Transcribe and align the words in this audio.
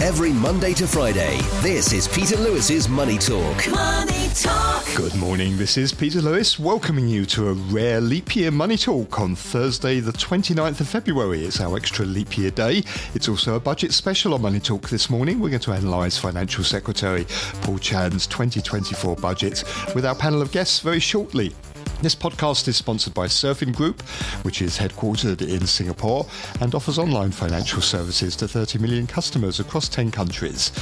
Every 0.00 0.32
Monday 0.32 0.72
to 0.74 0.86
Friday, 0.86 1.36
this 1.60 1.92
is 1.92 2.08
Peter 2.08 2.38
Lewis's 2.38 2.88
Money 2.88 3.18
Talk. 3.18 3.68
Money 3.70 4.28
Talk. 4.34 4.86
Good 4.96 5.14
morning, 5.16 5.58
this 5.58 5.76
is 5.76 5.92
Peter 5.92 6.22
Lewis 6.22 6.58
welcoming 6.58 7.08
you 7.08 7.26
to 7.26 7.48
a 7.48 7.52
rare 7.52 8.00
leap 8.00 8.34
year 8.34 8.50
money 8.50 8.78
talk 8.78 9.20
on 9.20 9.36
Thursday, 9.36 10.00
the 10.00 10.12
29th 10.12 10.80
of 10.80 10.88
February. 10.88 11.44
It's 11.44 11.60
our 11.60 11.76
extra 11.76 12.06
leap 12.06 12.38
year 12.38 12.50
day. 12.50 12.82
It's 13.12 13.28
also 13.28 13.56
a 13.56 13.60
budget 13.60 13.92
special 13.92 14.32
on 14.32 14.40
Money 14.40 14.60
Talk 14.60 14.88
this 14.88 15.10
morning. 15.10 15.40
We're 15.40 15.50
going 15.50 15.60
to 15.60 15.72
analyse 15.72 16.16
Financial 16.16 16.64
Secretary 16.64 17.26
Paul 17.60 17.78
Chan's 17.78 18.26
2024 18.28 19.16
budget 19.16 19.62
with 19.94 20.06
our 20.06 20.14
panel 20.14 20.40
of 20.40 20.52
guests 20.52 20.80
very 20.80 21.00
shortly. 21.00 21.54
This 22.02 22.14
podcast 22.14 22.68
is 22.68 22.76
sponsored 22.76 23.14
by 23.14 23.26
Surfin 23.26 23.74
Group, 23.74 24.02
which 24.42 24.60
is 24.60 24.76
headquartered 24.76 25.40
in 25.40 25.66
Singapore 25.66 26.26
and 26.60 26.74
offers 26.74 26.98
online 26.98 27.30
financial 27.30 27.80
services 27.80 28.36
to 28.36 28.46
30 28.46 28.78
million 28.78 29.06
customers 29.06 29.60
across 29.60 29.88
10 29.88 30.10
countries. 30.10 30.72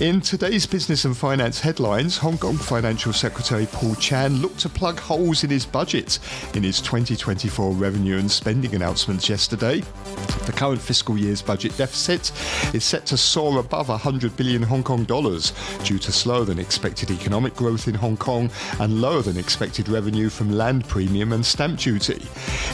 In 0.00 0.20
today's 0.20 0.66
business 0.66 1.04
and 1.04 1.16
finance 1.16 1.58
headlines, 1.58 2.16
Hong 2.18 2.38
Kong 2.38 2.56
Financial 2.56 3.12
Secretary 3.12 3.66
Paul 3.66 3.96
Chan 3.96 4.36
looked 4.36 4.60
to 4.60 4.68
plug 4.68 5.00
holes 5.00 5.42
in 5.42 5.50
his 5.50 5.66
budget 5.66 6.20
in 6.54 6.62
his 6.62 6.80
2024 6.80 7.72
revenue 7.72 8.18
and 8.18 8.30
spending 8.30 8.72
announcements 8.72 9.28
yesterday. 9.28 9.82
The 10.46 10.52
current 10.52 10.80
fiscal 10.80 11.18
year's 11.18 11.42
budget 11.42 11.76
deficit 11.76 12.30
is 12.72 12.84
set 12.84 13.06
to 13.06 13.16
soar 13.16 13.58
above 13.58 13.88
100 13.88 14.36
billion 14.36 14.62
Hong 14.62 14.84
Kong 14.84 15.02
dollars 15.02 15.52
due 15.82 15.98
to 15.98 16.12
slower 16.12 16.44
than 16.44 16.60
expected 16.60 17.10
economic 17.10 17.56
growth 17.56 17.88
in 17.88 17.94
Hong 17.94 18.16
Kong 18.16 18.48
and 18.78 19.00
lower 19.00 19.22
than 19.22 19.36
expected 19.36 19.88
revenue 19.88 20.28
from 20.28 20.59
land 20.60 20.86
premium 20.86 21.32
and 21.32 21.44
stamp 21.44 21.78
duty. 21.78 22.22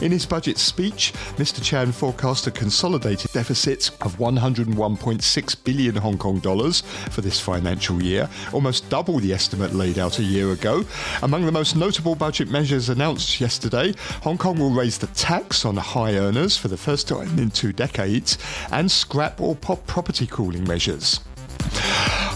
In 0.02 0.10
his 0.10 0.26
budget 0.26 0.58
speech, 0.58 1.12
Mr. 1.36 1.62
Chan 1.62 1.92
forecast 1.92 2.48
a 2.48 2.50
consolidated 2.50 3.30
deficit 3.30 3.90
of 4.00 4.16
101.6 4.16 5.64
billion 5.64 5.94
Hong 5.94 6.18
Kong 6.18 6.40
dollars 6.40 6.80
for 7.12 7.20
this 7.20 7.38
financial 7.38 8.02
year, 8.02 8.28
almost 8.52 8.90
double 8.90 9.20
the 9.20 9.32
estimate 9.32 9.72
laid 9.72 10.00
out 10.00 10.18
a 10.18 10.24
year 10.24 10.50
ago. 10.50 10.84
Among 11.22 11.46
the 11.46 11.52
most 11.52 11.76
notable 11.76 12.16
budget 12.16 12.50
measures 12.50 12.88
announced 12.88 13.40
yesterday, 13.40 13.94
Hong 14.24 14.36
Kong 14.36 14.58
will 14.58 14.70
raise 14.70 14.98
the 14.98 15.06
tax 15.08 15.64
on 15.64 15.76
high 15.76 16.16
earners 16.16 16.56
for 16.56 16.66
the 16.66 16.76
first 16.76 17.06
time 17.06 17.38
in 17.38 17.52
two 17.52 17.72
decades 17.72 18.36
and 18.72 18.90
scrap 18.90 19.40
all 19.40 19.54
pop 19.54 19.86
property 19.86 20.26
cooling 20.26 20.64
measures. 20.64 21.20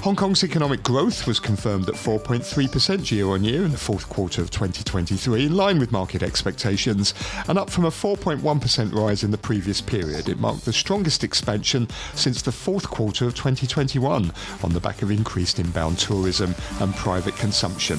Hong 0.03 0.17
Kong's 0.17 0.43
economic 0.43 0.83
growth 0.83 1.27
was 1.27 1.39
confirmed 1.39 1.87
at 1.91 1.95
4.3% 1.95 3.11
year 3.11 3.29
on 3.29 3.45
year 3.45 3.67
in 3.67 3.71
the 3.71 3.77
fourth 3.77 4.09
quarter 4.09 4.41
of 4.41 4.51
2023, 4.51 5.45
in 5.45 5.55
line 5.55 5.79
with 5.79 5.93
market 5.93 6.23
expectations, 6.23 7.13
and 7.49 7.59
up 7.59 7.69
from 7.69 7.85
a 7.85 7.91
4.1% 7.91 8.95
rise 8.95 9.23
in 9.23 9.31
the 9.31 9.37
previous 9.37 9.83
period. 9.83 10.31
It 10.31 10.41
marked 10.41 10.65
the 10.65 10.73
strongest 10.73 11.23
expansion 11.23 11.87
since 12.15 12.41
the 12.41 12.51
fourth 12.51 12.89
quarter 12.89 13.27
of 13.27 13.35
2021, 13.35 14.33
on 14.65 14.73
the 14.73 14.81
back 14.81 15.03
of 15.03 15.11
increased 15.11 15.59
inbound 15.59 15.99
tourism 15.99 16.55
and 16.81 16.95
private 16.95 17.37
consumption. 17.37 17.99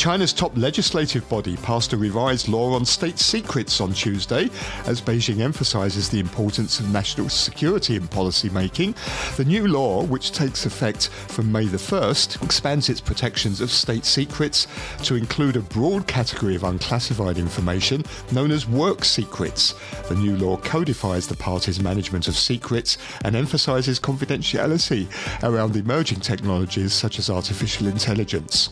China's 0.00 0.32
top 0.32 0.56
legislative 0.56 1.28
body 1.28 1.56
passed 1.58 1.92
a 1.92 1.96
revised 1.96 2.48
law 2.48 2.72
on 2.72 2.86
state 2.86 3.18
secrets 3.18 3.82
on 3.82 3.92
Tuesday 3.92 4.48
as 4.86 4.98
Beijing 4.98 5.40
emphasizes 5.40 6.08
the 6.08 6.20
importance 6.20 6.80
of 6.80 6.90
national 6.90 7.28
security 7.28 7.96
in 7.96 8.08
policy 8.08 8.48
making. 8.48 8.94
The 9.36 9.44
new 9.44 9.68
law, 9.68 10.02
which 10.02 10.32
takes 10.32 10.64
effect 10.64 11.08
from 11.08 11.52
May 11.52 11.66
the 11.66 11.76
1st, 11.76 12.42
expands 12.42 12.88
its 12.88 13.02
protections 13.02 13.60
of 13.60 13.70
state 13.70 14.06
secrets 14.06 14.66
to 15.02 15.16
include 15.16 15.56
a 15.56 15.60
broad 15.60 16.06
category 16.06 16.56
of 16.56 16.64
unclassified 16.64 17.36
information 17.36 18.02
known 18.32 18.52
as 18.52 18.66
work 18.66 19.04
secrets. 19.04 19.74
The 20.08 20.14
new 20.14 20.34
law 20.36 20.56
codifies 20.56 21.26
the 21.26 21.36
party's 21.36 21.78
management 21.78 22.26
of 22.26 22.36
secrets 22.36 22.96
and 23.22 23.36
emphasizes 23.36 24.00
confidentiality 24.00 25.08
around 25.42 25.76
emerging 25.76 26.20
technologies 26.20 26.94
such 26.94 27.18
as 27.18 27.28
artificial 27.28 27.86
intelligence. 27.86 28.70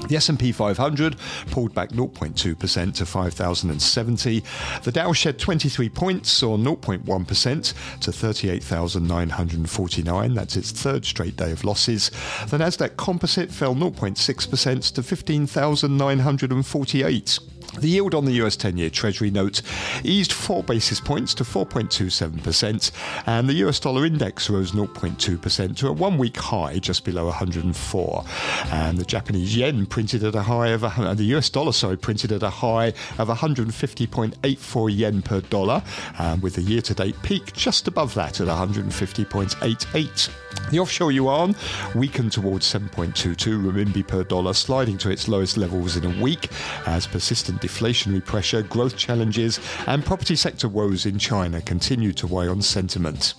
The 0.09 0.17
S&P 0.17 0.51
500 0.51 1.15
pulled 1.49 1.73
back 1.73 1.91
0.2% 1.91 2.93
to 2.93 3.05
5,070. 3.05 4.43
The 4.83 4.91
Dow 4.91 5.13
shed 5.13 5.39
23 5.39 5.87
points, 5.89 6.43
or 6.43 6.57
0.1%, 6.57 7.73
to 8.01 8.11
38,949. 8.11 10.33
That's 10.33 10.57
its 10.57 10.71
third 10.71 11.05
straight 11.05 11.36
day 11.37 11.51
of 11.51 11.63
losses. 11.63 12.09
The 12.47 12.57
Nasdaq 12.57 12.97
Composite 12.97 13.51
fell 13.51 13.75
0.6% 13.75 14.93
to 14.93 15.03
15,948. 15.03 17.39
The 17.79 17.89
yield 17.89 18.15
on 18.15 18.25
the 18.25 18.33
US 18.43 18.55
10 18.55 18.77
year 18.77 18.89
Treasury 18.89 19.29
note 19.29 19.61
eased 20.03 20.33
4 20.33 20.63
basis 20.63 20.99
points 20.99 21.35
to 21.35 21.43
4.27%, 21.43 22.91
and 23.27 23.47
the 23.47 23.53
US 23.65 23.79
dollar 23.79 24.05
index 24.05 24.49
rose 24.49 24.71
0.2% 24.71 25.77
to 25.77 25.87
a 25.87 25.91
one 25.91 26.17
week 26.17 26.37
high 26.37 26.79
just 26.79 27.05
below 27.05 27.25
104. 27.25 28.25
And 28.71 28.97
the 28.97 29.05
Japanese 29.05 29.55
yen 29.55 29.85
printed 29.85 30.23
at 30.23 30.33
a 30.33 30.41
high 30.41 30.69
of, 30.69 30.83
a, 30.83 31.13
the 31.15 31.35
US 31.35 31.49
dollar, 31.49 31.71
sorry, 31.71 31.97
printed 31.97 32.31
at 32.31 32.41
a 32.41 32.49
high 32.49 32.87
of 33.19 33.27
150.84 33.27 34.97
yen 34.97 35.21
per 35.21 35.41
dollar, 35.41 35.83
um, 36.17 36.41
with 36.41 36.55
the 36.55 36.63
year 36.63 36.81
to 36.81 36.95
date 36.95 37.21
peak 37.21 37.53
just 37.53 37.87
above 37.87 38.15
that 38.15 38.41
at 38.41 38.47
150.88. 38.47 40.46
The 40.69 40.79
offshore 40.79 41.11
yuan 41.11 41.55
weakened 41.95 42.33
towards 42.33 42.65
7.22 42.71 43.63
renminbi 43.63 44.05
per 44.05 44.23
dollar, 44.23 44.53
sliding 44.53 44.97
to 44.99 45.09
its 45.09 45.27
lowest 45.27 45.57
levels 45.57 45.95
in 45.95 46.05
a 46.05 46.21
week 46.21 46.49
as 46.85 47.07
persistent 47.07 47.61
deflationary 47.61 48.23
pressure, 48.23 48.61
growth 48.63 48.97
challenges, 48.97 49.59
and 49.87 50.03
property 50.03 50.35
sector 50.35 50.67
woes 50.67 51.05
in 51.05 51.17
China 51.17 51.61
continue 51.61 52.11
to 52.13 52.27
weigh 52.27 52.47
on 52.47 52.61
sentiment. 52.61 53.33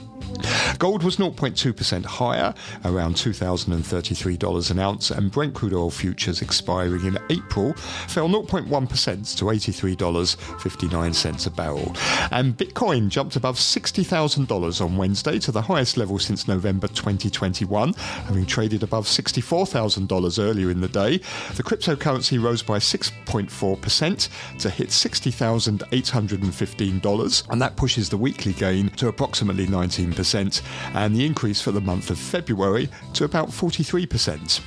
Gold 0.79 1.03
was 1.03 1.17
0.2% 1.17 2.05
higher, 2.05 2.55
around 2.85 3.15
$2,033 3.15 4.71
an 4.71 4.79
ounce, 4.79 5.11
and 5.11 5.31
Brent 5.31 5.55
crude 5.55 5.75
oil 5.75 5.91
futures 5.91 6.43
expiring 6.43 7.07
in 7.07 7.19
April 7.31 7.73
fell 7.75 8.29
0.1% 8.29 9.39
to 9.39 9.45
$83.59 9.45 11.47
a 11.47 11.51
barrel. 11.51 11.95
And 12.31 12.57
Bitcoin 12.57 13.09
jumped 13.09 13.37
above 13.37 13.57
$60,000 13.57 14.81
on 14.81 14.97
Wednesday 14.97 15.39
to 15.39 15.53
the 15.53 15.63
highest 15.63 15.97
level 15.97 16.19
since 16.19 16.49
November 16.49 16.89
2021, 16.89 17.95
having 17.95 18.47
traded 18.47 18.83
above 18.83 19.07
$64,000 19.07 20.43
earlier 20.43 20.71
in 20.71 20.81
the 20.81 20.89
day. 20.89 21.19
The 21.55 21.63
cryptocurrency 21.63 22.43
rose 22.43 22.63
by 22.63 22.79
6.4% 22.79 24.29
to 24.61 24.71
hit 24.71 24.89
$60,815, 24.89 27.51
and 27.51 27.63
that 27.63 27.77
pushes 27.77 28.09
the 28.09 28.17
weekly 28.17 28.53
gain 28.53 28.89
to 28.91 29.09
approximately 29.09 29.67
19% 29.67 30.58
and 30.95 31.15
the 31.15 31.25
increase 31.25 31.61
for 31.61 31.73
the 31.73 31.81
month 31.81 32.11
of 32.11 32.19
February 32.19 32.89
to 33.15 33.25
about 33.25 33.49
43%. 33.49 34.61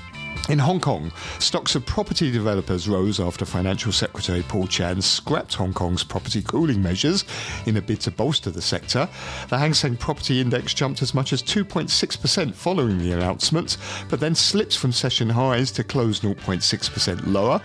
In 0.50 0.60
Hong 0.60 0.80
Kong, 0.81 1.13
stocks 1.39 1.75
of 1.75 1.86
property 1.86 2.31
developers 2.31 2.89
rose 2.89 3.19
after 3.19 3.45
Financial 3.45 3.92
Secretary 3.92 4.42
Paul 4.42 4.68
Chan 4.68 5.01
scrapped 5.01 5.54
Hong 5.54 5.72
Kong's 5.72 6.04
property 6.04 6.42
cooling 6.42 6.81
measures 6.81 7.25
in 7.68 7.78
a 7.78 7.81
bid 7.81 8.01
to 8.01 8.12
bolster 8.12 8.50
the 8.50 8.62
sector. 8.62 9.07
The 9.50 9.57
Hang 9.57 9.74
Seng 9.74 9.95
Property 9.95 10.42
Index 10.42 10.74
jumped 10.74 11.01
as 11.01 11.13
much 11.13 11.31
as 11.31 11.44
2.6% 11.44 12.54
following 12.54 12.98
the 12.98 13.13
announcement, 13.13 13.78
but 14.10 14.19
then 14.19 14.36
slipped 14.36 14.78
from 14.78 14.92
session 14.92 15.30
highs 15.30 15.72
to 15.74 15.83
close 15.83 16.19
0.6% 16.19 17.27
lower. 17.27 17.62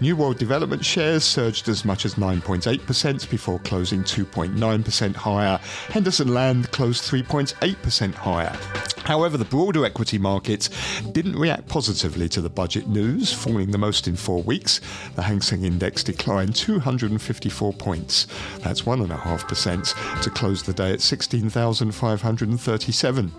New 0.00 0.16
World 0.16 0.38
Development 0.38 0.84
shares 0.84 1.24
surged 1.24 1.68
as 1.68 1.84
much 1.84 2.04
as 2.04 2.14
9.8% 2.14 3.28
before 3.28 3.58
closing 3.60 4.02
2.9% 4.02 5.14
higher. 5.14 5.58
Henderson 5.88 6.32
Land 6.32 6.70
closed 6.70 7.02
3.8% 7.04 8.14
higher. 8.14 8.56
However, 9.04 9.36
the 9.36 9.44
broader 9.44 9.84
equity 9.84 10.18
market 10.18 10.68
didn't 11.12 11.36
react 11.36 11.66
positively 11.66 12.09
to 12.10 12.40
the 12.40 12.50
budget 12.50 12.88
news, 12.88 13.32
falling 13.32 13.70
the 13.70 13.78
most 13.78 14.08
in 14.08 14.16
four 14.16 14.42
weeks. 14.42 14.80
The 15.14 15.22
Hang 15.22 15.40
Seng 15.40 15.64
Index 15.64 16.02
declined 16.02 16.56
254 16.56 17.72
points. 17.74 18.26
That's 18.58 18.82
1.5% 18.82 20.22
to 20.22 20.30
close 20.30 20.62
the 20.62 20.72
day 20.72 20.92
at 20.92 21.00
16,537. 21.00 23.32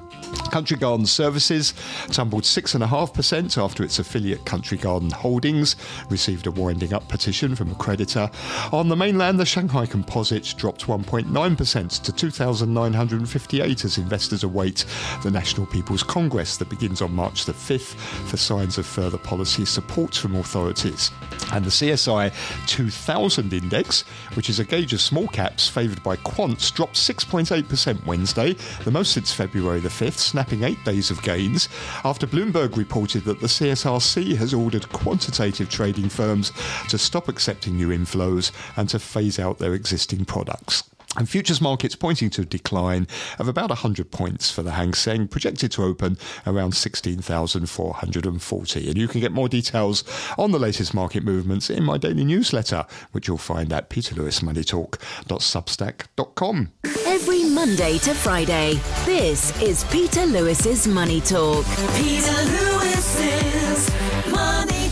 Country 0.51 0.77
Garden 0.77 1.05
Services 1.05 1.73
tumbled 2.07 2.43
6.5% 2.43 3.61
after 3.61 3.83
its 3.83 3.99
affiliate 3.99 4.45
Country 4.45 4.77
Garden 4.77 5.09
Holdings 5.09 5.75
received 6.09 6.47
a 6.47 6.51
winding 6.51 6.93
up 6.93 7.07
petition 7.07 7.55
from 7.55 7.71
a 7.71 7.75
creditor. 7.75 8.29
On 8.71 8.89
the 8.89 8.95
mainland, 8.95 9.39
the 9.39 9.45
Shanghai 9.45 9.85
Composite 9.85 10.53
dropped 10.57 10.87
1.9% 10.87 12.03
to 12.03 12.11
2,958 12.11 13.85
as 13.85 13.97
investors 13.97 14.43
await 14.43 14.85
the 15.23 15.31
National 15.31 15.65
People's 15.67 16.03
Congress 16.03 16.57
that 16.57 16.69
begins 16.69 17.01
on 17.01 17.13
March 17.13 17.45
the 17.45 17.53
5th 17.53 17.95
for 18.29 18.37
signs 18.61 18.77
of 18.77 18.85
further 18.85 19.17
policy 19.17 19.65
support 19.65 20.13
from 20.13 20.35
authorities. 20.35 21.09
And 21.51 21.65
the 21.65 21.71
CSI 21.71 22.31
2000 22.67 23.53
index, 23.53 24.01
which 24.35 24.51
is 24.51 24.59
a 24.59 24.63
gauge 24.63 24.93
of 24.93 25.01
small 25.01 25.27
caps 25.27 25.67
favoured 25.67 26.03
by 26.03 26.15
quants, 26.17 26.71
dropped 26.71 26.93
6.8% 26.93 28.05
Wednesday, 28.05 28.55
the 28.83 28.91
most 28.91 29.13
since 29.13 29.33
February 29.33 29.79
the 29.79 29.89
5th, 29.89 30.19
snapping 30.19 30.63
eight 30.63 30.83
days 30.85 31.09
of 31.09 31.23
gains 31.23 31.69
after 32.03 32.27
Bloomberg 32.27 32.77
reported 32.77 33.23
that 33.23 33.39
the 33.39 33.47
CSRC 33.47 34.35
has 34.35 34.53
ordered 34.53 34.87
quantitative 34.93 35.67
trading 35.67 36.09
firms 36.09 36.51
to 36.87 36.99
stop 36.99 37.29
accepting 37.29 37.77
new 37.77 37.87
inflows 37.87 38.51
and 38.77 38.87
to 38.89 38.99
phase 38.99 39.39
out 39.39 39.57
their 39.57 39.73
existing 39.73 40.23
products. 40.23 40.83
And 41.17 41.27
futures 41.27 41.59
markets 41.59 41.95
pointing 41.95 42.29
to 42.31 42.43
a 42.43 42.45
decline 42.45 43.05
of 43.37 43.49
about 43.49 43.69
100 43.69 44.11
points 44.11 44.49
for 44.49 44.63
the 44.63 44.71
Hang 44.71 44.93
Seng, 44.93 45.27
projected 45.27 45.73
to 45.73 45.83
open 45.83 46.17
around 46.47 46.73
16,440. 46.73 48.87
And 48.87 48.97
you 48.97 49.09
can 49.09 49.19
get 49.19 49.33
more 49.33 49.49
details 49.49 50.05
on 50.37 50.51
the 50.51 50.59
latest 50.59 50.93
market 50.93 51.23
movements 51.23 51.69
in 51.69 51.83
my 51.83 51.97
daily 51.97 52.23
newsletter, 52.23 52.85
which 53.11 53.27
you'll 53.27 53.37
find 53.37 53.73
at 53.73 53.89
peterlewismoneytalk.substack.com. 53.89 56.71
Every 57.05 57.43
Monday 57.49 57.97
to 57.99 58.13
Friday, 58.13 58.79
this 59.05 59.61
is 59.61 59.83
Peter 59.85 60.25
Lewis's 60.25 60.87
Money 60.87 61.19
Talk. 61.19 61.65
Peter 61.95 62.31
Lewis's. 62.31 63.50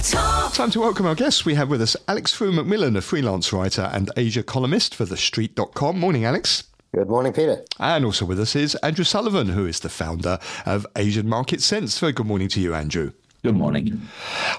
Time 0.02 0.72
to 0.72 0.80
welcome 0.80 1.06
our 1.06 1.16
guests. 1.16 1.44
We 1.44 1.56
have 1.56 1.70
with 1.70 1.82
us 1.82 1.98
Alex 2.08 2.32
Frew 2.34 2.54
McMillan, 2.54 2.96
a 2.96 3.02
freelance 3.02 3.52
writer 3.52 3.90
and 3.94 4.10
Asia 4.16 4.44
columnist 4.44 4.96
for 4.96 5.06
TheStreet.com. 5.06 6.00
Morning, 6.00 6.24
Alex. 6.24 6.64
Good 6.96 7.10
morning, 7.10 7.34
Peter. 7.34 7.66
And 7.80 8.06
also 8.06 8.26
with 8.26 8.40
us 8.40 8.56
is 8.56 8.76
Andrew 8.76 9.04
Sullivan, 9.04 9.50
who 9.50 9.66
is 9.66 9.82
the 9.82 9.90
founder 9.90 10.40
of 10.66 10.88
Asian 10.96 11.28
Market 11.28 11.62
Sense. 11.62 12.00
Very 12.00 12.14
good 12.14 12.26
morning 12.26 12.48
to 12.50 12.62
you, 12.62 12.74
Andrew. 12.74 13.12
Good 13.44 13.58
morning. 13.58 14.02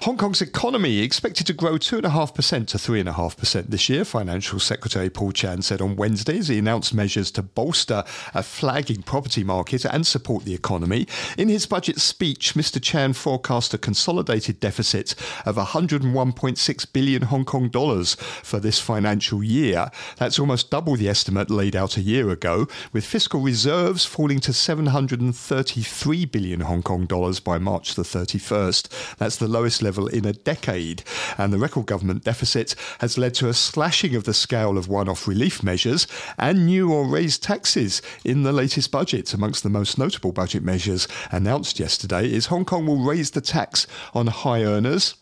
Hong 0.04 0.16
Kong's 0.16 0.40
economy 0.40 1.00
expected 1.00 1.46
to 1.46 1.52
grow 1.52 1.74
2.5% 1.74 2.66
to 2.68 2.78
3.5% 2.78 3.66
this 3.66 3.90
year, 3.90 4.02
Financial 4.06 4.58
Secretary 4.58 5.10
Paul 5.10 5.30
Chan 5.30 5.60
said 5.60 5.82
on 5.82 5.94
Wednesday 5.94 6.38
as 6.38 6.48
he 6.48 6.58
announced 6.58 6.94
measures 6.94 7.30
to 7.32 7.42
bolster 7.42 8.02
a 8.32 8.42
flagging 8.42 9.02
property 9.02 9.44
market 9.44 9.84
and 9.84 10.06
support 10.06 10.46
the 10.46 10.54
economy. 10.54 11.06
In 11.36 11.50
his 11.50 11.66
budget 11.66 12.00
speech, 12.00 12.54
Mr. 12.54 12.82
Chan 12.82 13.12
forecast 13.12 13.74
a 13.74 13.78
consolidated 13.78 14.58
deficit 14.58 15.14
of 15.44 15.56
101.6 15.56 16.92
billion 16.94 17.22
Hong 17.24 17.44
Kong 17.44 17.68
dollars 17.68 18.14
for 18.14 18.58
this 18.58 18.80
financial 18.80 19.44
year. 19.44 19.90
That's 20.16 20.38
almost 20.38 20.70
double 20.70 20.96
the 20.96 21.10
estimate 21.10 21.50
laid 21.50 21.76
out 21.76 21.98
a 21.98 22.00
year 22.00 22.30
ago, 22.30 22.68
with 22.94 23.04
fiscal 23.04 23.42
reserves 23.42 24.06
falling 24.06 24.40
to 24.40 24.54
733 24.54 26.24
billion 26.24 26.60
Hong 26.60 26.82
Kong 26.82 27.04
dollars 27.04 27.38
by 27.38 27.58
March 27.58 27.96
the 27.96 28.02
31st. 28.02 29.16
That's 29.18 29.36
the 29.36 29.46
lowest 29.46 29.82
level 29.82 29.89
in 29.98 30.24
a 30.24 30.32
decade. 30.32 31.02
And 31.38 31.52
the 31.52 31.58
record 31.58 31.86
government 31.86 32.24
deficit 32.24 32.74
has 33.00 33.18
led 33.18 33.34
to 33.34 33.48
a 33.48 33.54
slashing 33.54 34.14
of 34.14 34.24
the 34.24 34.34
scale 34.34 34.78
of 34.78 34.88
one 34.88 35.08
off 35.08 35.26
relief 35.26 35.62
measures 35.62 36.06
and 36.38 36.66
new 36.66 36.92
or 36.92 37.06
raised 37.06 37.42
taxes 37.42 38.02
in 38.24 38.42
the 38.42 38.52
latest 38.52 38.90
budget. 38.90 39.32
Amongst 39.34 39.62
the 39.62 39.70
most 39.70 39.98
notable 39.98 40.32
budget 40.32 40.62
measures 40.62 41.08
announced 41.30 41.78
yesterday 41.80 42.30
is 42.30 42.46
Hong 42.46 42.64
Kong 42.64 42.86
will 42.86 43.04
raise 43.04 43.30
the 43.32 43.40
tax 43.40 43.86
on 44.14 44.26
high 44.28 44.62
earners 44.62 45.14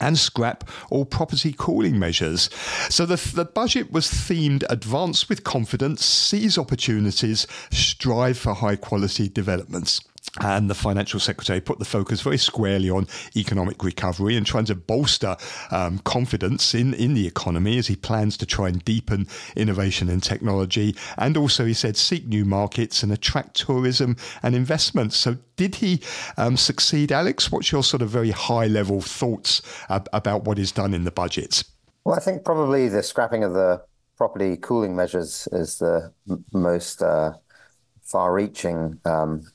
and 0.00 0.18
scrap 0.18 0.68
all 0.90 1.04
property 1.04 1.54
cooling 1.56 1.98
measures. 1.98 2.50
So 2.88 3.06
the, 3.06 3.16
the 3.34 3.44
budget 3.44 3.92
was 3.92 4.06
themed 4.06 4.64
advance 4.68 5.28
with 5.28 5.44
confidence, 5.44 6.04
seize 6.04 6.58
opportunities, 6.58 7.46
strive 7.70 8.38
for 8.38 8.54
high 8.54 8.76
quality 8.76 9.28
developments. 9.28 10.00
And 10.40 10.68
the 10.68 10.74
financial 10.74 11.20
secretary 11.20 11.60
put 11.60 11.78
the 11.78 11.84
focus 11.84 12.20
very 12.20 12.38
squarely 12.38 12.90
on 12.90 13.06
economic 13.34 13.82
recovery 13.82 14.36
and 14.36 14.46
trying 14.46 14.66
to 14.66 14.74
bolster 14.74 15.36
um, 15.70 15.98
confidence 16.00 16.74
in, 16.74 16.94
in 16.94 17.14
the 17.14 17.26
economy 17.26 17.78
as 17.78 17.86
he 17.86 17.96
plans 17.96 18.36
to 18.38 18.46
try 18.46 18.68
and 18.68 18.84
deepen 18.84 19.26
innovation 19.56 20.08
and 20.08 20.22
technology. 20.22 20.94
And 21.16 21.36
also, 21.36 21.64
he 21.64 21.74
said, 21.74 21.96
seek 21.96 22.26
new 22.26 22.44
markets 22.44 23.02
and 23.02 23.12
attract 23.12 23.56
tourism 23.56 24.16
and 24.42 24.54
investment. 24.54 25.12
So, 25.12 25.38
did 25.56 25.76
he 25.76 26.02
um, 26.36 26.56
succeed, 26.56 27.10
Alex? 27.12 27.50
What's 27.50 27.72
your 27.72 27.82
sort 27.82 28.02
of 28.02 28.10
very 28.10 28.30
high 28.30 28.66
level 28.66 29.00
thoughts 29.00 29.62
ab- 29.88 30.08
about 30.12 30.44
what 30.44 30.58
is 30.58 30.70
done 30.70 30.92
in 30.92 31.04
the 31.04 31.10
budget? 31.10 31.64
Well, 32.04 32.14
I 32.14 32.20
think 32.20 32.44
probably 32.44 32.88
the 32.88 33.02
scrapping 33.02 33.42
of 33.42 33.54
the 33.54 33.82
property 34.16 34.56
cooling 34.56 34.94
measures 34.94 35.48
is 35.52 35.78
the 35.78 36.12
m- 36.28 36.44
most 36.52 37.02
uh, 37.02 37.32
far-reaching 38.02 39.00
um, 39.04 39.42
im- 39.42 39.52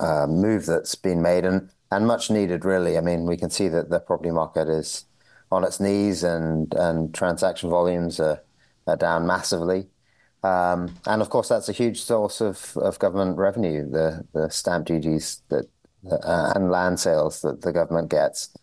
uh, 0.00 0.26
move 0.26 0.66
that's 0.66 0.94
been 0.94 1.22
made, 1.22 1.44
and 1.44 1.70
and 1.90 2.06
much 2.06 2.30
needed, 2.30 2.64
really. 2.64 2.98
I 2.98 3.00
mean, 3.00 3.26
we 3.26 3.36
can 3.36 3.50
see 3.50 3.68
that 3.68 3.90
the 3.90 4.00
property 4.00 4.30
market 4.30 4.68
is 4.68 5.04
on 5.50 5.64
its 5.64 5.80
knees, 5.80 6.24
and 6.24 6.72
and 6.74 7.14
transaction 7.14 7.70
volumes 7.70 8.20
are, 8.20 8.42
are 8.86 8.96
down 8.96 9.26
massively. 9.26 9.88
Um, 10.42 10.94
and 11.06 11.22
of 11.22 11.30
course, 11.30 11.48
that's 11.48 11.68
a 11.68 11.72
huge 11.72 12.00
source 12.00 12.40
of, 12.40 12.76
of 12.76 12.98
government 13.00 13.36
revenue, 13.36 13.88
the, 13.90 14.24
the 14.32 14.48
stamp 14.48 14.86
duties 14.86 15.42
that 15.48 15.66
uh, 16.10 16.52
and 16.54 16.70
land 16.70 17.00
sales 17.00 17.40
that 17.42 17.62
the 17.62 17.72
government 17.72 18.10
gets. 18.10 18.54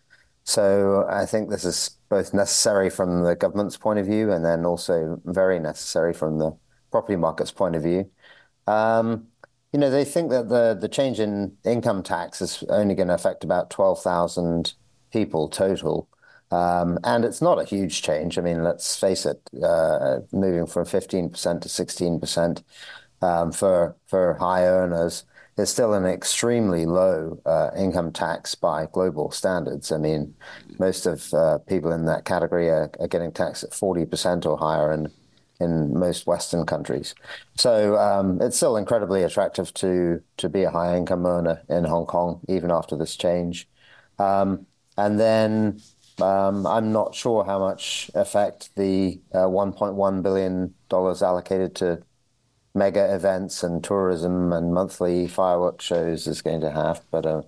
So 0.45 1.05
I 1.09 1.25
think 1.25 1.49
this 1.49 1.65
is 1.65 1.97
both 2.09 2.33
necessary 2.33 2.89
from 2.89 3.23
the 3.23 3.35
government's 3.35 3.77
point 3.77 3.99
of 3.99 4.05
view 4.05 4.31
and 4.31 4.45
then 4.45 4.65
also 4.65 5.19
very 5.25 5.59
necessary 5.59 6.13
from 6.13 6.37
the 6.37 6.55
property 6.91 7.15
market's 7.15 7.51
point 7.51 7.75
of 7.75 7.83
view. 7.83 8.09
Um, 8.67 9.27
you 9.73 9.79
know, 9.79 9.89
they 9.89 10.05
think 10.05 10.29
that 10.29 10.49
the, 10.49 10.77
the 10.79 10.87
change 10.87 11.19
in 11.19 11.57
income 11.65 12.03
tax 12.03 12.41
is 12.41 12.63
only 12.69 12.93
going 12.93 13.07
to 13.07 13.15
affect 13.15 13.43
about 13.43 13.71
12,000 13.71 14.73
people 15.11 15.49
total. 15.49 16.07
Um, 16.51 16.99
and 17.03 17.25
it's 17.25 17.41
not 17.41 17.59
a 17.59 17.65
huge 17.65 18.03
change. 18.03 18.37
I 18.37 18.41
mean, 18.41 18.63
let's 18.63 18.97
face 18.99 19.25
it, 19.25 19.41
uh, 19.63 20.19
moving 20.31 20.67
from 20.67 20.85
15% 20.85 21.61
to 21.61 21.67
16% 21.67 22.63
um, 23.23 23.51
for, 23.51 23.95
for 24.05 24.35
high 24.35 24.63
earners 24.65 25.23
is 25.57 25.71
still 25.71 25.93
an 25.93 26.05
extremely 26.05 26.85
low 26.85 27.39
uh, 27.47 27.71
income 27.75 28.11
tax 28.11 28.53
by 28.53 28.87
global 28.91 29.31
standards. 29.31 29.91
I 29.91 29.97
mean, 29.97 30.35
most 30.79 31.07
of 31.07 31.33
uh, 31.33 31.57
people 31.59 31.91
in 31.91 32.05
that 32.05 32.25
category 32.25 32.69
are, 32.69 32.91
are 32.99 33.07
getting 33.07 33.31
taxed 33.31 33.63
at 33.63 33.71
40% 33.71 34.45
or 34.45 34.57
higher 34.57 34.91
in, 34.91 35.11
in 35.63 35.97
most 35.97 36.27
Western 36.27 36.65
countries. 36.65 37.15
So 37.55 37.97
um, 37.97 38.41
it's 38.41 38.57
still 38.57 38.77
incredibly 38.77 39.23
attractive 39.23 39.73
to, 39.75 40.21
to 40.37 40.49
be 40.49 40.63
a 40.63 40.71
high 40.71 40.97
income 40.97 41.25
earner 41.25 41.61
in 41.69 41.83
Hong 41.85 42.05
Kong, 42.05 42.41
even 42.47 42.71
after 42.71 42.95
this 42.95 43.15
change. 43.15 43.67
Um, 44.19 44.67
and 44.97 45.19
then 45.19 45.81
um, 46.21 46.67
I'm 46.67 46.91
not 46.91 47.15
sure 47.15 47.43
how 47.43 47.59
much 47.59 48.11
effect 48.13 48.69
the 48.75 49.19
uh, 49.33 49.47
$1.1 49.47 50.23
billion 50.23 50.73
allocated 50.91 51.75
to 51.75 52.03
mega 52.75 53.13
events 53.13 53.63
and 53.63 53.83
tourism 53.83 54.51
and 54.51 54.73
monthly 54.73 55.27
fireworks 55.27 55.85
shows 55.85 56.27
is 56.27 56.41
going 56.41 56.61
to 56.61 56.71
have. 56.71 57.01
But 57.11 57.25
uh, 57.25 57.41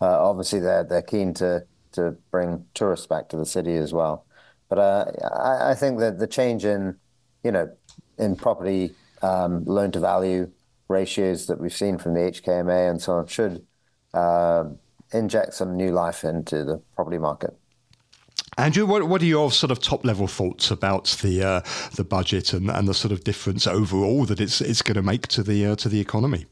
uh, 0.00 0.28
obviously, 0.28 0.60
they're 0.60 0.84
they're 0.84 1.02
keen 1.02 1.34
to 1.34 1.66
to 1.92 2.16
bring 2.30 2.66
tourists 2.74 3.06
back 3.06 3.28
to 3.28 3.36
the 3.36 3.46
city 3.46 3.76
as 3.76 3.92
well. 3.92 4.26
But 4.68 4.78
uh, 4.78 5.12
I, 5.36 5.70
I, 5.70 5.74
think 5.74 6.00
that 6.00 6.18
the 6.18 6.26
change 6.26 6.64
in 6.64 6.96
you 7.44 7.52
know 7.52 7.70
in 8.18 8.34
property 8.34 8.92
um, 9.22 9.64
loan 9.64 9.92
to 9.92 10.00
value 10.00 10.50
ratios 10.88 11.46
that 11.46 11.60
we've 11.60 11.74
seen 11.74 11.98
from 11.98 12.14
the 12.14 12.20
HKMA 12.20 12.90
and 12.90 13.00
so 13.00 13.14
on 13.14 13.26
should 13.26 13.64
uh, 14.12 14.64
inject 15.12 15.54
some 15.54 15.76
new 15.76 15.92
life 15.92 16.24
into 16.24 16.64
the 16.64 16.80
property 16.94 17.18
market. 17.18 17.56
Andrew, 18.56 18.86
what, 18.86 19.08
what 19.08 19.20
are 19.20 19.26
your 19.26 19.50
sort 19.50 19.72
of 19.72 19.80
top 19.80 20.04
level 20.04 20.28
thoughts 20.28 20.70
about 20.70 21.06
the 21.22 21.42
uh, 21.42 21.60
the 21.96 22.04
budget 22.04 22.52
and, 22.52 22.70
and 22.70 22.86
the 22.86 22.94
sort 22.94 23.10
of 23.10 23.24
difference 23.24 23.66
overall 23.66 24.24
that 24.26 24.40
it's 24.40 24.60
it's 24.60 24.82
going 24.82 24.94
to 24.94 25.02
make 25.02 25.26
to 25.28 25.42
the 25.42 25.66
uh, 25.66 25.76
to 25.76 25.88
the 25.88 25.98
economy? 25.98 26.46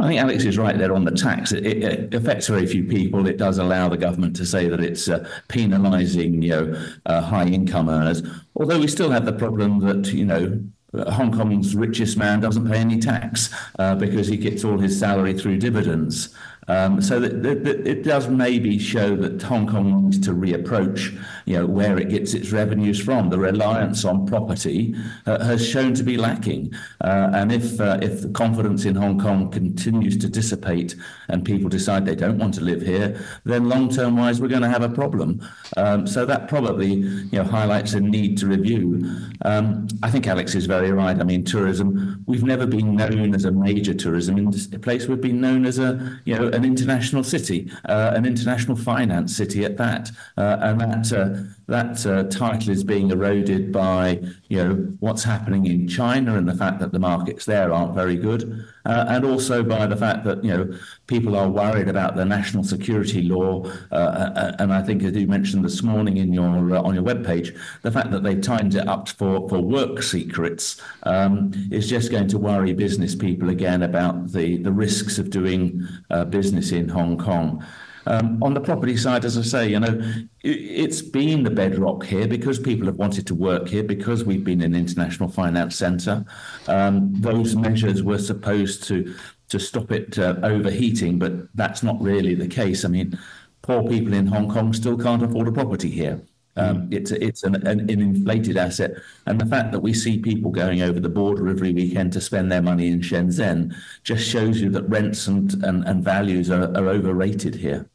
I 0.00 0.06
think 0.06 0.20
Alex 0.20 0.44
is 0.44 0.56
right 0.58 0.78
there 0.78 0.94
on 0.94 1.04
the 1.04 1.10
tax. 1.10 1.50
It, 1.50 1.66
it, 1.66 2.14
affects 2.14 2.46
very 2.46 2.66
few 2.66 2.84
people. 2.84 3.26
It 3.26 3.36
does 3.36 3.58
allow 3.58 3.88
the 3.88 3.96
government 3.96 4.36
to 4.36 4.46
say 4.46 4.68
that 4.68 4.80
it's 4.80 5.08
uh, 5.08 5.28
penalising, 5.48 6.42
you 6.42 6.50
know, 6.50 6.90
uh, 7.06 7.20
high 7.20 7.46
income 7.46 7.88
earners. 7.88 8.22
Although 8.54 8.78
we 8.78 8.86
still 8.86 9.10
have 9.10 9.24
the 9.24 9.32
problem 9.32 9.80
that 9.80 10.12
you 10.12 10.24
know 10.24 10.62
Hong 11.10 11.32
Kong's 11.32 11.74
richest 11.74 12.16
man 12.16 12.40
doesn't 12.40 12.68
pay 12.68 12.78
any 12.78 12.98
tax 12.98 13.52
uh, 13.78 13.94
because 13.94 14.28
he 14.28 14.36
gets 14.36 14.64
all 14.64 14.78
his 14.78 14.98
salary 14.98 15.34
through 15.34 15.58
dividends. 15.58 16.34
Um, 16.68 17.00
so 17.00 17.18
that, 17.18 17.42
that, 17.42 17.64
that 17.64 17.86
it 17.86 18.04
does 18.04 18.28
maybe 18.28 18.78
show 18.78 19.16
that 19.16 19.42
Hong 19.42 19.66
Kong 19.66 20.04
needs 20.04 20.18
to 20.26 20.32
reapproach, 20.32 21.18
you 21.46 21.56
know, 21.56 21.66
where 21.66 21.98
it 21.98 22.10
gets 22.10 22.34
its 22.34 22.52
revenues 22.52 23.00
from. 23.00 23.30
The 23.30 23.38
reliance 23.38 24.04
on 24.04 24.26
property 24.26 24.94
uh, 25.26 25.42
has 25.44 25.66
shown 25.66 25.94
to 25.94 26.02
be 26.02 26.16
lacking, 26.16 26.72
uh, 27.00 27.30
and 27.32 27.50
if 27.50 27.80
uh, 27.80 27.98
if 28.02 28.22
the 28.22 28.28
confidence 28.28 28.84
in 28.84 28.94
Hong 28.94 29.18
Kong 29.18 29.50
continues 29.50 30.16
to 30.18 30.28
dissipate 30.28 30.94
and 31.28 31.44
people 31.44 31.68
decide 31.68 32.04
they 32.04 32.14
don't 32.14 32.38
want 32.38 32.54
to 32.54 32.60
live 32.60 32.82
here, 32.82 33.18
then 33.44 33.68
long 33.68 33.88
term 33.88 34.16
wise 34.16 34.40
we're 34.40 34.48
going 34.48 34.62
to 34.62 34.68
have 34.68 34.82
a 34.82 34.88
problem. 34.88 35.40
Um, 35.76 36.06
so 36.06 36.26
that 36.26 36.48
probably 36.48 36.92
you 36.92 37.28
know 37.32 37.44
highlights 37.44 37.94
a 37.94 38.00
need 38.00 38.36
to 38.38 38.46
review. 38.46 39.02
Um, 39.42 39.88
I 40.02 40.10
think 40.10 40.26
Alex 40.26 40.54
is 40.54 40.66
very 40.66 40.92
right. 40.92 41.18
I 41.18 41.24
mean, 41.24 41.44
tourism 41.44 42.22
we've 42.26 42.44
never 42.44 42.66
been 42.66 42.94
known 42.94 43.34
as 43.34 43.44
a 43.44 43.50
major 43.50 43.94
tourism 43.94 44.50
place. 44.82 45.06
We've 45.06 45.20
been 45.20 45.40
known 45.40 45.64
as 45.64 45.78
a 45.78 46.20
you 46.24 46.34
know 46.34 46.48
an 46.58 46.64
international 46.64 47.24
city, 47.24 47.70
uh, 47.88 48.12
an 48.14 48.26
international 48.26 48.76
finance 48.76 49.36
city 49.36 49.64
at 49.64 49.76
that, 49.76 50.10
uh, 50.36 50.58
and 50.60 50.80
that 50.80 51.12
uh, 51.12 51.28
that 51.68 52.04
uh, 52.06 52.22
title 52.24 52.70
is 52.70 52.82
being 52.82 53.10
eroded 53.10 53.70
by 53.70 54.20
you 54.48 54.56
know 54.56 54.74
what's 55.00 55.22
happening 55.22 55.66
in 55.66 55.86
China 55.86 56.36
and 56.36 56.48
the 56.48 56.54
fact 56.54 56.80
that 56.80 56.92
the 56.92 56.98
markets 56.98 57.44
there 57.44 57.72
aren't 57.72 57.94
very 57.94 58.16
good, 58.16 58.66
uh, 58.86 59.04
and 59.08 59.24
also 59.24 59.62
by 59.62 59.86
the 59.86 59.96
fact 59.96 60.24
that 60.24 60.42
you 60.42 60.50
know 60.50 60.78
people 61.06 61.36
are 61.36 61.48
worried 61.48 61.88
about 61.88 62.16
the 62.16 62.24
national 62.24 62.64
security 62.64 63.22
law, 63.22 63.64
uh, 63.92 64.52
and 64.58 64.72
I 64.72 64.82
think 64.82 65.02
as 65.02 65.14
you 65.14 65.26
mentioned 65.26 65.62
this 65.64 65.82
morning 65.82 66.16
in 66.16 66.32
your 66.32 66.76
on 66.76 66.94
your 66.94 67.04
webpage, 67.04 67.56
the 67.82 67.92
fact 67.92 68.10
that 68.12 68.22
they've 68.22 68.40
tightened 68.40 68.74
it 68.74 68.88
up 68.88 69.08
for 69.10 69.46
for 69.48 69.60
work 69.60 70.02
secrets 70.02 70.80
um, 71.02 71.52
is 71.70 71.88
just 71.88 72.10
going 72.10 72.28
to 72.28 72.38
worry 72.38 72.72
business 72.72 73.14
people 73.14 73.50
again 73.50 73.82
about 73.82 74.32
the 74.32 74.56
the 74.56 74.72
risks 74.72 75.18
of 75.18 75.28
doing 75.28 75.86
business 76.30 76.72
in 76.72 76.88
Hong 76.88 77.18
Kong. 77.18 77.62
Um, 78.08 78.42
on 78.42 78.54
the 78.54 78.60
property 78.60 78.96
side, 78.96 79.26
as 79.26 79.36
I 79.36 79.42
say, 79.42 79.68
you 79.68 79.80
know, 79.80 80.00
it's 80.42 81.02
been 81.02 81.42
the 81.42 81.50
bedrock 81.50 82.06
here 82.06 82.26
because 82.26 82.58
people 82.58 82.86
have 82.86 82.96
wanted 82.96 83.26
to 83.26 83.34
work 83.34 83.68
here 83.68 83.82
because 83.82 84.24
we've 84.24 84.44
been 84.44 84.62
an 84.62 84.74
international 84.74 85.28
finance 85.28 85.76
centre. 85.76 86.24
Um, 86.68 87.12
those 87.20 87.54
measures 87.54 88.02
were 88.02 88.18
supposed 88.18 88.84
to 88.84 89.14
to 89.50 89.58
stop 89.58 89.92
it 89.92 90.18
uh, 90.18 90.36
overheating, 90.42 91.18
but 91.18 91.54
that's 91.54 91.82
not 91.82 92.00
really 92.00 92.34
the 92.34 92.48
case. 92.48 92.84
I 92.84 92.88
mean, 92.88 93.18
poor 93.60 93.82
people 93.86 94.14
in 94.14 94.26
Hong 94.26 94.50
Kong 94.50 94.72
still 94.72 94.96
can't 94.96 95.22
afford 95.22 95.48
a 95.48 95.52
property 95.52 95.90
here. 95.90 96.22
Um, 96.56 96.82
hmm. 96.82 96.92
it's 96.92 97.10
it's 97.10 97.42
an, 97.42 97.56
an, 97.56 97.80
an, 97.80 98.00
inflated 98.00 98.56
asset, 98.56 98.92
and 99.26 99.38
the 99.38 99.46
fact 99.46 99.70
that 99.72 99.80
we 99.80 99.92
see 99.92 100.18
people 100.18 100.50
going 100.50 100.80
over 100.80 100.98
the 100.98 101.10
border 101.10 101.46
every 101.48 101.74
weekend 101.74 102.14
to 102.14 102.22
spend 102.22 102.50
their 102.50 102.62
money 102.62 102.88
in 102.88 103.00
Shenzhen 103.00 103.74
just 104.02 104.26
shows 104.26 104.62
you 104.62 104.70
that 104.70 104.88
rents 104.88 105.26
and, 105.26 105.52
and, 105.62 105.84
and 105.86 106.02
values 106.02 106.50
are, 106.50 106.74
are 106.74 106.88
overrated 106.88 107.54
here. 107.54 107.86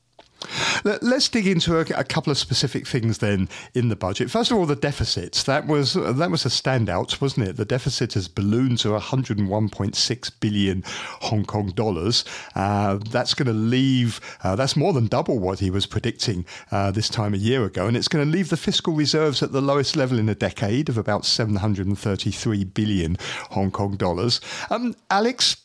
Let's 0.83 1.29
dig 1.29 1.47
into 1.47 1.77
a, 1.77 1.99
a, 1.99 2.03
couple 2.03 2.31
of 2.31 2.37
specific 2.37 2.87
things 2.87 3.19
then 3.19 3.49
in 3.73 3.89
the 3.89 3.95
budget. 3.95 4.29
First 4.29 4.51
of 4.51 4.57
all, 4.57 4.65
the 4.65 4.75
deficits. 4.75 5.43
That 5.43 5.67
was 5.67 5.93
that 5.93 6.29
was 6.29 6.45
a 6.45 6.49
standout, 6.49 7.21
wasn't 7.21 7.47
it? 7.47 7.57
The 7.57 7.65
deficit 7.65 8.13
has 8.13 8.27
ballooned 8.27 8.79
to 8.79 8.89
101.6 8.89 10.31
billion 10.39 10.83
Hong 10.85 11.45
Kong 11.45 11.67
dollars. 11.69 12.25
Uh, 12.55 12.99
that's 13.09 13.33
going 13.33 13.47
to 13.47 13.53
leave. 13.53 14.19
Uh, 14.43 14.55
that's 14.55 14.75
more 14.75 14.93
than 14.93 15.07
double 15.07 15.39
what 15.39 15.59
he 15.59 15.69
was 15.69 15.85
predicting 15.85 16.45
uh, 16.71 16.91
this 16.91 17.09
time 17.09 17.33
a 17.33 17.37
year 17.37 17.63
ago, 17.65 17.87
and 17.87 17.95
it's 17.97 18.07
going 18.07 18.25
to 18.25 18.31
leave 18.31 18.49
the 18.49 18.57
fiscal 18.57 18.93
reserves 18.93 19.41
at 19.41 19.51
the 19.51 19.61
lowest 19.61 19.95
level 19.95 20.19
in 20.19 20.29
a 20.29 20.35
decade 20.35 20.89
of 20.89 20.97
about 20.97 21.25
733 21.25 22.63
billion 22.65 23.17
Hong 23.51 23.71
Kong 23.71 23.95
dollars. 23.95 24.41
Um, 24.69 24.95
Alex, 25.09 25.62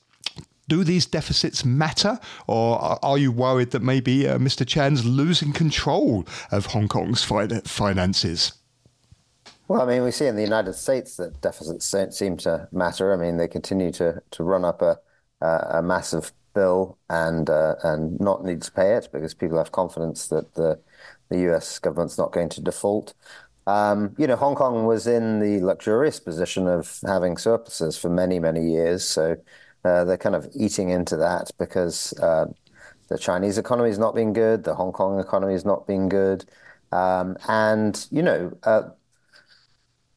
do 0.69 0.85
these 0.85 1.07
deficits 1.07 1.65
matter, 1.65 2.19
or 2.47 2.79
are 3.05 3.19
you 3.19 3.33
worried 3.33 3.71
that 3.73 3.83
maybe 3.83 4.29
uh, 4.29 4.39
Mr. 4.39 4.67
Chan's 4.67 5.05
losing 5.05 5.53
control 5.53 6.27
of 6.51 6.67
Hong 6.67 6.89
Kong's 6.89 7.25
finances? 7.25 8.53
Well, 9.67 9.83
I 9.83 9.87
mean, 9.87 10.03
we 10.03 10.11
see 10.11 10.27
in 10.27 10.37
the 10.37 10.43
United 10.43 10.75
States 10.75 11.17
that 11.17 11.41
deficits 11.43 11.91
don't 11.91 12.15
seem 12.15 12.39
to 12.39 12.69
matter. 12.73 13.13
I 13.13 13.17
mean, 13.17 13.37
they 13.37 13.49
continue 13.49 13.93
to, 13.93 14.23
to 14.31 14.43
run 14.43 14.65
up 14.65 14.81
a, 14.81 14.99
a 15.41 15.83
massive 15.83 16.33
bill 16.55 16.99
and 17.11 17.49
uh, 17.51 17.77
and 17.85 18.19
not 18.19 18.45
need 18.45 18.63
to 18.63 18.73
pay 18.73 18.97
it 18.97 19.09
because 19.13 19.35
people 19.35 19.59
have 19.59 19.73
confidence 19.73 20.29
that 20.29 20.55
the 20.55 20.81
the 21.29 21.39
U.S. 21.41 21.79
government's 21.79 22.19
not 22.19 22.33
going 22.33 22.49
to 22.51 22.61
default. 22.63 23.15
Um, 23.67 24.15
you 24.19 24.27
know, 24.27 24.37
Hong 24.37 24.55
Kong 24.55 24.87
was 24.87 25.07
in 25.07 25.41
the 25.41 25.61
luxurious 25.61 26.19
position 26.19 26.67
of 26.67 26.99
having 27.07 27.37
surpluses 27.37 27.99
for 27.99 28.09
many, 28.09 28.41
many 28.41 28.71
years. 28.73 29.05
So 29.05 29.37
uh, 29.85 30.05
they're 30.05 30.17
kind 30.17 30.35
of 30.35 30.49
eating 30.55 30.91
into 30.91 31.17
that 31.17 31.51
because 31.59 32.13
uh, 32.21 32.47
the 33.09 33.19
Chinese 33.19 33.59
economy 33.59 33.91
is 33.91 33.99
not 33.99 34.15
being 34.15 34.33
good, 34.33 34.65
the 34.65 34.75
Hong 34.75 34.93
Kong 34.93 35.19
economy 35.19 35.55
is 35.55 35.65
not 35.65 35.87
being 35.87 36.09
good, 36.09 36.45
um, 36.93 37.37
and 37.49 38.07
you 38.11 38.23
know, 38.23 38.57
uh, 38.63 38.91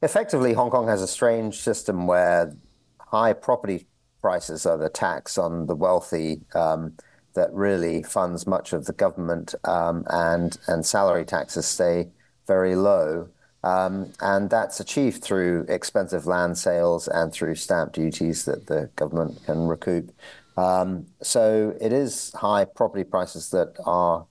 effectively, 0.01 0.53
Hong 0.53 0.69
Kong 0.69 0.87
has 0.87 1.01
a 1.01 1.07
strange 1.07 1.57
system 1.57 2.07
where 2.07 2.55
high 2.99 3.33
property 3.33 3.87
prices 4.21 4.65
are 4.65 4.77
the 4.77 4.89
tax 4.89 5.37
on 5.37 5.67
the 5.67 5.75
wealthy. 5.75 6.41
Um, 6.53 6.95
that 7.33 7.53
really 7.53 8.03
funds 8.03 8.45
much 8.45 8.73
of 8.73 8.85
the 8.85 8.93
government, 8.93 9.55
um, 9.63 10.03
and 10.09 10.57
and 10.67 10.85
salary 10.85 11.25
taxes 11.25 11.65
stay 11.65 12.09
very 12.47 12.75
low. 12.75 13.29
Um, 13.63 14.11
and 14.21 14.49
that's 14.49 14.79
achieved 14.79 15.23
through 15.23 15.65
expensive 15.69 16.25
land 16.25 16.57
sales 16.57 17.07
and 17.07 17.31
through 17.31 17.55
stamp 17.55 17.93
duties 17.93 18.45
that 18.45 18.67
the 18.67 18.89
government 18.95 19.39
can 19.45 19.67
recoup. 19.67 20.11
Um, 20.57 21.05
so 21.21 21.75
it 21.79 21.93
is 21.93 22.31
high 22.33 22.65
property 22.65 23.03
prices 23.03 23.51
that 23.51 23.75
are 23.85 24.25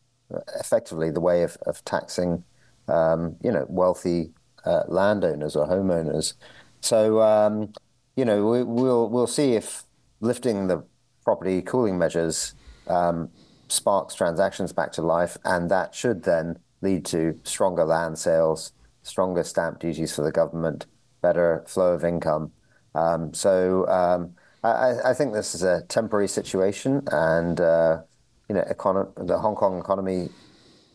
effectively 0.58 1.10
the 1.10 1.20
way 1.20 1.42
of, 1.42 1.56
of 1.66 1.84
taxing, 1.84 2.44
um, 2.88 3.36
you 3.42 3.52
know, 3.52 3.66
wealthy 3.68 4.32
uh, 4.64 4.82
landowners 4.88 5.54
or 5.54 5.66
homeowners. 5.66 6.34
So 6.80 7.20
um, 7.20 7.72
you 8.16 8.24
know, 8.24 8.46
we, 8.46 8.62
will 8.62 9.08
we'll 9.08 9.26
see 9.26 9.54
if 9.54 9.84
lifting 10.20 10.66
the 10.66 10.84
property 11.24 11.62
cooling 11.62 11.98
measures 11.98 12.54
um, 12.86 13.30
sparks 13.68 14.14
transactions 14.14 14.72
back 14.72 14.92
to 14.92 15.02
life, 15.02 15.38
and 15.44 15.70
that 15.70 15.94
should 15.94 16.24
then 16.24 16.58
lead 16.82 17.04
to 17.06 17.38
stronger 17.44 17.84
land 17.84 18.18
sales 18.18 18.72
stronger 19.02 19.44
stamp 19.44 19.78
duties 19.78 20.14
for 20.14 20.22
the 20.22 20.32
government, 20.32 20.86
better 21.22 21.64
flow 21.66 21.94
of 21.94 22.04
income. 22.04 22.52
Um, 22.94 23.32
so 23.32 23.86
um, 23.88 24.34
I, 24.64 25.10
I, 25.10 25.14
think 25.14 25.32
this 25.32 25.54
is 25.54 25.62
a 25.62 25.82
temporary 25.82 26.28
situation, 26.28 27.02
and 27.10 27.60
uh, 27.60 28.02
you 28.48 28.54
know, 28.54 28.62
econo- 28.62 29.26
the 29.26 29.38
Hong 29.38 29.54
Kong 29.54 29.78
economy 29.78 30.28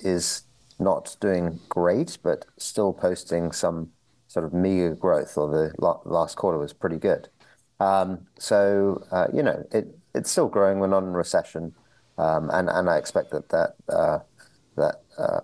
is 0.01 0.43
not 0.77 1.15
doing 1.21 1.59
great, 1.69 2.17
but 2.21 2.45
still 2.57 2.91
posting 2.93 3.51
some 3.51 3.91
sort 4.27 4.45
of 4.45 4.53
meager 4.53 4.93
growth. 4.93 5.37
Or 5.37 5.49
the 5.49 5.73
last 6.05 6.35
quarter 6.35 6.57
was 6.57 6.73
pretty 6.73 6.97
good. 6.97 7.29
Um, 7.79 8.27
so 8.37 9.03
uh, 9.11 9.27
you 9.33 9.41
know, 9.41 9.65
it 9.71 9.97
it's 10.13 10.29
still 10.29 10.47
growing. 10.47 10.79
We're 10.79 10.87
not 10.87 11.03
in 11.03 11.13
recession, 11.13 11.73
um, 12.17 12.49
and 12.51 12.69
and 12.69 12.89
I 12.89 12.97
expect 12.97 13.31
that 13.31 13.49
that 13.49 13.75
uh, 13.89 14.19
that 14.75 15.01
uh, 15.17 15.39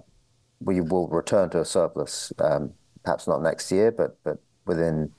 we 0.64 0.82
will 0.82 1.08
return 1.08 1.50
to 1.52 1.62
a 1.62 1.66
surplus, 1.66 2.32
um, 2.40 2.74
perhaps 3.04 3.28
not 3.28 3.42
next 3.42 3.72
year, 3.72 3.92
but 3.92 4.18
but 4.24 4.38
within 4.66 5.12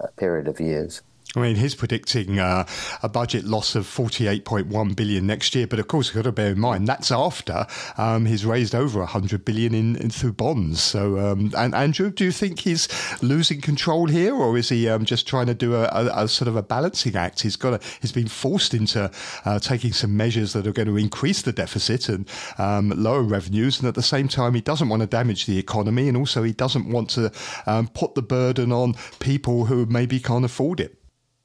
a 0.00 0.08
period 0.12 0.48
of 0.48 0.60
years. 0.60 1.02
I 1.34 1.40
mean, 1.40 1.56
he's 1.56 1.74
predicting 1.74 2.38
uh, 2.38 2.66
a 3.02 3.08
budget 3.08 3.44
loss 3.44 3.74
of 3.74 3.86
48.1 3.86 4.94
billion 4.94 5.26
next 5.26 5.54
year, 5.54 5.66
but 5.66 5.78
of 5.78 5.88
course, 5.88 6.08
you've 6.08 6.16
got 6.16 6.28
to 6.28 6.32
bear 6.32 6.52
in 6.52 6.60
mind 6.60 6.86
that's 6.86 7.10
after 7.10 7.66
um, 7.96 8.26
he's 8.26 8.44
raised 8.44 8.74
over 8.74 8.98
100 9.00 9.44
billion 9.44 9.74
in, 9.74 9.96
in 9.96 10.10
through 10.10 10.34
bonds. 10.34 10.82
So, 10.82 11.18
um, 11.18 11.50
and 11.56 11.74
Andrew, 11.74 12.10
do 12.10 12.24
you 12.24 12.32
think 12.32 12.60
he's 12.60 12.86
losing 13.22 13.62
control 13.62 14.06
here, 14.08 14.34
or 14.34 14.58
is 14.58 14.68
he 14.68 14.88
um, 14.88 15.06
just 15.06 15.26
trying 15.26 15.46
to 15.46 15.54
do 15.54 15.74
a, 15.74 15.84
a, 15.84 16.24
a, 16.24 16.28
sort 16.28 16.48
of 16.48 16.56
a 16.56 16.62
balancing 16.62 17.16
act? 17.16 17.40
He's 17.40 17.56
got 17.56 17.82
he's 18.00 18.12
been 18.12 18.28
forced 18.28 18.74
into 18.74 19.10
uh, 19.46 19.58
taking 19.58 19.92
some 19.92 20.16
measures 20.16 20.52
that 20.52 20.66
are 20.66 20.72
going 20.72 20.88
to 20.88 20.98
increase 20.98 21.40
the 21.40 21.52
deficit 21.52 22.10
and 22.10 22.28
um, 22.58 22.90
lower 22.90 23.22
revenues, 23.22 23.78
and 23.78 23.88
at 23.88 23.94
the 23.94 24.02
same 24.02 24.28
time, 24.28 24.52
he 24.52 24.60
doesn't 24.60 24.88
want 24.90 25.00
to 25.00 25.06
damage 25.06 25.46
the 25.46 25.58
economy, 25.58 26.08
and 26.08 26.16
also 26.16 26.42
he 26.42 26.52
doesn't 26.52 26.90
want 26.90 27.08
to 27.10 27.32
um, 27.64 27.88
put 27.88 28.14
the 28.14 28.22
burden 28.22 28.70
on 28.70 28.94
people 29.18 29.64
who 29.64 29.86
maybe 29.86 30.20
can't 30.20 30.44
afford 30.44 30.78
it. 30.78 31.01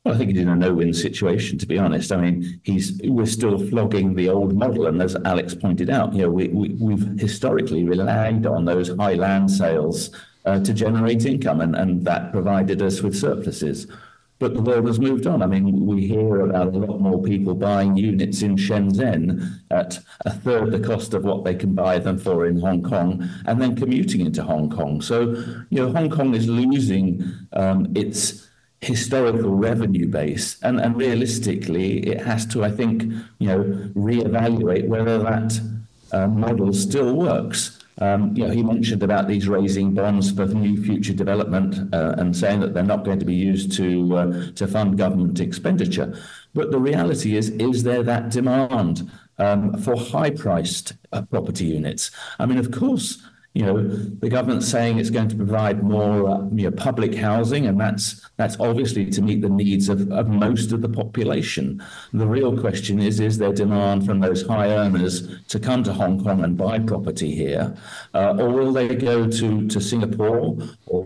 Well, 0.07 0.15
I 0.15 0.19
think 0.19 0.31
he's 0.31 0.39
in 0.39 0.47
a 0.47 0.55
no-win 0.55 0.93
situation, 0.93 1.57
to 1.57 1.65
be 1.65 1.77
honest. 1.77 2.13
I 2.13 2.15
mean, 2.15 2.61
he's 2.63 2.97
we're 3.03 3.25
still 3.25 3.57
flogging 3.67 4.15
the 4.15 4.29
old 4.29 4.55
model, 4.55 4.87
and 4.87 5.01
as 5.01 5.17
Alex 5.25 5.53
pointed 5.53 5.89
out, 5.89 6.13
you 6.13 6.21
know, 6.21 6.29
we, 6.29 6.47
we 6.47 6.69
we've 6.79 7.19
historically 7.19 7.83
relied 7.83 8.45
on 8.45 8.63
those 8.63 8.87
high 8.95 9.15
land 9.15 9.51
sales 9.51 10.11
uh, 10.45 10.61
to 10.61 10.73
generate 10.73 11.25
income, 11.25 11.59
and, 11.59 11.75
and 11.75 12.05
that 12.05 12.31
provided 12.31 12.81
us 12.81 13.01
with 13.01 13.17
surpluses. 13.17 13.85
But 14.39 14.53
the 14.53 14.61
world 14.61 14.87
has 14.87 14.97
moved 14.97 15.27
on. 15.27 15.41
I 15.41 15.45
mean, 15.45 15.85
we 15.85 16.07
hear 16.07 16.39
about 16.39 16.73
a 16.73 16.77
lot 16.77 17.01
more 17.01 17.21
people 17.21 17.53
buying 17.53 17.97
units 17.97 18.41
in 18.43 18.55
Shenzhen 18.55 19.59
at 19.71 19.99
a 20.21 20.31
third 20.31 20.71
the 20.71 20.79
cost 20.79 21.13
of 21.15 21.25
what 21.25 21.43
they 21.43 21.55
can 21.55 21.75
buy 21.75 21.99
them 21.99 22.17
for 22.17 22.45
in 22.45 22.61
Hong 22.61 22.81
Kong, 22.81 23.27
and 23.45 23.61
then 23.61 23.75
commuting 23.75 24.21
into 24.21 24.41
Hong 24.41 24.69
Kong. 24.69 25.01
So, 25.01 25.31
you 25.69 25.81
know, 25.81 25.91
Hong 25.91 26.09
Kong 26.09 26.33
is 26.33 26.47
losing 26.47 27.29
um, 27.51 27.91
its 27.93 28.46
historical 28.87 29.53
revenue 29.55 30.07
base, 30.07 30.57
and, 30.63 30.79
and 30.79 30.95
realistically, 30.95 32.07
it 32.07 32.19
has 32.21 32.45
to, 32.47 32.63
I 32.63 32.71
think, 32.71 33.03
you 33.39 33.47
know, 33.47 33.63
reevaluate 33.93 34.87
whether 34.87 35.17
that 35.19 35.59
uh, 36.11 36.27
model 36.27 36.73
still 36.73 37.15
works. 37.15 37.79
Um, 37.99 38.35
you 38.37 38.43
know, 38.45 38.53
he 38.53 38.63
mentioned 38.63 39.03
about 39.03 39.27
these 39.27 39.47
raising 39.47 39.93
bonds 39.93 40.31
for 40.31 40.45
new 40.45 40.81
future 40.87 41.13
development 41.13 41.93
uh, 41.93 42.13
and 42.19 42.35
saying 42.35 42.59
that 42.61 42.73
they're 42.73 42.83
not 42.83 43.03
going 43.03 43.19
to 43.19 43.25
be 43.25 43.35
used 43.35 43.71
to 43.77 44.17
uh, 44.17 44.51
to 44.59 44.67
fund 44.67 44.97
government 44.97 45.39
expenditure. 45.39 46.09
But 46.53 46.71
the 46.71 46.79
reality 46.79 47.35
is, 47.35 47.49
is 47.49 47.83
there 47.83 48.03
that 48.03 48.29
demand 48.29 49.09
um, 49.39 49.61
for 49.83 49.95
high-priced 49.95 50.93
uh, 51.11 51.23
property 51.23 51.65
units? 51.65 52.11
I 52.39 52.45
mean, 52.45 52.59
of 52.59 52.69
course, 52.71 53.21
you 53.57 53.65
know, 53.65 53.87
the 54.23 54.29
government's 54.29 54.67
saying 54.67 54.99
it's 54.99 55.09
going 55.09 55.29
to 55.29 55.35
provide 55.35 55.81
more 55.81 56.29
uh, 56.29 56.43
you 56.53 56.69
know, 56.69 56.71
public 56.71 57.15
housing, 57.15 57.65
and 57.65 57.79
that's 57.79 58.21
that's 58.37 58.55
obviously 58.59 59.09
to 59.09 59.21
meet 59.23 59.41
the 59.41 59.49
needs 59.49 59.89
of, 59.89 60.11
of 60.11 60.27
most 60.29 60.71
of 60.71 60.83
the 60.83 60.89
population. 60.89 61.83
The 62.13 62.27
real 62.27 62.55
question 62.55 62.99
is: 62.99 63.19
is 63.19 63.39
there 63.39 63.51
demand 63.51 64.05
from 64.05 64.19
those 64.19 64.45
high 64.45 64.69
earners 64.69 65.43
to 65.47 65.59
come 65.59 65.81
to 65.85 65.93
Hong 65.93 66.23
Kong 66.23 66.43
and 66.43 66.55
buy 66.55 66.77
property 66.77 67.33
here, 67.33 67.75
uh, 68.13 68.35
or 68.37 68.49
will 68.49 68.71
they 68.71 68.95
go 68.95 69.27
to 69.27 69.67
to 69.67 69.81
Singapore, 69.81 70.55
or 70.85 71.03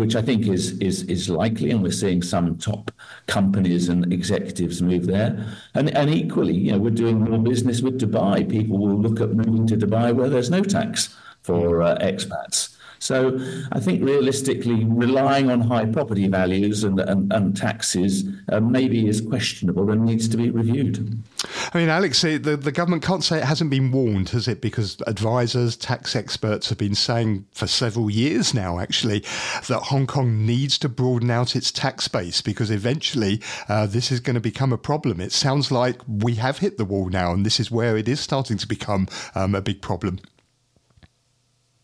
which 0.00 0.14
I 0.14 0.20
think 0.20 0.46
is 0.46 0.78
is 0.80 1.04
is 1.04 1.30
likely, 1.30 1.70
and 1.70 1.82
we're 1.82 2.00
seeing 2.04 2.20
some 2.20 2.58
top 2.58 2.90
companies 3.28 3.88
and 3.88 4.12
executives 4.12 4.82
move 4.82 5.06
there, 5.06 5.32
and 5.72 5.88
and 5.96 6.10
equally, 6.10 6.54
you 6.54 6.72
know, 6.72 6.78
we're 6.78 7.00
doing 7.04 7.18
more 7.20 7.38
business 7.38 7.80
with 7.80 7.98
Dubai. 7.98 8.46
People 8.46 8.76
will 8.76 9.00
look 9.00 9.22
at 9.22 9.30
moving 9.30 9.66
to 9.68 9.76
Dubai 9.78 10.14
where 10.14 10.28
there's 10.28 10.50
no 10.50 10.62
tax 10.62 11.16
for 11.48 11.82
uh, 11.82 11.96
expats. 11.98 12.76
So 12.98 13.38
I 13.72 13.80
think 13.80 14.04
realistically, 14.04 14.84
relying 14.84 15.50
on 15.50 15.60
high 15.60 15.86
property 15.86 16.28
values 16.28 16.84
and, 16.84 16.98
and, 17.00 17.32
and 17.32 17.56
taxes 17.56 18.24
uh, 18.50 18.60
maybe 18.60 19.06
is 19.06 19.20
questionable 19.20 19.90
and 19.90 20.04
needs 20.04 20.28
to 20.28 20.36
be 20.36 20.50
reviewed. 20.50 21.22
I 21.72 21.78
mean, 21.78 21.88
Alex, 21.88 22.22
the, 22.22 22.38
the 22.38 22.72
government 22.72 23.04
can't 23.04 23.22
say 23.22 23.38
it 23.38 23.44
hasn't 23.44 23.70
been 23.70 23.92
warned, 23.92 24.30
has 24.30 24.48
it? 24.48 24.60
Because 24.60 24.96
advisors, 25.06 25.76
tax 25.76 26.16
experts 26.16 26.68
have 26.68 26.78
been 26.78 26.94
saying 26.94 27.46
for 27.52 27.66
several 27.66 28.10
years 28.10 28.52
now, 28.52 28.78
actually, 28.78 29.20
that 29.68 29.84
Hong 29.84 30.06
Kong 30.06 30.44
needs 30.44 30.76
to 30.78 30.88
broaden 30.88 31.30
out 31.30 31.54
its 31.54 31.70
tax 31.70 32.08
base 32.08 32.42
because 32.42 32.70
eventually 32.70 33.40
uh, 33.68 33.86
this 33.86 34.10
is 34.10 34.20
going 34.20 34.34
to 34.34 34.40
become 34.40 34.72
a 34.72 34.78
problem. 34.78 35.20
It 35.20 35.32
sounds 35.32 35.70
like 35.70 36.00
we 36.08 36.34
have 36.34 36.58
hit 36.58 36.78
the 36.78 36.84
wall 36.84 37.08
now, 37.08 37.32
and 37.32 37.46
this 37.46 37.60
is 37.60 37.70
where 37.70 37.96
it 37.96 38.08
is 38.08 38.18
starting 38.20 38.58
to 38.58 38.66
become 38.66 39.06
um, 39.34 39.54
a 39.54 39.62
big 39.62 39.80
problem. 39.80 40.18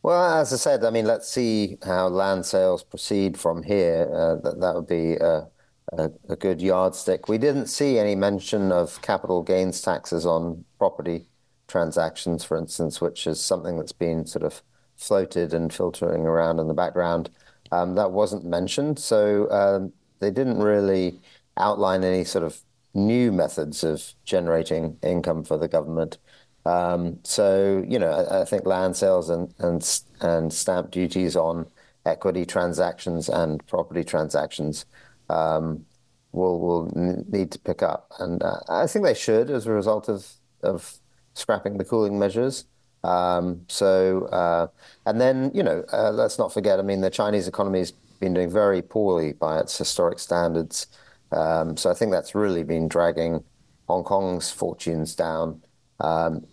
Well, 0.04 0.38
as 0.38 0.52
I 0.52 0.56
said, 0.56 0.84
I 0.84 0.90
mean, 0.90 1.06
let's 1.06 1.26
see 1.26 1.78
how 1.82 2.08
land 2.08 2.44
sales 2.44 2.84
proceed 2.84 3.38
from 3.38 3.62
here. 3.62 4.06
Uh, 4.12 4.34
that 4.42 4.60
that 4.60 4.74
would 4.74 4.86
be 4.86 5.14
a, 5.14 5.48
a, 5.94 6.10
a, 6.28 6.36
good 6.36 6.60
yardstick. 6.60 7.26
We 7.26 7.38
didn't 7.38 7.68
see 7.68 7.98
any 7.98 8.14
mention 8.14 8.70
of 8.70 9.00
capital 9.00 9.42
gains 9.42 9.80
taxes 9.80 10.26
on 10.26 10.66
property 10.78 11.24
transactions, 11.68 12.44
for 12.44 12.58
instance, 12.58 13.00
which 13.00 13.26
is 13.26 13.40
something 13.40 13.78
that's 13.78 13.92
been 13.92 14.26
sort 14.26 14.44
of 14.44 14.62
floated 14.94 15.54
and 15.54 15.72
filtering 15.72 16.26
around 16.26 16.58
in 16.58 16.68
the 16.68 16.74
background. 16.74 17.30
Um, 17.72 17.94
that 17.94 18.10
wasn't 18.10 18.44
mentioned, 18.44 18.98
so 18.98 19.50
um, 19.50 19.94
they 20.18 20.30
didn't 20.30 20.58
really 20.58 21.18
outline 21.56 22.04
any 22.04 22.24
sort 22.24 22.44
of 22.44 22.60
new 22.92 23.32
methods 23.32 23.82
of 23.82 24.12
generating 24.26 24.98
income 25.02 25.44
for 25.44 25.56
the 25.56 25.66
government. 25.66 26.18
Um, 26.66 27.18
so 27.24 27.84
you 27.86 27.98
know, 27.98 28.10
I, 28.10 28.40
I, 28.40 28.44
think 28.44 28.64
land 28.64 28.96
sales 28.96 29.28
and 29.28 29.52
and 29.58 30.00
and 30.20 30.52
stamp 30.52 30.90
duties 30.90 31.36
on 31.36 31.66
equity 32.06 32.46
transactions 32.46 33.28
and 33.28 33.64
property 33.66 34.02
transactions 34.02 34.86
um, 35.28 35.84
will 36.32 36.58
will 36.60 37.24
need 37.28 37.50
to 37.52 37.58
pick 37.58 37.82
up, 37.82 38.10
and 38.18 38.42
uh, 38.42 38.60
I 38.68 38.86
think 38.86 39.04
they 39.04 39.14
should 39.14 39.50
as 39.50 39.66
a 39.66 39.72
result 39.72 40.08
of 40.08 40.26
of 40.62 40.94
scrapping 41.34 41.76
the 41.76 41.84
cooling 41.84 42.18
measures. 42.18 42.64
Um, 43.02 43.66
so 43.68 44.26
uh, 44.26 44.68
and 45.04 45.20
then 45.20 45.50
you 45.54 45.62
know, 45.62 45.84
uh, 45.92 46.12
let's 46.12 46.38
not 46.38 46.52
forget. 46.52 46.78
I 46.78 46.82
mean, 46.82 47.02
the 47.02 47.10
Chinese 47.10 47.46
economy 47.46 47.80
has 47.80 47.92
been 48.20 48.32
doing 48.32 48.50
very 48.50 48.80
poorly 48.80 49.34
by 49.34 49.60
its 49.60 49.76
historic 49.76 50.18
standards. 50.18 50.86
Um, 51.30 51.76
so 51.76 51.90
I 51.90 51.94
think 51.94 52.10
that's 52.12 52.34
really 52.34 52.62
been 52.62 52.88
dragging 52.88 53.44
Hong 53.88 54.04
Kong's 54.04 54.50
fortunes 54.50 55.14
down. 55.14 55.62
Um, 56.00 56.46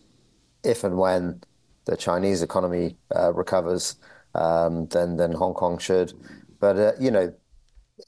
if 0.64 0.84
and 0.84 0.98
when 0.98 1.42
the 1.86 1.98
Chinese 1.98 2.42
economy 2.42 2.98
uh, 3.16 3.34
recovers, 3.34 3.96
um, 4.36 4.88
then 4.88 5.18
then 5.18 5.32
Hong 5.32 5.54
Kong 5.54 5.78
should. 5.78 6.14
But 6.60 6.78
uh, 6.78 6.92
you 7.00 7.12
know, 7.12 7.34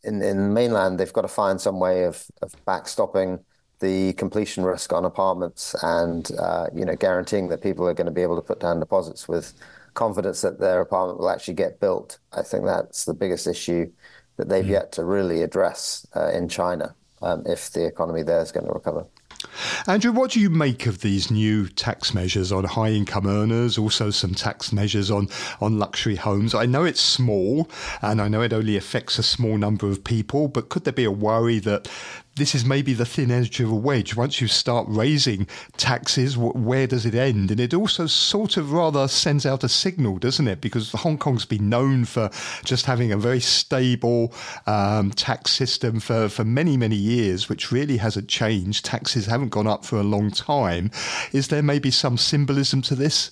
in 0.04 0.22
in 0.22 0.54
mainland, 0.54 1.00
they've 1.00 1.14
got 1.14 1.22
to 1.22 1.28
find 1.28 1.60
some 1.60 1.80
way 1.80 2.04
of 2.04 2.26
of 2.42 2.54
backstopping 2.66 3.44
the 3.80 4.14
completion 4.14 4.64
risk 4.64 4.94
on 4.94 5.06
apartments, 5.06 5.76
and 5.84 6.32
uh, 6.40 6.68
you 6.74 6.86
know, 6.86 6.96
guaranteeing 6.96 7.50
that 7.50 7.62
people 7.62 7.88
are 7.88 7.94
going 7.94 8.06
to 8.06 8.12
be 8.12 8.22
able 8.22 8.36
to 8.36 8.42
put 8.42 8.60
down 8.60 8.80
deposits 8.80 9.28
with 9.28 9.54
confidence 9.94 10.42
that 10.42 10.60
their 10.60 10.82
apartment 10.82 11.20
will 11.20 11.30
actually 11.30 11.54
get 11.54 11.80
built. 11.80 12.18
I 12.32 12.42
think 12.42 12.66
that's 12.66 13.06
the 13.06 13.14
biggest 13.14 13.48
issue 13.48 13.92
that 14.38 14.50
they've 14.50 14.66
mm. 14.66 14.70
yet 14.70 14.92
to 14.94 15.04
really 15.04 15.44
address 15.44 16.08
uh, 16.16 16.30
in 16.30 16.50
China 16.50 16.96
um, 17.22 17.44
if 17.46 17.72
the 17.72 17.86
economy 17.86 18.24
there 18.24 18.42
is 18.42 18.52
going 18.52 18.66
to 18.66 18.72
recover. 18.72 19.06
Andrew, 19.88 20.12
what 20.12 20.32
do 20.32 20.40
you 20.40 20.50
make 20.50 20.86
of 20.86 21.02
these 21.02 21.30
new 21.30 21.68
tax 21.68 22.14
measures 22.14 22.52
on 22.52 22.64
high 22.64 22.92
income 22.92 23.28
earners, 23.28 23.78
also 23.78 24.10
some 24.10 24.34
tax 24.34 24.72
measures 24.72 25.12
on, 25.12 25.30
on 25.60 25.80
luxury 25.80 26.16
homes? 26.16 26.56
I 26.56 26.66
know 26.66 26.84
it's 26.86 27.02
small 27.02 27.70
and 28.02 28.22
I 28.22 28.28
know 28.28 28.42
it 28.42 28.54
only 28.54 28.78
affects 28.78 29.20
a 29.20 29.24
small 29.24 29.58
number 29.58 29.88
of 29.88 30.04
people, 30.04 30.48
but 30.48 30.70
could 30.70 30.84
there 30.84 30.94
be 30.94 31.04
a 31.04 31.12
worry 31.12 31.60
that 31.60 31.90
this 32.36 32.56
is 32.56 32.66
maybe 32.66 32.94
the 32.94 33.06
thin 33.06 33.30
edge 33.30 33.60
of 33.60 33.72
a 33.72 33.76
wedge. 33.76 34.16
Once 34.16 34.42
you 34.42 34.48
start 34.48 34.88
raising 34.90 35.48
taxes, 35.78 36.38
where 36.38 36.88
does 36.88 37.06
it 37.06 37.14
end? 37.14 37.52
And 37.52 37.60
it 37.60 37.74
also 37.74 38.08
sort 38.08 38.58
of 38.58 38.72
rather 38.74 39.08
sends 39.08 39.46
out 39.46 39.64
a 39.64 39.70
signal, 39.70 40.18
doesn't 40.18 40.48
it? 40.48 40.60
Because 40.60 40.92
Hong 40.92 41.18
Kong's 41.18 41.46
been 41.46 41.70
known 41.70 42.06
for 42.06 42.30
just 42.64 42.86
having 42.86 43.12
a 43.12 43.18
very 43.18 43.40
stable 43.40 44.34
um, 44.66 45.12
tax 45.12 45.52
system 45.52 46.00
for, 46.00 46.28
for 46.28 46.44
many, 46.44 46.76
many 46.76 46.96
years, 46.96 47.50
which 47.50 47.72
really 47.72 47.98
hasn't 47.98 48.30
changed. 48.30 48.86
Taxes 48.86 49.28
haven't 49.28 49.50
gone 49.50 49.68
up 49.68 49.86
for 49.86 49.98
a 49.98 50.04
long 50.04 50.32
time. 50.32 50.90
Is 51.32 51.50
there 51.50 51.62
maybe 51.62 51.92
some 51.92 52.18
symbolism 52.18 52.82
to 52.84 52.96
this? 52.96 53.32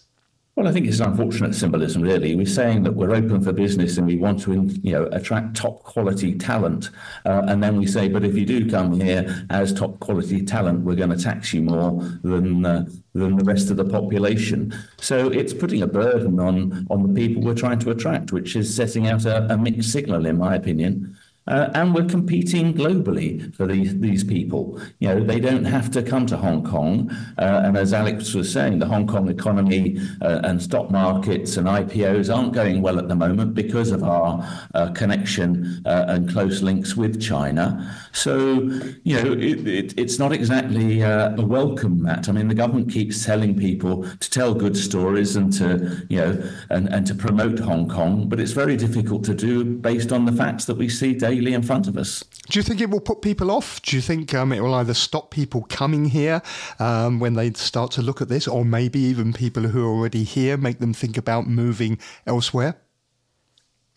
Well, 0.61 0.69
I 0.69 0.73
think 0.73 0.85
it's 0.85 0.99
an 0.99 1.09
unfortunate 1.09 1.55
symbolism, 1.55 2.03
really. 2.03 2.35
We're 2.35 2.45
saying 2.45 2.83
that 2.83 2.91
we're 2.91 3.15
open 3.15 3.41
for 3.41 3.51
business 3.51 3.97
and 3.97 4.05
we 4.05 4.17
want 4.17 4.43
to, 4.43 4.69
you 4.83 4.91
know, 4.91 5.05
attract 5.11 5.55
top 5.55 5.81
quality 5.81 6.37
talent, 6.37 6.91
uh, 7.25 7.41
and 7.47 7.63
then 7.63 7.77
we 7.77 7.87
say, 7.87 8.07
but 8.07 8.23
if 8.23 8.35
you 8.35 8.45
do 8.45 8.69
come 8.69 9.01
here 9.01 9.47
as 9.49 9.73
top 9.73 9.99
quality 10.01 10.45
talent, 10.45 10.81
we're 10.81 10.93
going 10.93 11.09
to 11.09 11.17
tax 11.17 11.51
you 11.51 11.63
more 11.63 12.03
than 12.21 12.63
uh, 12.63 12.85
than 13.15 13.37
the 13.37 13.43
rest 13.43 13.71
of 13.71 13.77
the 13.77 13.85
population. 13.85 14.71
So 14.97 15.29
it's 15.29 15.51
putting 15.51 15.81
a 15.81 15.87
burden 15.87 16.39
on 16.39 16.85
on 16.91 17.11
the 17.11 17.19
people 17.19 17.41
we're 17.41 17.55
trying 17.55 17.79
to 17.79 17.89
attract, 17.89 18.31
which 18.31 18.55
is 18.55 18.71
setting 18.71 19.07
out 19.07 19.25
a, 19.25 19.51
a 19.51 19.57
mixed 19.57 19.91
signal, 19.91 20.27
in 20.27 20.37
my 20.37 20.53
opinion. 20.53 21.17
Uh, 21.51 21.69
and 21.73 21.93
we're 21.93 22.05
competing 22.05 22.73
globally 22.73 23.53
for 23.53 23.67
these, 23.67 23.99
these 23.99 24.23
people. 24.23 24.79
You 24.99 25.09
know, 25.09 25.23
they 25.23 25.39
don't 25.41 25.65
have 25.65 25.91
to 25.91 26.01
come 26.01 26.25
to 26.27 26.37
Hong 26.37 26.63
Kong. 26.63 27.11
Uh, 27.37 27.61
and 27.65 27.75
as 27.75 27.91
Alex 27.91 28.33
was 28.33 28.49
saying, 28.49 28.79
the 28.79 28.85
Hong 28.85 29.05
Kong 29.05 29.27
economy 29.27 29.99
uh, 30.21 30.39
and 30.45 30.61
stock 30.61 30.89
markets 30.89 31.57
and 31.57 31.67
IPOs 31.67 32.33
aren't 32.33 32.53
going 32.53 32.81
well 32.81 32.97
at 32.97 33.09
the 33.09 33.15
moment 33.15 33.53
because 33.53 33.91
of 33.91 34.01
our 34.01 34.47
uh, 34.75 34.91
connection 34.91 35.81
uh, 35.85 36.05
and 36.07 36.31
close 36.31 36.61
links 36.61 36.95
with 36.95 37.21
China. 37.21 37.65
So, 38.13 38.61
you 39.03 39.21
know, 39.21 39.33
it, 39.33 39.67
it, 39.67 39.99
it's 39.99 40.19
not 40.19 40.31
exactly 40.31 41.03
uh, 41.03 41.35
a 41.35 41.45
welcome 41.45 42.01
mat. 42.03 42.29
I 42.29 42.31
mean, 42.31 42.47
the 42.47 42.55
government 42.55 42.89
keeps 42.89 43.25
telling 43.25 43.57
people 43.57 44.03
to 44.03 44.29
tell 44.29 44.53
good 44.53 44.77
stories 44.77 45.35
and 45.35 45.51
to, 45.53 46.05
you 46.07 46.17
know, 46.17 46.49
and, 46.69 46.87
and 46.87 47.05
to 47.07 47.13
promote 47.13 47.59
Hong 47.59 47.89
Kong, 47.89 48.29
but 48.29 48.39
it's 48.39 48.53
very 48.53 48.77
difficult 48.77 49.25
to 49.25 49.33
do 49.33 49.65
based 49.65 50.13
on 50.13 50.23
the 50.23 50.31
facts 50.31 50.63
that 50.65 50.77
we 50.77 50.87
see 50.87 51.13
daily 51.13 51.40
in 51.47 51.61
front 51.61 51.87
of 51.87 51.97
us. 51.97 52.23
Do 52.49 52.59
you 52.59 52.63
think 52.63 52.81
it 52.81 52.89
will 52.89 52.99
put 52.99 53.21
people 53.21 53.49
off? 53.49 53.81
Do 53.81 53.95
you 53.95 54.01
think 54.01 54.33
um, 54.33 54.51
it 54.51 54.61
will 54.61 54.73
either 54.73 54.93
stop 54.93 55.31
people 55.31 55.65
coming 55.69 56.05
here 56.05 56.41
um, 56.79 57.19
when 57.19 57.33
they 57.33 57.51
start 57.53 57.91
to 57.91 58.01
look 58.01 58.21
at 58.21 58.29
this, 58.29 58.47
or 58.47 58.65
maybe 58.65 58.99
even 58.99 59.33
people 59.33 59.63
who 59.63 59.85
are 59.85 59.89
already 59.89 60.23
here 60.23 60.57
make 60.57 60.79
them 60.79 60.93
think 60.93 61.17
about 61.17 61.47
moving 61.47 61.97
elsewhere? 62.25 62.75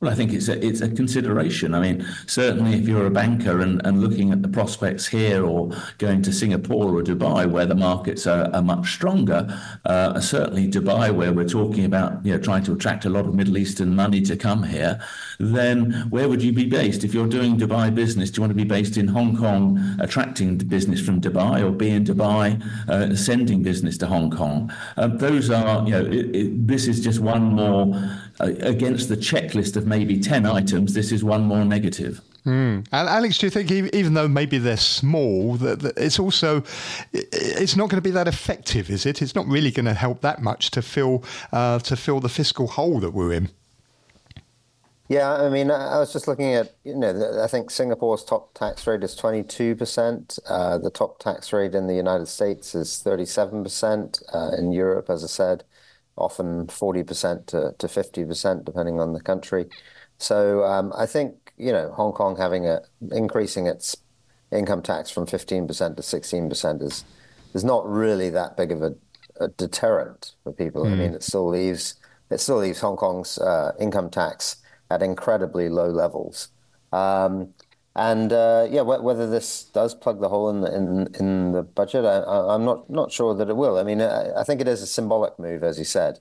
Well, 0.01 0.11
I 0.13 0.17
think 0.17 0.33
it's 0.33 0.49
a, 0.49 0.63
it's 0.63 0.81
a 0.81 0.89
consideration. 0.89 1.73
I 1.73 1.81
mean, 1.81 2.07
certainly 2.27 2.75
if 2.75 2.87
you're 2.87 3.07
a 3.07 3.11
banker 3.11 3.61
and, 3.61 3.81
and 3.87 4.03
looking 4.03 4.33
at 4.33 4.43
the 4.43 4.49
prospects 4.49 5.07
here 5.07 5.47
or 5.47 5.71
going 5.99 6.21
to 6.23 6.33
Singapore 6.33 6.99
or 6.99 7.03
Dubai 7.03 7.49
where 7.49 7.65
the 7.65 7.77
markets 7.77 8.27
are, 8.27 8.53
are 8.53 8.61
much 8.61 8.93
stronger, 8.93 9.47
uh, 9.85 10.21
certainly 10.21 10.69
Dubai 10.69 11.15
where 11.15 11.33
we're 11.33 11.49
talking 11.49 11.85
about 11.85 12.27
you 12.27 12.33
know 12.33 12.41
trying 12.41 12.65
to 12.65 12.73
attract 12.73 13.05
a 13.05 13.09
lot 13.09 13.25
of 13.25 13.35
Middle 13.35 13.57
Eastern 13.57 13.95
money 13.95 14.21
to 14.23 14.37
come 14.37 14.65
here, 14.65 15.01
then 15.39 15.93
where 16.11 16.29
would 16.29 16.43
you 16.43 16.53
be 16.53 16.67
based? 16.67 17.05
If 17.05 17.15
you're 17.15 17.29
doing 17.29 17.57
Dubai 17.57 17.95
business, 17.95 18.31
do 18.31 18.39
you 18.39 18.43
want 18.43 18.51
to 18.51 18.57
be 18.57 18.65
based 18.65 18.97
in 18.97 19.07
Hong 19.09 19.37
Kong 19.37 19.79
attracting 20.01 20.59
business 20.59 21.01
from 21.01 21.21
Dubai 21.21 21.63
or 21.65 21.71
be 21.71 21.91
in 21.91 22.05
Dubai 22.05 22.61
uh, 22.89 23.15
sending 23.15 23.63
business 23.63 23.97
to 23.99 24.07
Hong 24.07 24.31
Kong? 24.31 24.73
Um, 24.97 25.19
those 25.19 25.51
are, 25.51 25.85
you 25.87 25.93
know, 25.93 26.05
it, 26.05 26.37
it, 26.37 26.67
this 26.67 26.89
is 26.89 27.03
just 27.03 27.21
one 27.21 27.45
more 27.45 27.95
uh, 27.95 28.19
against 28.40 29.09
the 29.09 29.16
checklist 29.16 29.77
of 29.77 29.87
maybe 29.87 30.20
10 30.20 30.47
items, 30.47 30.94
this 30.94 31.12
is 31.12 31.23
one 31.23 31.42
more 31.42 31.64
negative. 31.64 32.20
Mm. 32.47 32.87
And 32.92 33.09
Alex, 33.09 33.38
do 33.38 33.47
you 33.47 33.51
think 33.51 33.70
even 33.70 34.14
though 34.14 34.29
maybe 34.29 34.59
they're 34.59 34.77
small, 34.77 35.55
that 35.55 35.94
it's 35.97 36.18
also 36.18 36.62
it's 37.12 37.75
not 37.75 37.88
going 37.88 37.97
to 37.97 38.03
be 38.03 38.11
that 38.11 38.29
effective, 38.29 38.90
is 38.90 39.07
it? 39.07 39.23
It's 39.23 39.35
not 39.35 39.47
really 39.47 39.70
going 39.70 39.87
to 39.87 39.94
help 39.94 40.20
that 40.20 40.42
much 40.42 40.70
to 40.73 40.83
fill 40.83 41.25
uh, 41.53 41.79
to 41.81 41.97
fill 41.97 42.20
the 42.20 42.29
fiscal 42.29 42.66
hole 42.66 43.01
that 43.01 43.12
we're 43.12 43.33
in. 43.33 43.49
Yeah, 45.09 45.35
I 45.35 45.51
mean, 45.51 45.70
I 45.70 45.99
was 45.99 46.12
just 46.12 46.29
looking 46.29 46.55
at 46.55 46.75
you 46.85 46.94
know 46.94 47.42
I 47.42 47.47
think 47.47 47.70
Singapore's 47.70 48.25
top 48.25 48.53
tax 48.53 48.87
rate 48.87 49.03
is 49.03 49.14
twenty 49.14 49.42
two 49.42 49.75
percent. 49.75 50.38
Uh, 50.47 50.77
the 50.77 50.90
top 50.90 51.18
tax 51.20 51.51
rate 51.51 51.75
in 51.75 51.87
the 51.87 51.94
United 51.94 52.27
States 52.27 52.75
is 52.75 52.99
thirty 53.01 53.25
seven 53.25 53.62
percent. 53.62 54.23
Uh, 54.35 54.51
in 54.59 54.70
Europe, 54.70 55.09
as 55.09 55.25
I 55.25 55.29
said, 55.29 55.64
often 56.16 56.66
40% 56.66 57.46
to, 57.46 57.74
to 57.79 57.87
50%, 57.87 58.64
depending 58.64 59.00
on 59.00 59.12
the 59.12 59.20
country. 59.20 59.66
So 60.18 60.64
um, 60.64 60.92
I 60.96 61.07
think, 61.07 61.53
you 61.57 61.72
know, 61.72 61.90
Hong 61.92 62.12
Kong 62.12 62.37
having 62.37 62.66
a, 62.66 62.81
increasing 63.12 63.66
its 63.66 63.96
income 64.53 64.83
tax 64.83 65.11
from 65.11 65.27
15% 65.27 65.68
to 65.96 66.03
16% 66.03 66.83
is, 66.83 67.05
is 67.55 67.64
not 67.64 67.88
really 67.88 68.31
that 68.31 68.57
big 68.57 68.70
of 68.70 68.83
a, 68.83 68.94
a 69.40 69.48
deterrent 69.48 70.33
for 70.44 70.53
people. 70.53 70.85
Mm. 70.85 70.87
I 70.87 70.90
hmm. 70.90 70.98
mean, 70.98 71.14
it 71.14 71.22
still 71.22 71.48
leaves, 71.48 71.94
it 72.31 72.38
still 72.38 72.59
leaves 72.59 72.81
Hong 72.81 72.96
Kong's 72.96 73.38
uh, 73.38 73.72
income 73.81 74.11
tax 74.11 74.57
at 74.90 75.03
incredibly 75.03 75.68
low 75.68 75.88
levels. 75.88 76.48
Um, 76.92 77.53
and 77.97 78.33
uh, 78.33 78.67
yeah, 78.71 78.81
whether 78.83 79.29
this 79.29 79.65
does 79.65 79.95
plug 79.95 80.21
the 80.21 80.29
hole 80.29 80.51
in 80.51 80.63
the, 80.63 80.75
in, 80.75 81.15
in 81.21 81.53
the 81.53 81.63
budget, 81.63 82.05
I, 82.05 82.55
am 82.55 82.65
not 82.65 82.91
not 82.91 83.13
sure 83.13 83.35
that 83.37 83.49
it 83.49 83.57
will. 83.57 83.79
I 83.79 83.85
mean, 83.85 84.03
I, 84.03 84.41
I, 84.41 84.45
think 84.45 84.61
it 84.61 84.67
is 84.67 84.83
a 84.83 84.87
symbolic 84.87 85.39
move, 85.39 85.63
as 85.63 85.79
you 85.79 85.85
said, 85.85 86.19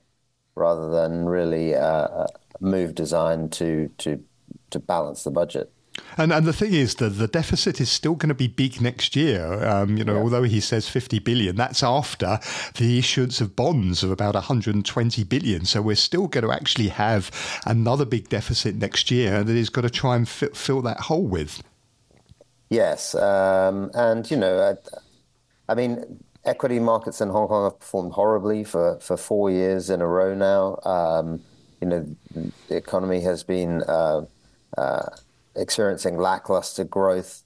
rather 0.54 0.88
than 0.88 1.26
really 1.26 1.74
uh, 1.74 2.08
a 2.08 2.28
move 2.60 2.94
designed 2.94 3.52
to 3.54 3.90
to 3.98 4.22
to 4.70 4.78
balance 4.78 5.24
the 5.24 5.32
budget. 5.32 5.73
And 6.16 6.32
and 6.32 6.46
the 6.46 6.52
thing 6.52 6.72
is 6.72 6.96
that 6.96 7.10
the 7.10 7.26
deficit 7.26 7.80
is 7.80 7.90
still 7.90 8.14
going 8.14 8.28
to 8.28 8.34
be 8.34 8.48
big 8.48 8.80
next 8.80 9.16
year. 9.16 9.64
Um, 9.64 9.96
you 9.96 10.04
know, 10.04 10.14
yeah. 10.14 10.20
although 10.20 10.42
he 10.42 10.60
says 10.60 10.88
50 10.88 11.18
billion, 11.20 11.56
that's 11.56 11.82
after 11.82 12.38
the 12.76 12.98
issuance 12.98 13.40
of 13.40 13.56
bonds 13.56 14.02
of 14.02 14.10
about 14.10 14.34
120 14.34 15.24
billion. 15.24 15.64
So 15.64 15.82
we're 15.82 15.96
still 15.96 16.28
going 16.28 16.44
to 16.44 16.52
actually 16.52 16.88
have 16.88 17.30
another 17.66 18.04
big 18.04 18.28
deficit 18.28 18.76
next 18.76 19.10
year 19.10 19.42
that 19.42 19.52
he's 19.52 19.70
got 19.70 19.82
to 19.82 19.90
try 19.90 20.16
and 20.16 20.26
f- 20.26 20.54
fill 20.54 20.82
that 20.82 21.00
hole 21.00 21.26
with. 21.26 21.62
Yes, 22.70 23.14
um, 23.14 23.90
and 23.94 24.28
you 24.30 24.36
know, 24.36 24.74
I, 25.68 25.72
I, 25.72 25.74
mean, 25.74 26.22
equity 26.44 26.78
markets 26.78 27.20
in 27.20 27.28
Hong 27.28 27.48
Kong 27.48 27.64
have 27.64 27.78
performed 27.78 28.12
horribly 28.12 28.64
for 28.64 28.98
for 29.00 29.16
four 29.16 29.50
years 29.50 29.90
in 29.90 30.00
a 30.00 30.06
row 30.06 30.34
now. 30.34 30.78
Um, 30.84 31.40
you 31.80 31.88
know, 31.88 32.16
the 32.68 32.76
economy 32.76 33.20
has 33.20 33.42
been. 33.42 33.82
Uh, 33.82 34.26
uh, 34.76 35.06
experiencing 35.56 36.18
lackluster 36.18 36.84
growth. 36.84 37.42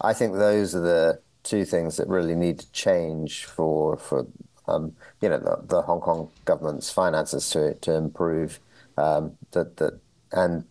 I 0.00 0.12
think 0.12 0.34
those 0.34 0.74
are 0.74 0.80
the 0.80 1.20
two 1.42 1.64
things 1.64 1.96
that 1.96 2.08
really 2.08 2.34
need 2.34 2.58
to 2.58 2.72
change 2.72 3.44
for 3.44 3.96
for 3.96 4.26
um, 4.68 4.92
you 5.20 5.28
know 5.28 5.38
the, 5.38 5.58
the, 5.66 5.82
Hong 5.82 6.00
Kong 6.00 6.30
government's 6.44 6.90
finances 6.90 7.50
to 7.50 7.74
to 7.74 7.94
improve. 7.94 8.60
Um, 8.96 9.36
that 9.52 9.76
that 9.78 10.00
and 10.32 10.64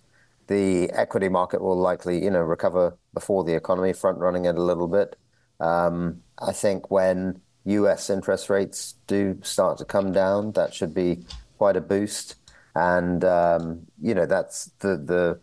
the 0.47 0.89
equity 0.91 1.29
market 1.29 1.61
will 1.61 1.77
likely 1.77 2.23
you 2.23 2.29
know 2.31 2.41
recover 2.41 2.97
before 3.13 3.43
the 3.43 3.55
economy, 3.55 3.93
front 3.93 4.19
running 4.19 4.45
it 4.45 4.55
a 4.55 4.63
little 4.63 4.87
bit. 4.87 5.17
Um, 5.59 6.21
I 6.39 6.53
think 6.53 6.89
when 6.89 7.41
U.S. 7.65 8.09
interest 8.09 8.49
rates 8.49 8.95
do 9.07 9.37
start 9.43 9.77
to 9.79 9.85
come 9.85 10.11
down, 10.11 10.53
that 10.53 10.73
should 10.73 10.93
be 10.93 11.25
quite 11.57 11.75
a 11.75 11.81
boost. 11.81 12.35
And 12.75 13.23
um, 13.25 13.87
you 14.01 14.13
know 14.13 14.25
that's 14.25 14.65
the 14.79 14.95
the 14.95 15.39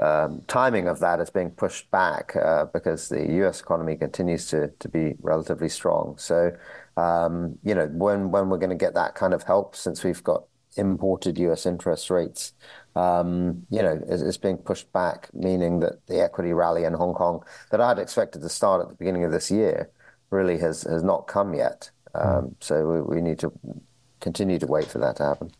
um, 0.00 0.42
timing 0.46 0.88
of 0.88 0.98
that 1.00 1.20
is 1.20 1.30
being 1.30 1.50
pushed 1.50 1.90
back 1.90 2.34
uh, 2.34 2.66
because 2.66 3.08
the 3.08 3.26
U.S. 3.34 3.60
economy 3.60 3.96
continues 3.96 4.46
to 4.46 4.68
to 4.78 4.88
be 4.88 5.14
relatively 5.20 5.68
strong. 5.68 6.16
So, 6.16 6.52
um, 6.96 7.58
you 7.62 7.74
know, 7.74 7.86
when 7.86 8.30
when 8.30 8.48
we're 8.48 8.58
going 8.58 8.70
to 8.70 8.76
get 8.76 8.94
that 8.94 9.14
kind 9.14 9.34
of 9.34 9.42
help, 9.42 9.76
since 9.76 10.02
we've 10.02 10.24
got 10.24 10.44
imported 10.76 11.38
U.S. 11.38 11.66
interest 11.66 12.08
rates, 12.10 12.54
um, 12.96 13.66
you 13.70 13.82
know, 13.82 14.00
is, 14.08 14.22
is, 14.22 14.38
being 14.38 14.56
pushed 14.56 14.92
back, 14.92 15.28
meaning 15.34 15.80
that 15.80 16.06
the 16.06 16.22
equity 16.22 16.52
rally 16.52 16.84
in 16.84 16.94
Hong 16.94 17.14
Kong 17.14 17.42
that 17.70 17.80
I'd 17.80 17.98
expected 17.98 18.42
to 18.42 18.48
start 18.48 18.80
at 18.80 18.88
the 18.88 18.94
beginning 18.94 19.24
of 19.24 19.32
this 19.32 19.50
year 19.50 19.90
really 20.30 20.58
has 20.58 20.82
has 20.84 21.02
not 21.02 21.26
come 21.26 21.54
yet. 21.54 21.90
Um, 22.14 22.56
so 22.60 22.86
we, 22.86 23.16
we 23.16 23.22
need 23.22 23.38
to 23.40 23.52
continue 24.20 24.58
to 24.58 24.66
wait 24.66 24.86
for 24.86 24.98
that 24.98 25.16
to 25.16 25.24
happen. 25.24 25.50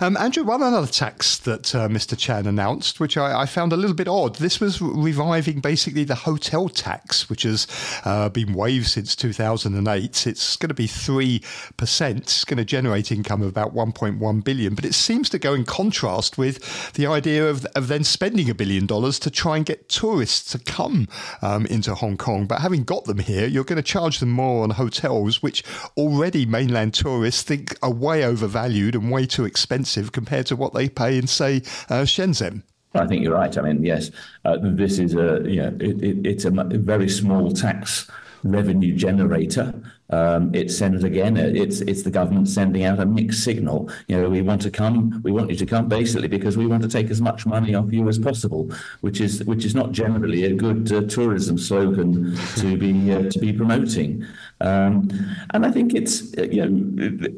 Um, 0.00 0.16
Andrew, 0.16 0.44
one 0.44 0.62
other 0.62 0.86
tax 0.86 1.36
that 1.38 1.74
uh, 1.74 1.88
Mr. 1.88 2.16
Chan 2.16 2.46
announced, 2.46 3.00
which 3.00 3.16
I, 3.16 3.42
I, 3.42 3.46
found 3.46 3.72
a 3.72 3.76
little 3.76 3.94
bit 3.94 4.08
odd, 4.08 4.36
this 4.36 4.60
was 4.60 4.80
reviving 4.80 5.60
basically 5.60 6.04
the 6.04 6.14
hotel 6.14 6.68
tax, 6.68 7.28
which 7.28 7.42
has 7.42 7.66
uh, 8.04 8.28
been 8.28 8.54
waived 8.54 8.86
since 8.86 9.14
2008. 9.16 10.26
It's 10.26 10.56
going 10.56 10.68
to 10.68 10.74
be 10.74 10.86
3%. 10.86 12.16
It's 12.16 12.44
going 12.44 12.58
to 12.58 12.64
generate 12.64 13.12
income 13.12 13.42
of 13.42 13.48
about 13.48 13.74
1.1 13.74 14.44
billion, 14.44 14.74
but 14.74 14.84
it 14.84 14.94
seems 14.94 15.28
to 15.30 15.38
go 15.38 15.54
in 15.54 15.64
contrast 15.64 16.38
with 16.38 16.92
the 16.94 17.06
idea 17.06 17.48
of, 17.48 17.66
of 17.74 17.88
then 17.88 18.04
spending 18.04 18.48
a 18.48 18.54
billion 18.54 18.86
dollars 18.86 19.18
to 19.20 19.30
try 19.30 19.56
and 19.56 19.66
get 19.66 19.88
tourists 19.88 20.52
to 20.52 20.58
come 20.58 21.08
um, 21.42 21.66
into 21.66 21.94
Hong 21.94 22.16
Kong. 22.16 22.46
But 22.46 22.60
having 22.60 22.84
got 22.84 23.04
them 23.04 23.18
here, 23.18 23.46
you're 23.46 23.64
going 23.64 23.76
to 23.76 23.82
charge 23.82 24.20
them 24.20 24.30
more 24.30 24.62
on 24.62 24.70
hotels, 24.70 25.42
which 25.42 25.62
already 25.96 26.46
mainland 26.46 26.94
tourists 26.94 27.42
think 27.42 27.76
are 27.82 27.92
way 27.92 28.24
overvalued 28.24 28.94
and 28.94 29.10
way 29.10 29.26
too 29.26 29.44
expensive 29.50 30.12
compared 30.12 30.46
to 30.46 30.56
what 30.56 30.72
they 30.72 30.88
pay 30.88 31.18
in, 31.18 31.26
say, 31.26 31.56
uh, 31.88 32.04
Shenzhen. 32.14 32.62
I 32.94 33.06
think 33.06 33.22
you're 33.22 33.34
right. 33.34 33.56
I 33.56 33.62
mean, 33.62 33.84
yes, 33.84 34.10
uh, 34.44 34.56
this 34.60 34.98
is 34.98 35.14
a 35.14 35.40
know 35.62 35.76
it, 35.80 36.02
it, 36.02 36.26
it's 36.26 36.44
a 36.44 36.50
very 36.50 37.08
small 37.08 37.52
tax 37.52 38.10
revenue 38.42 38.94
generator. 38.94 39.74
Um, 40.10 40.52
it 40.54 40.72
sends 40.72 41.04
again. 41.04 41.36
It's 41.36 41.80
it's 41.82 42.02
the 42.02 42.10
government 42.10 42.48
sending 42.48 42.84
out 42.84 42.98
a 42.98 43.06
mixed 43.06 43.44
signal. 43.44 43.90
You 44.08 44.20
know, 44.20 44.28
we 44.28 44.42
want 44.42 44.62
to 44.62 44.70
come. 44.70 45.20
We 45.22 45.30
want 45.30 45.50
you 45.50 45.56
to 45.56 45.66
come 45.66 45.88
basically 45.88 46.26
because 46.26 46.56
we 46.56 46.66
want 46.66 46.82
to 46.82 46.88
take 46.88 47.10
as 47.10 47.20
much 47.20 47.46
money 47.46 47.74
off 47.76 47.92
you 47.92 48.08
as 48.08 48.18
possible, 48.18 48.72
which 49.02 49.20
is 49.20 49.44
which 49.44 49.64
is 49.64 49.74
not 49.74 49.92
generally 49.92 50.44
a 50.44 50.54
good 50.54 50.92
uh, 50.92 51.02
tourism 51.02 51.58
slogan 51.58 52.36
to 52.56 52.76
be 52.76 53.12
uh, 53.12 53.30
to 53.30 53.38
be 53.38 53.52
promoting. 53.52 54.26
Um, 54.60 55.08
and 55.54 55.64
I 55.64 55.70
think 55.70 55.94
it's 55.94 56.36
uh, 56.36 56.42
you 56.42 56.66
know 56.66 57.28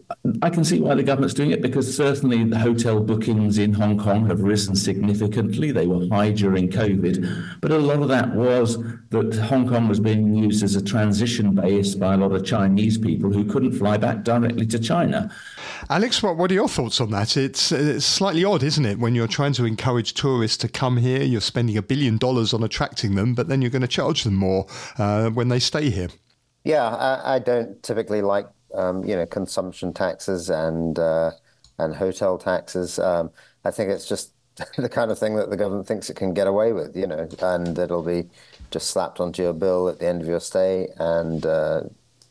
I 0.42 0.50
can 0.50 0.64
see 0.64 0.80
why 0.80 0.94
the 0.94 1.04
government's 1.04 1.34
doing 1.34 1.52
it 1.52 1.62
because 1.62 1.96
certainly 1.96 2.42
the 2.44 2.58
hotel 2.58 3.00
bookings 3.00 3.58
in 3.58 3.72
Hong 3.74 3.96
Kong 3.96 4.26
have 4.26 4.40
risen 4.40 4.74
significantly. 4.74 5.70
They 5.70 5.86
were 5.86 6.08
high 6.08 6.32
during 6.32 6.68
COVID, 6.68 7.60
but 7.60 7.70
a 7.70 7.78
lot 7.78 8.02
of 8.02 8.08
that 8.08 8.34
was 8.34 8.78
that 9.10 9.34
Hong 9.34 9.68
Kong 9.68 9.88
was 9.88 10.00
being 10.00 10.34
used 10.34 10.64
as 10.64 10.74
a 10.74 10.82
transition 10.82 11.54
base 11.54 11.94
by 11.94 12.14
a 12.14 12.16
lot 12.16 12.32
of 12.32 12.44
Chinese 12.44 12.98
people 12.98 13.32
who 13.32 13.44
couldn't 13.44 13.72
fly 13.72 13.96
back 13.96 14.24
directly 14.24 14.66
to 14.66 14.78
China. 14.78 15.30
Alex, 15.90 16.22
what, 16.22 16.36
what 16.36 16.50
are 16.50 16.54
your 16.54 16.68
thoughts 16.68 17.00
on 17.00 17.10
that? 17.10 17.36
It's, 17.36 17.72
it's 17.72 18.06
slightly 18.06 18.44
odd, 18.44 18.62
isn't 18.62 18.86
it, 18.86 18.98
when 18.98 19.14
you're 19.14 19.26
trying 19.28 19.52
to 19.54 19.64
encourage 19.64 20.14
tourists 20.14 20.56
to 20.58 20.68
come 20.68 20.96
here, 20.96 21.22
you're 21.22 21.40
spending 21.40 21.76
a 21.76 21.82
billion 21.82 22.16
dollars 22.16 22.54
on 22.54 22.62
attracting 22.62 23.14
them, 23.14 23.34
but 23.34 23.48
then 23.48 23.60
you're 23.60 23.70
going 23.70 23.82
to 23.82 23.88
charge 23.88 24.24
them 24.24 24.34
more 24.34 24.66
uh, 24.98 25.28
when 25.30 25.48
they 25.48 25.58
stay 25.58 25.90
here. 25.90 26.08
Yeah, 26.64 26.84
I, 26.88 27.36
I 27.36 27.38
don't 27.38 27.82
typically 27.82 28.22
like 28.22 28.46
um, 28.74 29.04
you 29.04 29.16
know 29.16 29.26
consumption 29.26 29.92
taxes 29.92 30.48
and 30.50 30.98
uh, 30.98 31.32
and 31.78 31.94
hotel 31.94 32.38
taxes. 32.38 32.98
Um, 32.98 33.30
I 33.64 33.70
think 33.70 33.90
it's 33.90 34.08
just 34.08 34.32
the 34.76 34.88
kind 34.88 35.10
of 35.10 35.18
thing 35.18 35.36
that 35.36 35.50
the 35.50 35.56
government 35.56 35.86
thinks 35.86 36.10
it 36.10 36.16
can 36.16 36.34
get 36.34 36.46
away 36.46 36.72
with, 36.72 36.96
you 36.96 37.06
know, 37.06 37.28
and 37.40 37.78
it'll 37.78 38.02
be 38.02 38.28
just 38.70 38.88
slapped 38.90 39.18
onto 39.20 39.42
your 39.42 39.52
bill 39.52 39.88
at 39.88 39.98
the 39.98 40.06
end 40.06 40.22
of 40.22 40.28
your 40.28 40.40
stay, 40.40 40.88
and 40.98 41.44
uh, 41.46 41.82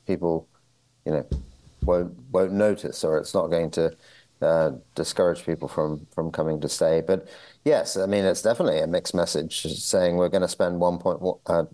people, 0.07 0.47
you 1.05 1.11
know, 1.13 1.25
won't 1.85 2.13
won't 2.31 2.53
notice, 2.53 3.03
or 3.03 3.17
it's 3.17 3.33
not 3.33 3.47
going 3.47 3.71
to 3.71 3.95
uh, 4.41 4.71
discourage 4.95 5.45
people 5.45 5.67
from 5.67 6.07
from 6.13 6.31
coming 6.31 6.61
to 6.61 6.69
stay. 6.69 7.01
But 7.01 7.27
yes, 7.65 7.97
I 7.97 8.05
mean 8.05 8.25
it's 8.25 8.41
definitely 8.41 8.79
a 8.79 8.87
mixed 8.87 9.15
message 9.15 9.63
saying 9.83 10.17
we're 10.17 10.29
going 10.29 10.41
to 10.41 10.47
spend 10.47 10.79
one 10.79 10.99
point 10.99 11.21
uh, 11.47 11.65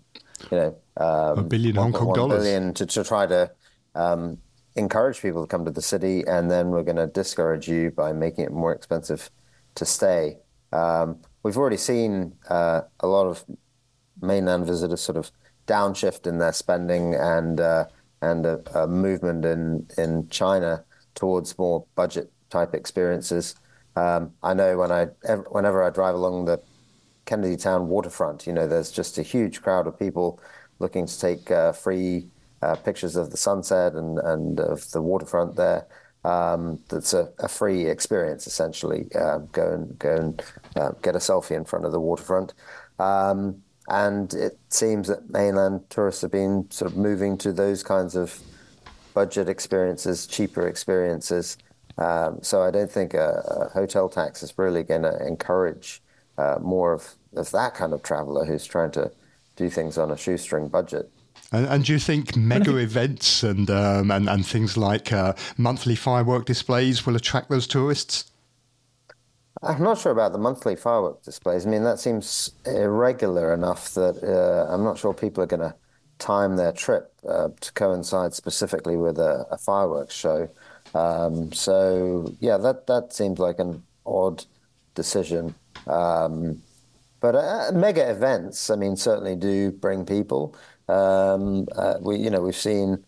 you 0.50 0.56
know, 0.58 0.76
um, 0.96 1.38
a 1.38 1.42
billion 1.42 1.76
Hong 1.76 1.92
Kong 1.92 2.12
dollars 2.12 2.44
billion 2.44 2.74
to, 2.74 2.86
to 2.86 3.04
try 3.04 3.26
to 3.26 3.50
um, 3.94 4.38
encourage 4.76 5.20
people 5.20 5.42
to 5.42 5.48
come 5.48 5.64
to 5.64 5.70
the 5.70 5.82
city, 5.82 6.24
and 6.26 6.50
then 6.50 6.70
we're 6.70 6.82
going 6.82 6.96
to 6.96 7.06
discourage 7.06 7.68
you 7.68 7.90
by 7.90 8.12
making 8.12 8.44
it 8.44 8.52
more 8.52 8.72
expensive 8.72 9.30
to 9.74 9.84
stay. 9.84 10.38
Um, 10.72 11.18
we've 11.42 11.56
already 11.56 11.76
seen 11.76 12.34
uh, 12.48 12.82
a 13.00 13.06
lot 13.06 13.26
of 13.26 13.44
mainland 14.20 14.66
visitors 14.66 15.00
sort 15.00 15.16
of 15.16 15.30
downshift 15.66 16.26
in 16.26 16.38
their 16.38 16.52
spending 16.52 17.14
and 17.14 17.60
uh, 17.60 17.84
and 18.22 18.46
a, 18.46 18.60
a, 18.74 18.86
movement 18.86 19.44
in 19.44 19.86
in 19.96 20.28
China 20.28 20.84
towards 21.14 21.58
more 21.58 21.84
budget 21.94 22.32
type 22.50 22.74
experiences. 22.74 23.54
Um, 23.96 24.32
I 24.42 24.54
know 24.54 24.78
when 24.78 24.92
I 24.92 25.06
whenever 25.50 25.82
I 25.82 25.90
drive 25.90 26.14
along 26.14 26.46
the 26.46 26.60
Kennedy 27.28 27.58
Town 27.58 27.88
waterfront, 27.88 28.46
you 28.46 28.54
know, 28.54 28.66
there's 28.66 28.90
just 28.90 29.18
a 29.18 29.22
huge 29.22 29.60
crowd 29.60 29.86
of 29.86 29.98
people 29.98 30.40
looking 30.78 31.04
to 31.06 31.20
take 31.20 31.50
uh, 31.50 31.72
free 31.72 32.30
uh, 32.62 32.74
pictures 32.74 33.16
of 33.16 33.30
the 33.30 33.36
sunset 33.36 33.92
and 33.92 34.18
and 34.18 34.60
of 34.60 34.90
the 34.92 35.02
waterfront 35.02 35.54
there. 35.54 35.86
Um, 36.24 36.80
that's 36.88 37.12
a, 37.12 37.30
a, 37.38 37.46
free 37.46 37.86
experience 37.86 38.46
essentially. 38.46 39.08
Uh, 39.14 39.38
go 39.52 39.72
and 39.72 39.98
go 39.98 40.16
and 40.16 40.42
uh, 40.74 40.92
get 41.02 41.14
a 41.14 41.18
selfie 41.18 41.56
in 41.56 41.64
front 41.64 41.84
of 41.84 41.92
the 41.92 42.00
waterfront. 42.00 42.54
Um, 42.98 43.62
and 43.88 44.32
it 44.34 44.58
seems 44.70 45.08
that 45.08 45.30
mainland 45.30 45.88
tourists 45.90 46.22
have 46.22 46.32
been 46.32 46.70
sort 46.70 46.90
of 46.90 46.96
moving 46.96 47.38
to 47.38 47.52
those 47.52 47.82
kinds 47.82 48.16
of 48.16 48.40
budget 49.14 49.48
experiences, 49.48 50.26
cheaper 50.26 50.66
experiences. 50.66 51.58
Um, 51.98 52.38
so 52.42 52.62
I 52.62 52.70
don't 52.70 52.90
think 52.90 53.14
a, 53.14 53.42
a 53.46 53.68
hotel 53.72 54.08
tax 54.08 54.42
is 54.42 54.54
really 54.56 54.82
going 54.82 55.02
to 55.02 55.26
encourage 55.26 56.02
uh, 56.38 56.58
more 56.60 56.92
of, 56.92 57.14
of 57.36 57.50
that 57.50 57.74
kind 57.74 57.92
of 57.92 58.02
traveler 58.02 58.44
who's 58.46 58.64
trying 58.64 58.92
to 58.92 59.10
do 59.56 59.68
things 59.68 59.98
on 59.98 60.10
a 60.10 60.16
shoestring 60.16 60.68
budget. 60.68 61.10
And, 61.52 61.66
and, 61.66 61.84
do 61.84 61.92
you 61.92 61.98
think 61.98 62.36
mega 62.36 62.76
events 62.76 63.42
and 63.42 63.70
um, 63.70 64.10
and, 64.10 64.28
and 64.28 64.46
things 64.46 64.76
like 64.76 65.12
uh, 65.12 65.32
monthly 65.56 65.94
firework 65.94 66.44
displays 66.44 67.06
will 67.06 67.16
attract 67.16 67.48
those 67.48 67.66
tourists? 67.66 68.30
I'm 69.62 69.82
not 69.82 69.98
sure 69.98 70.12
about 70.12 70.32
the 70.32 70.38
monthly 70.38 70.76
firework 70.76 71.22
displays. 71.24 71.66
I 71.66 71.70
mean, 71.70 71.82
that 71.84 71.98
seems 71.98 72.52
irregular 72.64 73.52
enough 73.52 73.94
that 73.94 74.22
uh, 74.22 74.72
I'm 74.72 74.84
not 74.84 74.98
sure 74.98 75.12
people 75.12 75.42
are 75.42 75.46
going 75.46 75.60
to 75.60 75.74
time 76.18 76.56
their 76.56 76.72
trip 76.72 77.12
uh, 77.28 77.48
to 77.60 77.72
coincide 77.72 78.34
specifically 78.34 78.96
with 78.96 79.18
a, 79.18 79.46
a 79.50 79.58
fireworks 79.58 80.14
show. 80.14 80.48
Um, 80.94 81.52
so 81.52 82.34
yeah, 82.40 82.56
that 82.58 82.86
that 82.86 83.12
seems 83.12 83.38
like 83.38 83.58
an 83.58 83.82
odd 84.06 84.44
decision. 84.94 85.54
Um, 85.86 86.62
but 87.20 87.34
uh, 87.34 87.72
mega 87.72 88.10
events, 88.10 88.70
I 88.70 88.76
mean, 88.76 88.96
certainly 88.96 89.34
do 89.36 89.72
bring 89.72 90.04
people. 90.04 90.56
Um, 90.88 91.66
uh, 91.76 91.94
we, 92.00 92.16
you 92.16 92.30
know, 92.30 92.40
we've 92.40 92.56
seen 92.56 93.04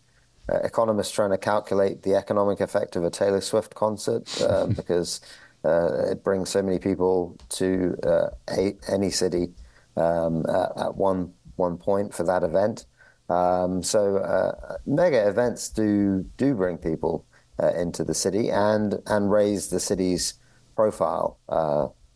uh, 0.51 0.57
economists 0.57 1.11
trying 1.11 1.31
to 1.31 1.37
calculate 1.37 2.03
the 2.03 2.15
economic 2.15 2.59
effect 2.59 2.95
of 2.95 3.03
a 3.03 3.09
Taylor 3.09 3.41
Swift 3.41 3.73
concert 3.73 4.29
uh, 4.41 4.65
because 4.75 5.21
uh, 5.63 6.09
it 6.09 6.23
brings 6.23 6.49
so 6.49 6.61
many 6.61 6.79
people 6.79 7.37
to 7.49 7.95
uh, 8.03 8.27
a, 8.49 8.75
any 8.89 9.09
city 9.09 9.53
um, 9.95 10.45
at, 10.49 10.71
at, 10.77 10.95
one 10.95 11.33
one 11.55 11.77
point 11.77 12.13
for 12.13 12.23
that 12.23 12.43
event. 12.43 12.85
Um, 13.29 13.83
so 13.83 14.17
uh, 14.17 14.77
mega 14.85 15.27
events 15.27 15.69
do 15.69 16.25
do 16.37 16.55
bring 16.55 16.77
people 16.77 17.25
uh, 17.61 17.73
into 17.73 18.03
the 18.03 18.13
city 18.13 18.49
and 18.49 18.99
and 19.05 19.31
raise 19.31 19.69
the 19.69 19.79
city's 19.79 20.33
profile. 20.75 21.37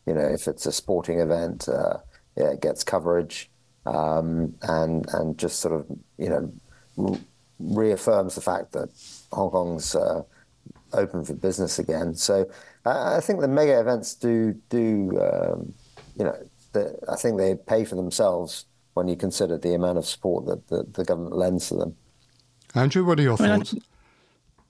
Uh, 0.08 0.12
you 0.12 0.16
know, 0.16 0.28
if 0.28 0.48
it's 0.48 0.66
a 0.66 0.72
sporting 0.72 1.20
event, 1.20 1.68
uh, 1.68 1.98
yeah, 2.38 2.52
it 2.52 2.62
gets 2.62 2.84
coverage 2.84 3.50
um, 3.86 4.54
and 4.64 5.06
and 5.14 5.38
just 5.38 5.60
sort 5.60 5.74
of 5.74 5.86
you 6.18 6.30
know 6.30 7.20
reaffirms 7.60 8.36
the 8.36 8.42
fact 8.42 8.72
that 8.74 8.90
Hong 9.32 9.50
Kong's 9.52 9.96
open 10.94 11.26
for 11.26 11.34
business 11.34 11.80
again. 11.80 12.16
So 12.16 12.50
I 12.86 13.20
think 13.20 13.42
the 13.42 13.48
mega 13.48 13.80
events 13.80 14.16
do 14.16 14.54
do 14.70 15.12
um, 15.22 15.74
you 16.18 16.26
know 16.26 16.38
the, 16.74 16.98
I 17.10 17.16
think 17.16 17.38
they 17.38 17.56
pay 17.56 17.86
for 17.86 17.96
themselves 17.96 18.66
when 18.94 19.08
you 19.08 19.16
consider 19.16 19.58
the 19.58 19.74
amount 19.74 19.98
of 19.98 20.06
support 20.06 20.46
that 20.46 20.68
the, 20.68 20.84
the 20.84 21.04
government 21.04 21.36
lends 21.36 21.68
to 21.70 21.76
them. 21.76 21.96
Andrew, 22.74 23.04
what 23.06 23.20
are 23.20 23.24
your 23.24 23.38
I 23.42 23.48
mean, 23.48 23.64
thoughts? 23.64 23.76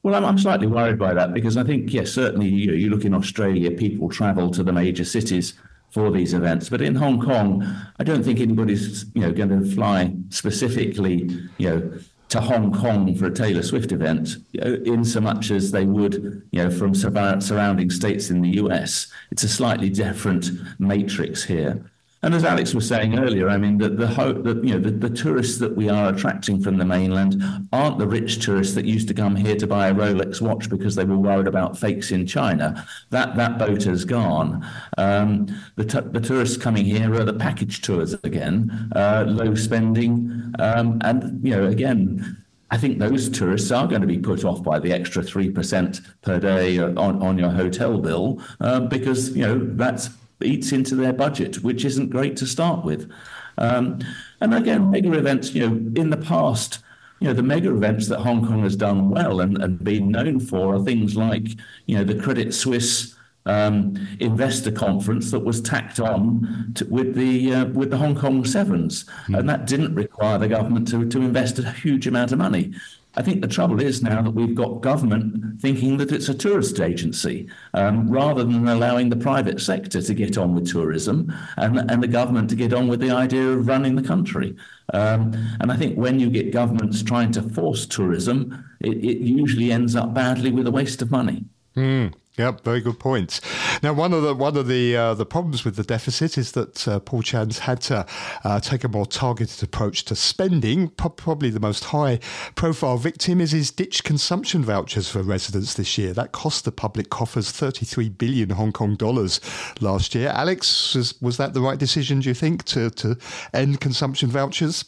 Well, 0.06 0.14
I'm, 0.14 0.24
I'm 0.24 0.38
slightly 0.38 0.68
mm. 0.68 0.76
worried 0.76 1.00
by 1.00 1.16
that 1.16 1.34
because 1.34 1.58
I 1.58 1.64
think 1.64 1.92
yes, 1.92 2.12
certainly 2.12 2.48
you, 2.48 2.74
you 2.74 2.92
look 2.92 3.06
in 3.06 3.16
Australia, 3.16 3.72
people 3.72 4.08
travel 4.08 4.52
to 4.52 4.62
the 4.62 4.72
major 4.72 5.04
cities 5.04 5.56
for 5.90 6.12
these 6.12 6.32
events. 6.32 6.70
But 6.70 6.84
in 6.84 6.94
Hong 6.94 7.20
Kong, 7.20 7.66
I 7.98 8.04
don't 8.04 8.22
think 8.22 8.40
anybody's 8.40 9.06
you 9.16 9.22
know 9.22 9.32
going 9.32 9.50
to 9.50 9.66
fly 9.72 10.14
specifically 10.30 11.28
you 11.58 11.70
know 11.70 12.00
to 12.30 12.40
Hong 12.40 12.72
Kong 12.72 13.16
for 13.16 13.26
a 13.26 13.34
Taylor 13.34 13.64
Swift 13.64 13.92
event, 13.92 14.38
in 14.54 15.04
so 15.04 15.22
much 15.22 15.50
as 15.50 15.72
they 15.72 15.86
would, 15.86 16.44
you 16.52 16.64
know, 16.64 16.70
from 16.70 16.94
surrounding 16.94 17.90
states 17.90 18.30
in 18.30 18.42
the 18.42 18.58
US. 18.62 19.08
It's 19.32 19.44
a 19.44 19.50
slightly 19.50 19.90
different 19.90 20.50
matrix 20.80 21.44
here. 21.44 21.84
And 22.26 22.34
as 22.34 22.44
Alex 22.44 22.74
was 22.74 22.88
saying 22.88 23.20
earlier, 23.20 23.50
I 23.50 23.58
mean, 23.58 23.78
the, 23.78 23.88
the 23.88 24.08
that, 24.08 24.64
you 24.64 24.74
know, 24.74 24.80
the, 24.80 24.90
the 24.90 25.16
tourists 25.16 25.60
that 25.60 25.76
we 25.76 25.90
are 25.90 26.12
attracting 26.12 26.60
from 26.60 26.78
the 26.78 26.84
mainland 26.84 27.40
aren't 27.72 28.00
the 28.00 28.08
rich 28.08 28.44
tourists 28.44 28.74
that 28.74 28.86
used 28.86 29.08
to 29.10 29.14
come 29.14 29.36
here 29.36 29.56
to 29.56 29.68
buy 29.68 29.90
a 29.90 29.94
Rolex 29.94 30.42
watch 30.42 30.68
because 30.68 30.96
they 30.96 31.06
were 31.06 31.20
worried 31.20 31.46
about 31.46 31.78
fakes 31.78 32.10
in 32.10 32.26
China. 32.26 32.84
That, 33.12 33.36
that 33.36 33.60
boat 33.60 33.84
has 33.84 34.06
gone. 34.06 34.68
Um, 34.98 35.56
the, 35.76 35.86
t- 35.86 36.00
the 36.00 36.20
tourists 36.20 36.58
coming 36.58 36.84
here 36.84 37.14
are 37.14 37.26
the 37.26 37.34
package 37.34 37.84
tours 37.84 38.16
again, 38.24 38.92
uh, 38.96 39.26
low 39.28 39.54
spending. 39.54 40.52
Um, 40.58 41.00
and, 41.04 41.46
you 41.46 41.52
know, 41.52 41.68
again, 41.68 42.44
I 42.72 42.78
think 42.78 42.98
those 42.98 43.30
tourists 43.30 43.72
are 43.72 43.86
going 43.86 44.02
to 44.02 44.08
be 44.08 44.18
put 44.18 44.44
off 44.44 44.64
by 44.64 44.80
the 44.80 44.92
extra 44.92 45.22
3% 45.22 46.02
per 46.24 46.40
day 46.40 46.80
on, 46.80 46.98
on 46.98 47.38
your 47.38 47.52
hotel 47.52 48.00
bill 48.00 48.42
uh, 48.62 48.80
because, 48.80 49.30
you 49.38 49.44
know, 49.44 49.60
that's 49.60 50.10
eats 50.42 50.72
into 50.72 50.96
their 50.96 51.14
budget, 51.14 51.64
which 51.64 51.86
isn't 51.86 52.10
great 52.10 52.36
to 52.38 52.46
start 52.46 52.84
with. 52.84 53.12
Um, 53.58 54.00
and 54.42 54.54
again, 54.54 54.92
mega 54.92 55.14
events, 55.14 55.54
you 55.54 55.68
know, 55.68 55.76
in 56.02 56.10
the 56.10 56.18
past, 56.18 56.80
you 57.20 57.28
know, 57.28 57.34
the 57.34 57.44
mega 57.44 57.74
events 57.74 58.08
that 58.10 58.20
Hong 58.20 58.46
Kong 58.46 58.64
has 58.64 58.76
done 58.76 59.10
well 59.10 59.40
and, 59.40 59.58
and 59.58 59.84
been 59.84 60.10
known 60.10 60.40
for 60.40 60.76
are 60.76 60.84
things 60.84 61.16
like, 61.16 61.48
you 61.86 61.98
know, 61.98 62.04
the 62.04 62.20
Credit 62.20 62.54
Suisse 62.54 63.16
um, 63.46 63.96
investor 64.20 64.72
conference 64.72 65.32
that 65.32 65.40
was 65.40 65.62
tacked 65.62 66.00
on 66.00 66.72
to, 66.76 66.86
with 66.86 67.16
the 67.16 67.54
uh, 67.54 67.66
with 67.66 67.92
the 67.92 67.98
Hong 67.98 68.16
Kong 68.16 68.44
Sevens, 68.44 69.06
mm. 69.28 69.38
and 69.38 69.48
that 69.48 69.68
didn't 69.68 69.94
require 69.94 70.38
the 70.38 70.48
government 70.48 70.88
to 70.90 71.08
to 71.08 71.22
invest 71.22 71.60
a 71.60 71.72
huge 71.72 72.08
amount 72.08 72.32
of 72.32 72.40
money. 72.40 72.74
I 73.18 73.22
think 73.22 73.42
the 73.42 73.48
trouble 73.48 73.82
is 73.82 74.04
now 74.04 74.22
that 74.22 74.32
we've 74.32 74.56
got 74.56 74.82
government 74.82 75.62
thinking 75.62 75.98
that 75.98 76.12
it's 76.12 76.30
a 76.30 76.34
tourist 76.34 76.80
agency 76.80 77.50
um, 77.74 78.10
rather 78.10 78.44
than 78.44 78.68
allowing 78.68 79.10
the 79.10 79.16
private 79.16 79.62
sector 79.62 80.02
to 80.02 80.14
get 80.14 80.38
on 80.38 80.54
with 80.54 80.70
tourism 80.70 81.34
and, 81.58 81.80
and 81.90 82.04
the 82.04 82.08
government 82.08 82.50
to 82.50 82.56
get 82.56 82.74
on 82.74 82.88
with 82.88 83.00
the 83.00 83.12
idea 83.12 83.48
of 83.50 83.68
running 83.68 83.96
the 83.96 84.04
country. 84.04 84.56
Um, 84.94 85.34
and 85.62 85.72
I 85.72 85.78
think 85.78 85.96
when 85.96 86.20
you 86.20 86.30
get 86.30 86.52
governments 86.52 87.02
trying 87.04 87.32
to 87.34 87.42
force 87.42 87.86
tourism, 87.86 88.66
it, 88.82 88.98
it 88.98 89.18
usually 89.20 89.72
ends 89.72 89.96
up 89.96 90.14
badly 90.14 90.52
with 90.52 90.68
a 90.68 90.72
waste 90.72 91.02
of 91.02 91.10
money. 91.10 91.46
Mm. 91.76 92.14
Yep, 92.38 92.66
very 92.66 92.82
good 92.82 93.00
points. 93.00 93.40
Now, 93.82 93.94
one 93.94 94.12
of 94.12 94.22
the 94.22 94.36
one 94.36 94.58
of 94.58 94.68
the 94.68 94.96
uh, 94.96 95.14
the 95.14 95.26
problems 95.26 95.64
with 95.64 95.78
the 95.78 95.84
deficit 95.84 96.38
is 96.38 96.52
that 96.52 96.86
uh, 96.86 97.00
Paul 97.00 97.22
Chan's 97.22 97.60
had 97.60 97.80
to 97.84 98.06
uh, 98.44 98.60
take 98.60 98.84
a 98.84 98.90
more 98.90 99.06
targeted 99.06 99.64
approach 99.64 100.04
to 100.06 100.16
spending. 100.18 100.90
probably 100.90 101.50
the 101.50 101.62
most 101.62 101.86
high 101.86 102.20
profile 102.56 102.98
victim 102.98 103.40
is 103.40 103.52
his 103.52 103.72
ditch 103.72 104.04
consumption 104.04 104.66
vouchers 104.66 105.08
for 105.08 105.24
residents 105.24 105.76
this 105.76 105.98
year. 105.98 106.12
That 106.12 106.34
cost 106.34 106.66
the 106.66 106.74
public 106.74 107.10
coffers 107.10 107.52
33 107.52 108.10
billion 108.10 108.50
Hong 108.50 108.74
Kong 108.74 108.96
dollars 108.96 109.40
last 109.80 110.14
year. 110.14 110.28
Alex, 110.28 110.94
was, 110.94 111.20
was 111.22 111.38
that 111.38 111.54
the 111.54 111.62
right 111.62 111.80
decision? 111.80 112.20
Do 112.20 112.28
you 112.28 112.36
think 112.36 112.66
to 112.66 112.90
to 112.90 113.18
end 113.54 113.80
consumption 113.80 114.30
vouchers? 114.30 114.84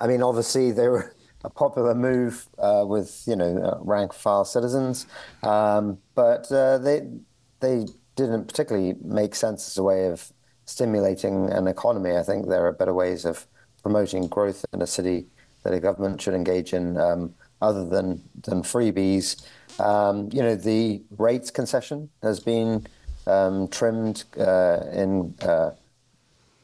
I 0.00 0.06
mean, 0.06 0.22
obviously 0.22 0.70
they 0.70 0.86
were 0.86 1.15
a 1.46 1.50
popular 1.50 1.94
move 1.94 2.48
uh, 2.58 2.84
with 2.86 3.22
you 3.26 3.36
know 3.36 3.56
uh, 3.58 3.78
rank 3.80 4.12
file 4.12 4.44
citizens, 4.44 5.06
um, 5.42 5.98
but 6.14 6.50
uh, 6.52 6.76
they 6.76 7.08
they 7.60 7.86
didn't 8.16 8.46
particularly 8.46 8.94
make 9.02 9.34
sense 9.34 9.68
as 9.68 9.78
a 9.78 9.82
way 9.82 10.08
of 10.08 10.32
stimulating 10.64 11.50
an 11.52 11.68
economy. 11.68 12.16
I 12.16 12.24
think 12.24 12.48
there 12.48 12.66
are 12.66 12.72
better 12.72 12.92
ways 12.92 13.24
of 13.24 13.46
promoting 13.82 14.26
growth 14.26 14.64
in 14.72 14.82
a 14.82 14.86
city 14.86 15.26
that 15.62 15.72
a 15.72 15.78
government 15.78 16.20
should 16.20 16.34
engage 16.34 16.74
in, 16.74 16.96
um, 16.96 17.32
other 17.62 17.86
than 17.86 18.22
than 18.42 18.62
freebies. 18.62 19.46
Um, 19.80 20.28
you 20.32 20.42
know, 20.42 20.56
the 20.56 21.02
rates 21.16 21.50
concession 21.52 22.10
has 22.22 22.40
been 22.40 22.86
um, 23.28 23.68
trimmed 23.68 24.24
uh, 24.36 24.80
in 24.92 25.34
uh, 25.42 25.70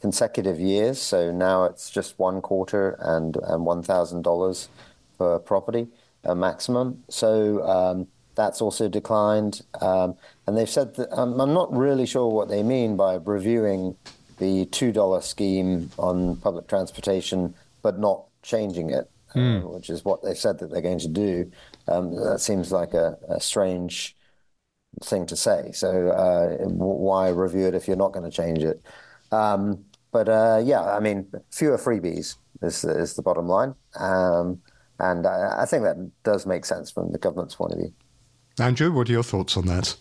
consecutive 0.02 0.60
years. 0.60 1.00
So 1.00 1.30
now 1.30 1.64
it's 1.64 1.88
just 1.88 2.18
one 2.18 2.42
quarter 2.42 2.98
and, 2.98 3.36
and 3.36 3.64
$1,000 3.64 4.68
per 5.16 5.38
property, 5.38 5.86
a 6.24 6.34
maximum. 6.34 7.04
So 7.08 7.62
um, 7.66 8.08
that's 8.34 8.60
also 8.60 8.88
declined. 8.88 9.62
Um, 9.80 10.16
and 10.46 10.58
they've 10.58 10.68
said 10.68 10.96
that 10.96 11.16
um, 11.16 11.40
I'm 11.40 11.54
not 11.54 11.74
really 11.74 12.04
sure 12.04 12.28
what 12.28 12.48
they 12.48 12.64
mean 12.64 12.96
by 12.96 13.14
reviewing 13.14 13.96
the 14.38 14.66
$2 14.66 15.22
scheme 15.22 15.90
on 15.98 16.36
public 16.36 16.66
transportation, 16.66 17.54
but 17.82 18.00
not 18.00 18.24
changing 18.42 18.90
it, 18.90 19.08
mm. 19.36 19.58
uh, 19.58 19.60
hmm. 19.60 19.72
which 19.72 19.88
is 19.88 20.04
what 20.04 20.24
they've 20.24 20.36
said 20.36 20.58
that 20.58 20.70
they're 20.72 20.82
going 20.82 20.98
to 20.98 21.08
do. 21.08 21.50
Um, 21.86 22.16
that 22.16 22.40
seems 22.40 22.72
like 22.72 22.92
a, 22.92 23.16
a 23.28 23.40
strange 23.40 24.16
thing 25.04 25.26
to 25.26 25.36
say. 25.36 25.70
So 25.72 26.08
uh, 26.08 26.66
why 26.66 27.28
review 27.28 27.68
it 27.68 27.76
if 27.76 27.86
you're 27.86 27.96
not 27.96 28.12
going 28.12 28.28
to 28.28 28.36
change 28.36 28.64
it? 28.64 28.82
Um, 29.30 29.84
but 30.12 30.28
uh, 30.28 30.60
yeah, 30.62 30.82
I 30.82 31.00
mean, 31.00 31.26
fewer 31.50 31.78
freebies 31.78 32.36
is, 32.62 32.84
is 32.84 33.14
the 33.14 33.22
bottom 33.22 33.48
line. 33.48 33.74
Um, 33.96 34.60
and 34.98 35.26
I, 35.26 35.62
I, 35.62 35.66
think 35.66 35.82
that 35.82 35.96
does 36.22 36.46
make 36.46 36.64
sense 36.64 36.90
from 36.90 37.10
the 37.10 37.18
government's 37.18 37.54
point 37.54 37.72
of 37.72 37.78
view. 37.78 37.92
Andrew, 38.60 38.92
what 38.92 39.08
are 39.08 39.12
your 39.12 39.22
thoughts 39.22 39.56
on 39.56 39.66
that? 39.66 39.96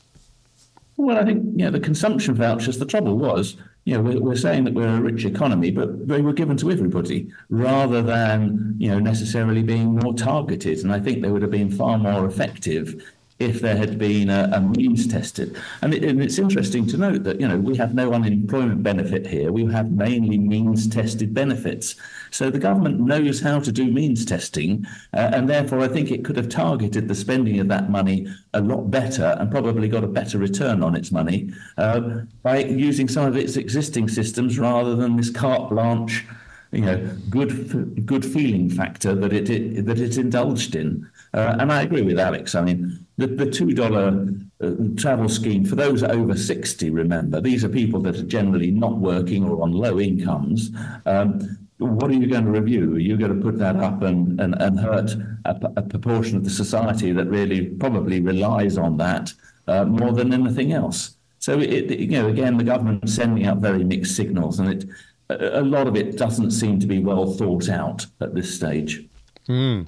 Well, 0.97 1.17
I 1.17 1.25
think 1.25 1.43
you 1.55 1.65
know, 1.65 1.71
the 1.71 1.79
consumption 1.79 2.35
vouchers, 2.35 2.77
the 2.77 2.85
trouble 2.85 3.17
was, 3.17 3.55
you 3.85 3.95
know, 3.95 4.01
we're, 4.01 4.21
we're 4.21 4.35
saying 4.35 4.65
that 4.65 4.73
we're 4.73 4.97
a 4.97 5.01
rich 5.01 5.25
economy, 5.25 5.71
but 5.71 6.07
they 6.07 6.21
were 6.21 6.33
given 6.33 6.57
to 6.57 6.69
everybody 6.69 7.31
rather 7.49 8.03
than, 8.03 8.75
you 8.77 8.89
know, 8.89 8.99
necessarily 8.99 9.63
being 9.63 9.95
more 9.95 10.13
targeted. 10.13 10.79
And 10.79 10.91
I 10.91 10.99
think 10.99 11.21
they 11.21 11.31
would 11.31 11.41
have 11.41 11.49
been 11.49 11.71
far 11.71 11.97
more 11.97 12.27
effective 12.27 13.03
if 13.41 13.59
there 13.59 13.75
had 13.75 13.97
been 13.97 14.29
a, 14.29 14.49
a 14.53 14.61
means 14.61 15.07
tested. 15.07 15.57
And, 15.81 15.93
it, 15.93 16.03
and, 16.03 16.21
it's 16.21 16.37
interesting 16.37 16.85
to 16.87 16.97
note 16.97 17.23
that, 17.23 17.41
you 17.41 17.47
know, 17.47 17.57
we 17.57 17.75
have 17.77 17.95
no 17.95 18.13
unemployment 18.13 18.83
benefit 18.83 19.25
here. 19.25 19.51
We 19.51 19.65
have 19.71 19.91
mainly 19.91 20.37
means 20.37 20.87
tested 20.87 21.33
benefits. 21.33 21.95
So 22.29 22.49
the 22.49 22.59
government 22.59 22.99
knows 22.99 23.41
how 23.41 23.59
to 23.59 23.71
do 23.71 23.91
means 23.91 24.25
testing. 24.25 24.85
Uh, 25.13 25.31
and 25.33 25.49
therefore, 25.49 25.79
I 25.79 25.87
think 25.87 26.11
it 26.11 26.23
could 26.23 26.37
have 26.37 26.49
targeted 26.49 27.07
the 27.07 27.15
spending 27.15 27.59
of 27.59 27.67
that 27.69 27.89
money 27.89 28.27
a 28.53 28.61
lot 28.61 28.91
better 28.91 29.35
and 29.39 29.49
probably 29.49 29.87
got 29.87 30.03
a 30.03 30.07
better 30.07 30.37
return 30.37 30.83
on 30.83 30.95
its 30.95 31.11
money 31.11 31.51
uh, 31.77 32.21
by 32.43 32.59
using 32.59 33.07
some 33.07 33.25
of 33.25 33.35
its 33.35 33.57
existing 33.57 34.07
systems 34.07 34.59
rather 34.59 34.95
than 34.95 35.17
this 35.17 35.31
carte 35.31 35.69
blanche 35.69 36.25
you 36.71 36.81
know, 36.81 37.09
good 37.29 38.05
good 38.05 38.25
feeling 38.25 38.69
factor 38.69 39.13
that 39.13 39.33
it, 39.33 39.49
it 39.49 39.85
that 39.85 39.99
it 39.99 40.17
indulged 40.17 40.75
in. 40.75 41.09
Uh, 41.33 41.55
and 41.59 41.71
I 41.71 41.83
agree 41.83 42.01
with 42.01 42.19
Alex. 42.19 42.55
I 42.55 42.61
mean, 42.61 43.05
the, 43.17 43.27
the 43.27 43.45
$2 43.45 44.49
uh, 44.61 45.01
travel 45.01 45.29
scheme 45.29 45.63
for 45.63 45.75
those 45.75 46.03
over 46.03 46.35
60, 46.35 46.89
remember, 46.89 47.39
these 47.39 47.63
are 47.63 47.69
people 47.69 48.01
that 48.01 48.17
are 48.17 48.23
generally 48.23 48.71
not 48.71 48.97
working 48.97 49.47
or 49.47 49.61
on 49.61 49.71
low 49.71 49.99
incomes. 49.99 50.71
Um, 51.05 51.57
what 51.77 52.11
are 52.11 52.15
you 52.15 52.27
going 52.27 52.45
to 52.45 52.51
review? 52.51 52.95
Are 52.95 52.99
you 52.99 53.17
going 53.17 53.35
to 53.35 53.41
put 53.41 53.57
that 53.59 53.77
up 53.77 54.03
and, 54.03 54.39
and, 54.39 54.55
and 54.61 54.79
hurt 54.79 55.15
a, 55.45 55.55
a 55.77 55.81
proportion 55.81 56.37
of 56.37 56.43
the 56.43 56.49
society 56.49 57.11
that 57.13 57.27
really 57.27 57.67
probably 57.67 58.19
relies 58.19 58.77
on 58.77 58.97
that 58.97 59.33
uh, 59.67 59.85
more 59.85 60.11
than 60.11 60.33
anything 60.33 60.73
else? 60.73 61.15
So, 61.39 61.59
it, 61.59 61.89
you 61.99 62.21
know, 62.21 62.27
again, 62.27 62.57
the 62.57 62.63
government 62.63 63.09
sending 63.09 63.47
out 63.47 63.57
very 63.57 63.83
mixed 63.83 64.15
signals, 64.15 64.59
and 64.59 64.69
it, 64.69 64.85
a 65.31 65.61
lot 65.61 65.87
of 65.87 65.95
it 65.95 66.17
doesn't 66.17 66.51
seem 66.51 66.79
to 66.79 66.85
be 66.85 66.99
well 66.99 67.31
thought 67.33 67.67
out 67.69 68.05
at 68.19 68.35
this 68.35 68.53
stage. 68.53 69.07
Mm. 69.47 69.87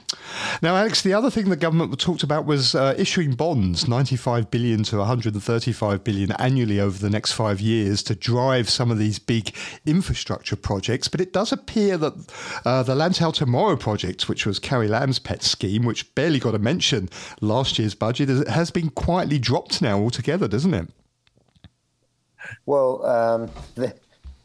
Now, 0.62 0.76
Alex, 0.76 1.02
the 1.02 1.14
other 1.14 1.30
thing 1.30 1.50
the 1.50 1.56
government 1.56 1.98
talked 2.00 2.24
about 2.24 2.46
was 2.46 2.74
uh, 2.74 2.96
issuing 2.98 3.36
bonds, 3.36 3.88
95 3.88 4.50
billion 4.50 4.84
to 4.84 4.98
135 4.98 6.04
billion 6.04 6.32
annually 6.34 6.80
over 6.80 6.98
the 6.98 7.10
next 7.10 7.34
five 7.34 7.62
years 7.62 8.02
to 8.04 8.16
drive 8.16 8.70
some 8.70 8.90
of 8.90 8.98
these 8.98 9.20
big 9.20 9.56
infrastructure 9.86 10.56
projects. 10.56 11.08
But 11.08 11.22
it 11.22 11.34
does 11.34 11.52
appear 11.52 11.98
that 11.98 12.14
uh, 12.66 12.84
the 12.84 12.96
Lantau 12.96 13.32
Tomorrow 13.32 13.76
project, 13.76 14.28
which 14.28 14.46
was 14.46 14.58
Carrie 14.58 14.88
Lam's 14.88 15.20
pet 15.20 15.44
scheme, 15.44 15.86
which 15.86 16.14
barely 16.16 16.40
got 16.40 16.56
a 16.56 16.60
mention 16.60 17.10
last 17.40 17.78
year's 17.78 17.96
budget, 17.96 18.30
has 18.48 18.72
been 18.72 18.90
quietly 18.90 19.38
dropped 19.38 19.82
now 19.82 20.00
altogether, 20.00 20.48
doesn't 20.48 20.74
it? 20.74 20.90
Well, 22.66 23.06
um, 23.06 23.52
the, 23.76 23.96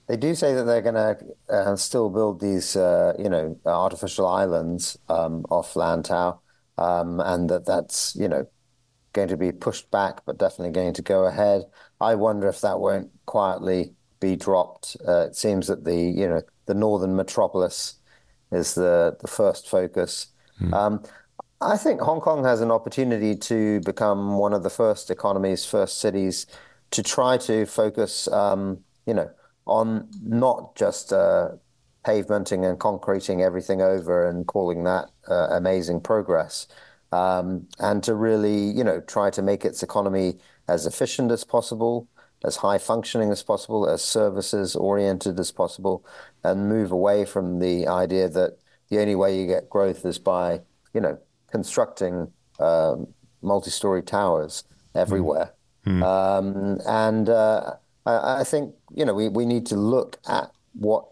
they 0.09 0.16
do 0.16 0.35
say 0.35 0.55
that 0.55 0.64
they're 0.64 0.83
going 0.83 0.94
to 0.94 1.18
uh, 1.55 1.77
still 1.77 2.09
build 2.09 2.40
these, 2.40 2.75
uh, 2.75 3.12
you 3.18 3.29
know, 3.29 3.57
artificial 3.66 4.27
islands 4.27 4.97
um, 5.11 5.44
off 5.51 5.75
Lantau, 5.75 6.38
um, 6.79 7.21
and 7.21 7.49
that 7.51 7.66
that's, 7.66 8.16
you 8.16 8.27
know, 8.27 8.47
going 9.12 9.29
to 9.29 9.37
be 9.37 9.53
pushed 9.53 9.90
back, 9.90 10.25
but 10.25 10.38
definitely 10.38 10.73
going 10.73 10.94
to 10.94 11.03
go 11.03 11.27
ahead. 11.27 11.62
I 12.01 12.14
wonder 12.14 12.49
if 12.49 12.62
that 12.62 12.81
won't 12.81 13.11
quietly 13.27 13.92
be 14.18 14.35
dropped. 14.35 14.97
Uh, 15.07 15.27
it 15.27 15.37
seems 15.37 15.66
that 15.66 15.85
the, 15.85 15.94
you 15.94 16.27
know, 16.27 16.42
the 16.64 16.75
northern 16.75 17.14
metropolis 17.14 17.94
is 18.51 18.75
the 18.75 19.16
the 19.21 19.29
first 19.29 19.68
focus. 19.68 20.29
Mm. 20.61 20.73
Um, 20.73 21.03
I 21.61 21.77
think 21.77 22.01
Hong 22.01 22.21
Kong 22.21 22.44
has 22.44 22.62
an 22.62 22.71
opportunity 22.71 23.37
to 23.37 23.81
become 23.81 24.38
one 24.38 24.55
of 24.55 24.62
the 24.62 24.71
first 24.71 25.11
economies, 25.11 25.66
first 25.66 26.01
cities 26.01 26.47
to 26.92 27.03
try 27.03 27.37
to 27.38 27.66
focus, 27.66 28.27
um, 28.29 28.79
you 29.05 29.12
know 29.12 29.31
on 29.68 30.09
not 30.22 30.74
just 30.74 31.12
uh, 31.12 31.50
pavementing 32.04 32.68
and 32.68 32.81
concreting 32.81 33.42
everything 33.42 33.83
over 33.83 34.26
and 34.28 34.46
calling 34.46 34.85
that 34.85 35.11
uh, 35.28 35.48
amazing 35.50 36.00
progress, 36.00 36.66
um, 37.12 37.66
and 37.78 38.02
to 38.02 38.14
really, 38.14 38.64
you 38.70 38.83
know, 38.83 39.00
try 39.00 39.31
to 39.31 39.42
make 39.42 39.64
its 39.64 39.83
economy 39.83 40.38
as 40.68 40.87
efficient 40.87 41.31
as 41.31 41.44
possible, 41.44 42.09
as 42.44 42.57
high 42.57 42.78
functioning 42.78 43.31
as 43.31 43.42
possible, 43.42 43.88
as 43.88 44.02
services 44.02 44.76
oriented 44.76 45.38
as 45.38 45.52
possible, 45.52 46.04
and 46.44 46.68
move 46.68 46.92
away 46.92 47.24
from 47.24 47.59
the 47.59 47.87
idea 47.87 48.28
that 48.28 48.59
the 48.90 48.98
only 49.00 49.14
way 49.14 49.38
you 49.38 49.46
get 49.46 49.68
growth 49.68 50.04
is 50.04 50.18
by, 50.18 50.61
you 50.94 51.00
know, 51.00 51.18
constructing 51.50 52.31
um, 52.59 53.07
multi-story 53.42 54.02
towers 54.02 54.64
everywhere. 54.94 55.52
Mm. 55.87 56.02
Um, 56.02 56.81
and 56.87 57.28
uh, 57.28 57.74
I, 58.07 58.45
think 58.45 58.75
you 58.95 59.05
know 59.05 59.15
we, 59.15 59.29
we 59.29 59.45
need 59.45 59.67
to 59.67 59.77
look 59.77 60.19
at 60.27 60.51
what 60.73 61.07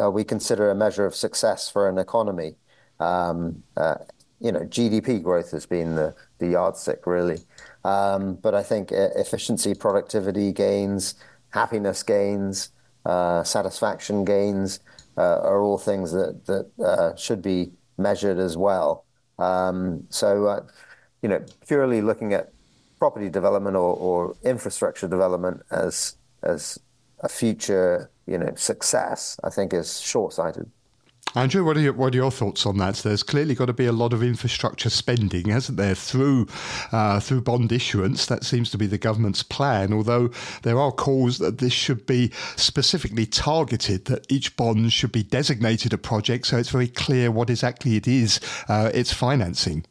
uh, 0.00 0.10
we 0.10 0.24
consider 0.24 0.70
a 0.70 0.74
measure 0.74 1.04
of 1.04 1.14
success 1.14 1.70
for 1.70 1.88
an 1.88 1.98
economy. 1.98 2.56
Um, 3.00 3.62
uh, 3.76 3.96
you 4.40 4.52
know, 4.52 4.60
GDP 4.60 5.22
growth 5.22 5.50
has 5.52 5.66
been 5.66 5.94
the, 5.94 6.14
the 6.38 6.48
yardstick, 6.48 7.06
really. 7.06 7.40
Um, 7.84 8.36
but 8.36 8.54
I 8.54 8.62
think 8.62 8.92
efficiency, 8.92 9.74
productivity 9.74 10.52
gains, 10.52 11.14
happiness 11.50 12.02
gains, 12.02 12.70
uh, 13.06 13.44
satisfaction 13.44 14.24
gains 14.24 14.80
uh, 15.16 15.40
are 15.40 15.60
all 15.60 15.78
things 15.78 16.12
that, 16.12 16.44
that 16.46 16.70
uh, 16.84 17.14
should 17.16 17.40
be 17.40 17.72
measured 17.98 18.38
as 18.38 18.56
well. 18.56 19.04
Um, 19.38 20.06
so, 20.10 20.46
uh, 20.46 20.66
you 21.22 21.28
know, 21.28 21.44
purely 21.66 22.02
looking 22.02 22.32
at 22.34 22.52
property 22.98 23.28
development 23.28 23.76
or, 23.76 23.94
or 23.96 24.36
infrastructure 24.42 25.08
development 25.08 25.62
as 25.70 26.16
as 26.42 26.78
a 27.20 27.28
future, 27.28 28.10
you 28.26 28.38
know, 28.38 28.52
success, 28.56 29.38
I 29.42 29.50
think 29.50 29.72
is 29.72 30.00
short 30.00 30.34
sighted. 30.34 30.70
Andrew, 31.34 31.64
what 31.64 31.76
are, 31.76 31.80
your, 31.80 31.92
what 31.92 32.14
are 32.14 32.16
your 32.16 32.30
thoughts 32.30 32.64
on 32.64 32.78
that? 32.78 32.94
There's 32.96 33.22
clearly 33.22 33.54
got 33.54 33.66
to 33.66 33.74
be 33.74 33.84
a 33.84 33.92
lot 33.92 34.14
of 34.14 34.22
infrastructure 34.22 34.88
spending, 34.88 35.50
hasn't 35.50 35.76
there, 35.76 35.94
through 35.94 36.46
uh, 36.92 37.20
through 37.20 37.42
bond 37.42 37.72
issuance? 37.72 38.24
That 38.24 38.42
seems 38.42 38.70
to 38.70 38.78
be 38.78 38.86
the 38.86 38.96
government's 38.96 39.42
plan. 39.42 39.92
Although 39.92 40.30
there 40.62 40.78
are 40.78 40.92
calls 40.92 41.36
that 41.38 41.58
this 41.58 41.74
should 41.74 42.06
be 42.06 42.32
specifically 42.56 43.26
targeted, 43.26 44.06
that 44.06 44.24
each 44.32 44.56
bond 44.56 44.94
should 44.94 45.12
be 45.12 45.22
designated 45.22 45.92
a 45.92 45.98
project, 45.98 46.46
so 46.46 46.56
it's 46.56 46.70
very 46.70 46.88
clear 46.88 47.30
what 47.30 47.50
exactly 47.50 47.96
it 47.96 48.08
is 48.08 48.40
uh, 48.68 48.90
it's 48.94 49.12
financing. 49.12 49.84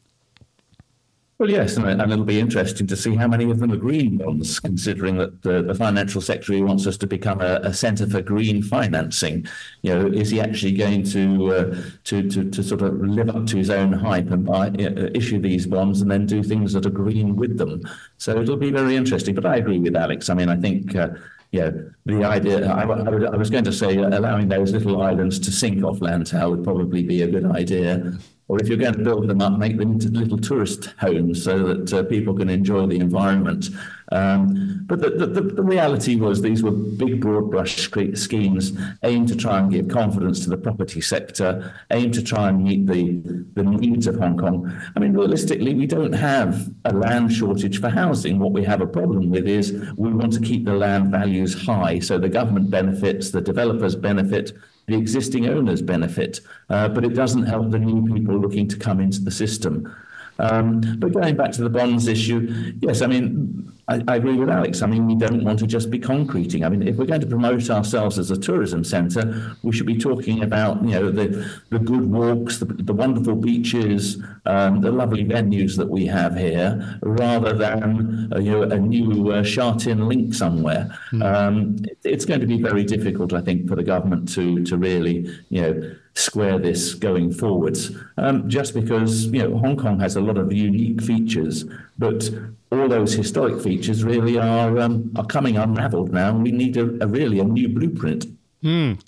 Well, 1.38 1.50
yes, 1.50 1.76
and, 1.76 1.86
and, 1.86 2.10
it'll 2.10 2.24
be 2.24 2.40
interesting 2.40 2.86
to 2.86 2.96
see 2.96 3.14
how 3.14 3.28
many 3.28 3.50
of 3.50 3.58
them 3.58 3.70
are 3.70 3.76
green 3.76 4.16
bonds, 4.16 4.58
considering 4.58 5.18
that 5.18 5.42
the, 5.42 5.62
the 5.62 5.74
financial 5.74 6.22
secretary 6.22 6.62
wants 6.62 6.86
us 6.86 6.96
to 6.96 7.06
become 7.06 7.42
a, 7.42 7.60
a, 7.62 7.74
centre 7.74 8.06
for 8.06 8.22
green 8.22 8.62
financing. 8.62 9.46
You 9.82 9.94
know, 9.94 10.06
is 10.06 10.30
he 10.30 10.40
actually 10.40 10.72
going 10.72 11.02
to, 11.04 11.54
uh, 11.54 11.76
to, 12.04 12.30
to 12.30 12.50
to 12.50 12.62
sort 12.62 12.80
of 12.80 12.98
live 13.02 13.28
up 13.28 13.44
to 13.48 13.58
his 13.58 13.68
own 13.68 13.92
hype 13.92 14.30
and 14.30 14.46
buy, 14.46 14.68
uh, 14.68 15.10
issue 15.14 15.38
these 15.38 15.66
bonds 15.66 16.00
and 16.00 16.10
then 16.10 16.24
do 16.24 16.42
things 16.42 16.72
that 16.72 16.86
are 16.86 16.90
green 16.90 17.36
with 17.36 17.58
them? 17.58 17.82
So 18.16 18.40
it'll 18.40 18.56
be 18.56 18.70
very 18.70 18.96
interesting. 18.96 19.34
But 19.34 19.44
I 19.44 19.56
agree 19.56 19.78
with 19.78 19.94
Alex. 19.94 20.30
I 20.30 20.34
mean, 20.34 20.48
I 20.48 20.56
think. 20.56 20.96
Uh, 20.96 21.08
yeah, 21.52 21.70
the 22.04 22.24
idea, 22.24 22.66
I, 22.66 22.82
I, 22.82 23.36
was 23.36 23.50
going 23.50 23.64
to 23.64 23.72
say 23.72 23.96
allowing 23.96 24.48
those 24.48 24.72
little 24.72 25.00
islands 25.00 25.38
to 25.38 25.52
sink 25.52 25.84
off 25.84 26.00
Lantau 26.00 26.50
would 26.50 26.64
probably 26.64 27.04
be 27.04 27.22
a 27.22 27.28
good 27.28 27.46
idea 27.46 28.18
or 28.48 28.60
if 28.60 28.68
you're 28.68 28.78
going 28.78 28.92
to 28.92 29.02
build 29.02 29.26
them 29.26 29.42
up, 29.42 29.58
make 29.58 29.76
them 29.76 29.92
into 29.92 30.08
little 30.08 30.38
tourist 30.38 30.86
homes 30.98 31.42
so 31.42 31.74
that 31.74 31.92
uh, 31.92 32.02
people 32.04 32.32
can 32.34 32.48
enjoy 32.48 32.86
the 32.86 32.98
environment. 32.98 33.68
Um, 34.12 34.84
but 34.86 35.00
the, 35.00 35.10
the, 35.10 35.40
the, 35.40 35.62
reality 35.64 36.14
was 36.14 36.40
these 36.40 36.62
were 36.62 36.70
big, 36.70 37.20
broad 37.20 37.50
brush 37.50 37.76
schemes 38.14 38.72
aimed 39.02 39.26
to 39.28 39.36
try 39.36 39.58
and 39.58 39.68
give 39.68 39.88
confidence 39.88 40.44
to 40.44 40.50
the 40.50 40.56
property 40.56 41.00
sector, 41.00 41.74
aimed 41.90 42.14
to 42.14 42.22
try 42.22 42.50
and 42.50 42.62
meet 42.62 42.86
the, 42.86 43.20
the 43.54 43.64
needs 43.64 44.06
of 44.06 44.14
Hong 44.14 44.38
Kong. 44.38 44.72
I 44.94 45.00
mean, 45.00 45.12
realistically, 45.12 45.74
we 45.74 45.86
don't 45.86 46.12
have 46.12 46.72
a 46.84 46.94
land 46.94 47.32
shortage 47.32 47.80
for 47.80 47.88
housing. 47.88 48.38
What 48.38 48.52
we 48.52 48.62
have 48.62 48.80
a 48.80 48.86
problem 48.86 49.28
with 49.28 49.48
is 49.48 49.72
we 49.96 50.12
want 50.12 50.32
to 50.34 50.40
keep 50.40 50.64
the 50.64 50.74
land 50.74 51.10
values 51.10 51.60
high 51.60 51.98
so 51.98 52.16
the 52.16 52.28
government 52.28 52.70
benefits, 52.70 53.32
the 53.32 53.40
developers 53.40 53.96
benefit, 53.96 54.52
the 54.86 54.96
existing 54.96 55.48
owners 55.48 55.82
benefit, 55.82 56.40
uh, 56.70 56.88
but 56.88 57.04
it 57.04 57.14
doesn't 57.14 57.44
help 57.44 57.70
the 57.70 57.78
new 57.78 58.12
people 58.14 58.38
looking 58.38 58.68
to 58.68 58.76
come 58.76 59.00
into 59.00 59.20
the 59.20 59.30
system. 59.30 59.92
Um, 60.38 60.80
but 60.98 61.12
going 61.12 61.36
back 61.36 61.52
to 61.52 61.62
the 61.62 61.70
bonds 61.70 62.06
issue, 62.08 62.74
yes, 62.80 63.02
I 63.02 63.06
mean, 63.06 63.72
I, 63.88 64.02
I, 64.08 64.16
agree 64.16 64.34
with 64.34 64.50
Alex. 64.50 64.82
I 64.82 64.86
mean, 64.86 65.06
we 65.06 65.14
don't 65.14 65.44
want 65.44 65.58
to 65.60 65.66
just 65.66 65.90
be 65.90 65.98
concreting. 65.98 66.64
I 66.64 66.68
mean, 66.68 66.86
if 66.86 66.96
we're 66.96 67.06
going 67.06 67.20
to 67.20 67.26
promote 67.26 67.70
ourselves 67.70 68.18
as 68.18 68.30
a 68.30 68.36
tourism 68.36 68.82
centre, 68.82 69.56
we 69.62 69.72
should 69.72 69.86
be 69.86 69.96
talking 69.96 70.42
about, 70.42 70.82
you 70.82 70.90
know, 70.90 71.10
the, 71.10 71.48
the 71.70 71.78
good 71.78 72.10
walks, 72.10 72.58
the, 72.58 72.64
the 72.66 72.92
wonderful 72.92 73.36
beaches, 73.36 74.22
um, 74.44 74.80
the 74.80 74.90
lovely 74.90 75.24
venues 75.24 75.76
that 75.76 75.88
we 75.88 76.04
have 76.06 76.36
here, 76.36 76.98
rather 77.02 77.52
than, 77.52 78.32
uh, 78.34 78.38
you 78.38 78.50
know, 78.50 78.62
a 78.62 78.78
new 78.78 79.30
uh, 79.30 79.42
Sha-Tin 79.44 80.08
link 80.08 80.34
somewhere. 80.34 80.90
Mm. 81.12 81.22
Um, 81.24 81.76
it, 81.84 81.98
it's 82.04 82.24
going 82.24 82.40
to 82.40 82.46
be 82.46 82.60
very 82.60 82.84
difficult, 82.84 83.32
I 83.32 83.40
think, 83.40 83.68
for 83.68 83.76
the 83.76 83.84
government 83.84 84.32
to 84.34 84.64
to 84.64 84.76
really, 84.76 85.30
you 85.48 85.62
know, 85.62 85.96
square 86.16 86.58
this 86.58 86.94
going 86.94 87.32
forwards. 87.32 87.92
Um, 88.16 88.48
just 88.48 88.74
because 88.74 89.26
you 89.26 89.42
know 89.42 89.56
Hong 89.58 89.76
Kong 89.76 90.00
has 90.00 90.16
a 90.16 90.20
lot 90.20 90.38
of 90.38 90.52
unique 90.52 91.02
features, 91.02 91.64
but 91.98 92.28
all 92.72 92.88
those 92.88 93.12
historic 93.14 93.62
features 93.62 94.02
really 94.02 94.38
are 94.38 94.78
um, 94.78 95.12
are 95.16 95.26
coming 95.26 95.56
unravelled 95.56 96.12
now. 96.12 96.36
We 96.36 96.50
need 96.50 96.76
a, 96.76 97.04
a 97.04 97.06
really 97.06 97.38
a 97.38 97.44
new 97.44 97.68
blueprint. 97.68 98.26
Mm. 98.66 98.98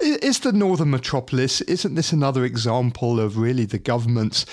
Is 0.00 0.40
the 0.40 0.52
northern 0.52 0.90
metropolis, 0.90 1.60
isn't 1.60 1.94
this 1.94 2.10
another 2.10 2.44
example 2.44 3.20
of 3.20 3.38
really 3.38 3.64
the 3.64 3.78
government 3.78 4.44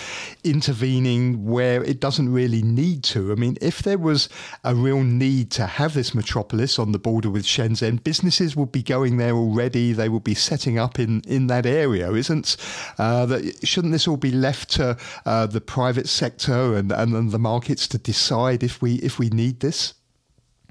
intervening 0.44 1.48
where 1.48 1.84
it 1.84 2.00
doesn't 2.00 2.32
really 2.32 2.62
need 2.62 3.04
to? 3.06 3.32
I 3.32 3.36
mean, 3.36 3.58
if 3.60 3.82
there 3.82 3.98
was 3.98 4.30
a 4.64 4.76
real 4.76 5.02
need 5.02 5.50
to 5.54 5.66
have 5.66 5.96
this 5.96 6.14
metropolis 6.14 6.78
on 6.78 6.92
the 6.92 7.00
border 7.00 7.32
with 7.32 7.44
Shenzhen, 7.44 8.04
businesses 8.04 8.56
would 8.56 8.72
be 8.72 8.84
going 8.84 9.18
there 9.18 9.34
already. 9.34 9.94
They 9.94 10.10
would 10.10 10.24
be 10.24 10.36
setting 10.36 10.78
up 10.78 11.00
in, 11.00 11.22
in 11.22 11.48
that 11.48 11.66
area, 11.66 12.12
isn't 12.12 12.56
uh, 13.00 13.26
that? 13.26 13.66
Shouldn't 13.66 13.94
this 13.94 14.08
all 14.08 14.18
be 14.18 14.32
left 14.32 14.70
to 14.74 14.96
uh, 15.26 15.48
the 15.48 15.62
private 15.62 16.08
sector 16.08 16.76
and, 16.76 16.92
and 16.92 17.32
the 17.32 17.40
markets 17.40 17.88
to 17.88 17.98
decide 17.98 18.62
if 18.62 18.80
we 18.80 18.98
if 18.98 19.18
we 19.18 19.30
need 19.30 19.62
this? 19.62 19.96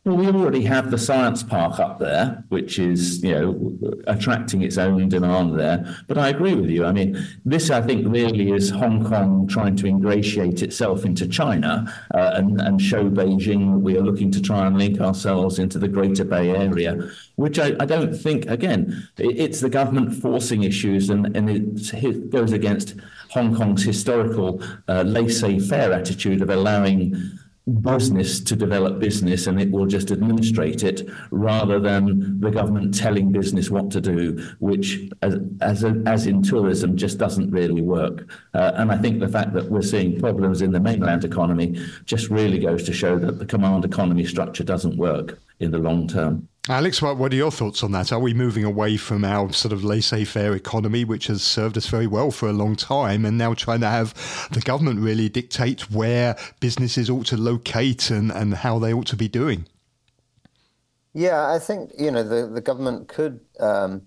Well, 0.05 0.17
we 0.17 0.29
already 0.29 0.63
have 0.63 0.91
the 0.91 0.97
science 0.97 1.43
park 1.43 1.79
up 1.79 1.99
there, 1.99 2.43
which 2.49 2.79
is, 2.79 3.23
you 3.23 3.33
know, 3.35 4.01
attracting 4.07 4.63
its 4.63 4.79
own 4.79 5.11
demand 5.11 5.61
there. 5.61 5.95
But 6.09 6.17
I 6.17 6.31
agree 6.31 6.55
with 6.55 6.71
you. 6.71 6.87
I 6.87 6.93
mean, 6.93 7.23
this, 7.45 7.69
I 7.69 7.83
think, 7.83 8.09
really 8.09 8.51
is 8.51 8.71
Hong 8.71 9.05
Kong 9.05 9.47
trying 9.47 9.77
to 9.77 9.87
ingratiate 9.87 10.63
itself 10.63 11.05
into 11.05 11.29
China 11.29 11.93
uh, 12.15 12.31
and, 12.35 12.59
and 12.63 12.81
show 12.81 13.11
Beijing 13.11 13.73
that 13.73 13.79
we 13.81 13.99
are 13.99 14.01
looking 14.01 14.31
to 14.31 14.41
try 14.41 14.67
and 14.67 14.79
link 14.79 15.01
ourselves 15.01 15.59
into 15.59 15.79
the 15.79 15.89
Greater 15.89 16.25
Bay 16.25 16.49
Area, 16.49 17.11
which 17.37 17.59
I, 17.59 17.77
I 17.79 17.85
don't 17.85 18.15
think, 18.15 18.47
again, 18.47 19.07
it's 19.19 19.61
the 19.61 19.69
government 19.69 20.15
forcing 20.15 20.63
issues 20.63 21.11
and, 21.11 21.37
and 21.37 21.51
it 21.51 22.31
goes 22.31 22.53
against 22.53 22.95
Hong 23.33 23.55
Kong's 23.55 23.85
historical 23.85 24.63
uh, 24.89 25.03
laissez 25.03 25.59
faire 25.59 25.93
attitude 25.93 26.41
of 26.41 26.49
allowing 26.49 27.39
business 27.75 28.41
to 28.41 28.57
develop 28.57 28.99
business 28.99 29.47
and 29.47 29.61
it 29.61 29.71
will 29.71 29.87
just 29.87 30.11
administrate 30.11 30.83
it 30.85 31.09
rather 31.31 31.79
than 31.81 32.41
the 32.41 32.51
government 32.51 32.95
telling 32.97 33.33
business 33.33 33.71
what 33.71 33.91
to 33.91 34.01
do, 34.01 34.43
which, 34.59 35.11
as 35.23 35.39
as, 35.61 35.85
as 36.07 36.27
in 36.27 36.43
tourism, 36.43 36.97
just 36.97 37.19
doesn't 37.19 37.51
really 37.51 37.83
work. 37.83 38.29
Uh, 38.55 38.73
and 38.75 38.91
I 38.91 38.99
think 38.99 39.21
the 39.21 39.29
fact 39.29 39.53
that 39.55 39.71
we're 39.71 39.83
seeing 39.83 40.19
problems 40.19 40.63
in 40.63 40.73
the 40.73 40.81
mainland 40.81 41.25
economy 41.25 41.81
just 42.05 42.31
really 42.31 42.59
goes 42.59 42.83
to 42.85 42.93
show 42.93 43.19
that 43.19 43.39
the 43.39 43.47
command 43.47 43.85
economy 43.85 44.25
structure 44.25 44.65
doesn't 44.65 44.97
work 44.97 45.39
in 45.61 45.71
the 45.71 45.79
long 45.79 46.09
term. 46.09 46.49
Alex, 46.69 47.01
what, 47.01 47.17
what 47.17 47.33
are 47.33 47.37
your 47.37 47.51
thoughts 47.51 47.83
on 47.83 47.93
that? 47.93 48.13
Are 48.13 48.19
we 48.19 48.35
moving 48.35 48.65
away 48.65 48.97
from 48.97 49.25
our 49.25 49.53
sort 49.53 49.73
of 49.73 49.83
laissez 49.83 50.25
faire 50.25 50.55
economy, 50.55 51.05
which 51.05 51.27
has 51.29 51.43
served 51.43 51.77
us 51.77 51.87
very 51.87 52.07
well 52.07 52.31
for 52.31 52.49
a 52.49 52.53
long 52.53 52.77
time, 52.77 53.25
and 53.25 53.39
now 53.39 53.55
trying 53.55 53.81
to 53.81 53.89
have 53.89 54.15
the 54.53 54.61
government 54.61 55.01
really 55.01 55.29
dictate 55.29 55.91
where 55.91 56.37
businesses 56.61 57.09
ought 57.09 57.27
to 57.27 57.37
locate 57.37 58.11
and, 58.11 58.31
and 58.31 58.55
how 58.55 58.79
they 58.79 58.93
ought 58.93 59.07
to 59.07 59.17
be 59.17 59.29
doing? 59.29 59.67
Yeah, 61.15 61.51
I 61.51 61.59
think, 61.59 61.93
you 61.99 62.11
know, 62.11 62.23
the, 62.23 62.47
the 62.47 62.61
government 62.61 63.09
could 63.09 63.41
um, 63.59 64.03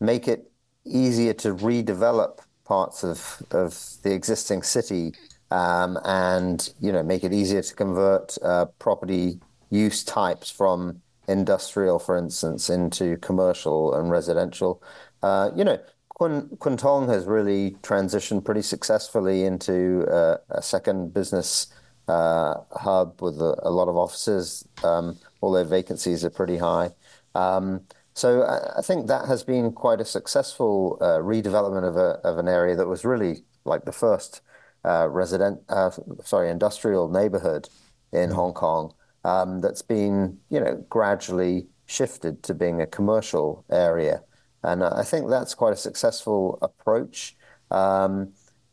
make 0.00 0.28
it 0.28 0.50
easier 0.84 1.32
to 1.32 1.54
redevelop 1.54 2.40
parts 2.64 3.04
of, 3.04 3.42
of 3.50 3.78
the 4.02 4.12
existing 4.12 4.62
city 4.62 5.14
um, 5.50 5.98
and, 6.04 6.72
you 6.80 6.92
know, 6.92 7.02
make 7.02 7.24
it 7.24 7.32
easier 7.32 7.62
to 7.62 7.74
convert 7.74 8.36
uh, 8.42 8.66
property 8.78 9.38
use 9.70 10.04
types 10.04 10.50
from 10.50 11.02
industrial, 11.28 11.98
for 11.98 12.16
instance, 12.16 12.70
into 12.70 13.16
commercial 13.18 13.94
and 13.94 14.10
residential. 14.10 14.82
Uh, 15.22 15.50
you 15.56 15.64
know, 15.64 15.78
Kwun, 16.20 16.78
Tong 16.78 17.08
has 17.08 17.24
really 17.26 17.72
transitioned 17.82 18.44
pretty 18.44 18.62
successfully 18.62 19.44
into 19.44 20.06
uh, 20.06 20.36
a 20.50 20.62
second 20.62 21.12
business 21.12 21.66
uh, 22.06 22.54
hub 22.72 23.20
with 23.20 23.40
a, 23.40 23.58
a, 23.62 23.70
lot 23.70 23.88
of 23.88 23.96
offices, 23.96 24.66
um, 24.84 25.18
although 25.42 25.64
vacancies 25.64 26.24
are 26.24 26.30
pretty 26.30 26.58
high. 26.58 26.90
Um, 27.34 27.80
so 28.12 28.42
I, 28.42 28.78
I, 28.78 28.82
think 28.82 29.06
that 29.06 29.26
has 29.26 29.42
been 29.42 29.72
quite 29.72 30.00
a 30.00 30.04
successful 30.04 30.98
uh, 31.00 31.18
redevelopment 31.18 31.88
of, 31.88 31.96
a, 31.96 32.20
of 32.22 32.38
an 32.38 32.46
area 32.46 32.76
that 32.76 32.86
was 32.86 33.04
really 33.04 33.44
like 33.64 33.86
the 33.86 33.92
first 33.92 34.42
uh, 34.84 35.08
resident, 35.08 35.62
uh, 35.70 35.90
sorry, 36.22 36.50
industrial 36.50 37.08
neighborhood 37.08 37.68
in 38.12 38.28
mm-hmm. 38.28 38.36
Hong 38.36 38.52
Kong 38.52 38.94
um, 39.24 39.60
that's 39.60 39.82
been, 39.82 40.38
you 40.50 40.60
know, 40.60 40.84
gradually 40.88 41.66
shifted 41.86 42.42
to 42.44 42.54
being 42.54 42.80
a 42.80 42.86
commercial 42.86 43.64
area. 43.70 44.22
And 44.62 44.82
I 44.82 45.02
think 45.02 45.28
that's 45.28 45.54
quite 45.54 45.72
a 45.72 45.76
successful 45.76 46.58
approach. 46.62 47.36
Um, 47.70 48.32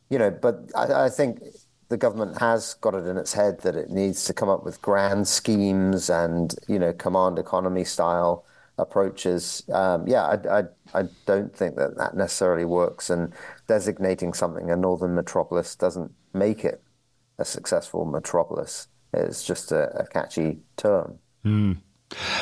you 0.10 0.18
know, 0.18 0.32
but 0.32 0.72
I, 0.76 1.06
I, 1.06 1.10
think 1.10 1.40
the 1.90 1.98
government 1.98 2.40
has 2.40 2.76
got 2.76 2.94
it 2.94 3.08
in 3.08 3.18
its 3.18 3.34
head 3.34 3.62
that 3.62 3.76
it 3.76 3.90
needs 3.90 4.26
to 4.26 4.34
come 4.34 4.50
up 4.50 4.64
with 4.64 4.82
grand 4.82 5.28
schemes 5.28 6.10
and, 6.10 6.54
you 6.68 6.78
know, 6.78 6.94
command 6.94 7.40
economy 7.40 7.84
style 7.84 8.46
approaches. 8.78 9.64
Um, 9.74 10.08
yeah, 10.08 10.24
I, 10.24 10.60
I, 10.60 10.64
I 10.94 11.04
don't 11.26 11.56
think 11.56 11.76
that 11.76 11.98
that 11.98 12.16
necessarily 12.16 12.66
works. 12.66 13.10
And 13.10 13.34
designating 13.68 14.34
something 14.34 14.70
a 14.70 14.76
northern 14.76 15.16
metropolis 15.16 15.76
doesn't 15.76 16.12
make 16.34 16.64
it 16.64 16.84
a 17.38 17.46
successful 17.46 18.06
metropolis. 18.06 18.88
It's 19.14 19.44
just 19.44 19.72
a, 19.72 20.00
a 20.00 20.08
catchy 20.08 20.60
term. 20.78 21.20
Mm. 21.46 21.78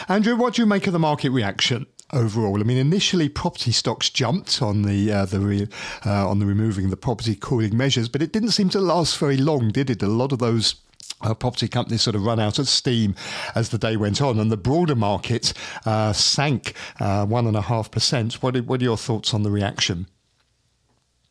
Andrew, 0.08 0.36
what 0.36 0.56
do 0.56 0.62
you 0.62 0.66
make 0.66 0.88
of 0.88 0.94
the 0.94 1.00
market 1.00 1.30
reaction? 1.30 1.86
overall. 2.12 2.60
I 2.60 2.64
mean, 2.64 2.78
initially 2.78 3.30
property 3.30 3.72
stocks 3.72 4.10
jumped 4.10 4.62
on 4.62 4.84
the 4.84 5.12
uh, 5.12 5.26
the 5.26 5.40
re, 5.40 5.68
uh, 6.06 6.30
on 6.30 6.40
the 6.40 6.46
removing 6.46 6.90
the 6.90 6.98
property 6.98 7.36
cooling 7.36 7.78
measures, 7.78 8.10
but 8.10 8.22
it 8.22 8.32
didn't 8.32 8.52
seem 8.52 8.70
to 8.70 8.80
last 8.80 9.18
very 9.18 9.38
long, 9.38 9.70
did 9.70 9.90
it? 9.90 10.04
A 10.04 10.08
lot 10.08 10.32
of 10.32 10.40
those. 10.40 10.76
Uh, 11.22 11.34
property 11.34 11.68
companies 11.68 12.02
sort 12.02 12.16
of 12.16 12.24
run 12.24 12.40
out 12.40 12.60
of 12.60 12.70
steam 12.70 13.14
as 13.54 13.70
the 13.70 13.78
day 13.78 13.98
went 13.98 14.22
on, 14.22 14.40
and 14.40 14.50
the 14.50 14.56
broader 14.56 14.96
market 14.96 15.52
uh, 15.86 16.14
sank 16.14 16.74
uh, 17.02 17.26
one 17.26 17.46
and 17.46 17.58
a 17.58 17.62
half 17.62 17.92
percent. 17.92 18.36
What 18.42 18.56
what 18.62 18.80
are 18.80 18.86
your 18.86 18.96
thoughts 18.96 19.34
on 19.34 19.44
the 19.44 19.52
reaction? 19.52 20.08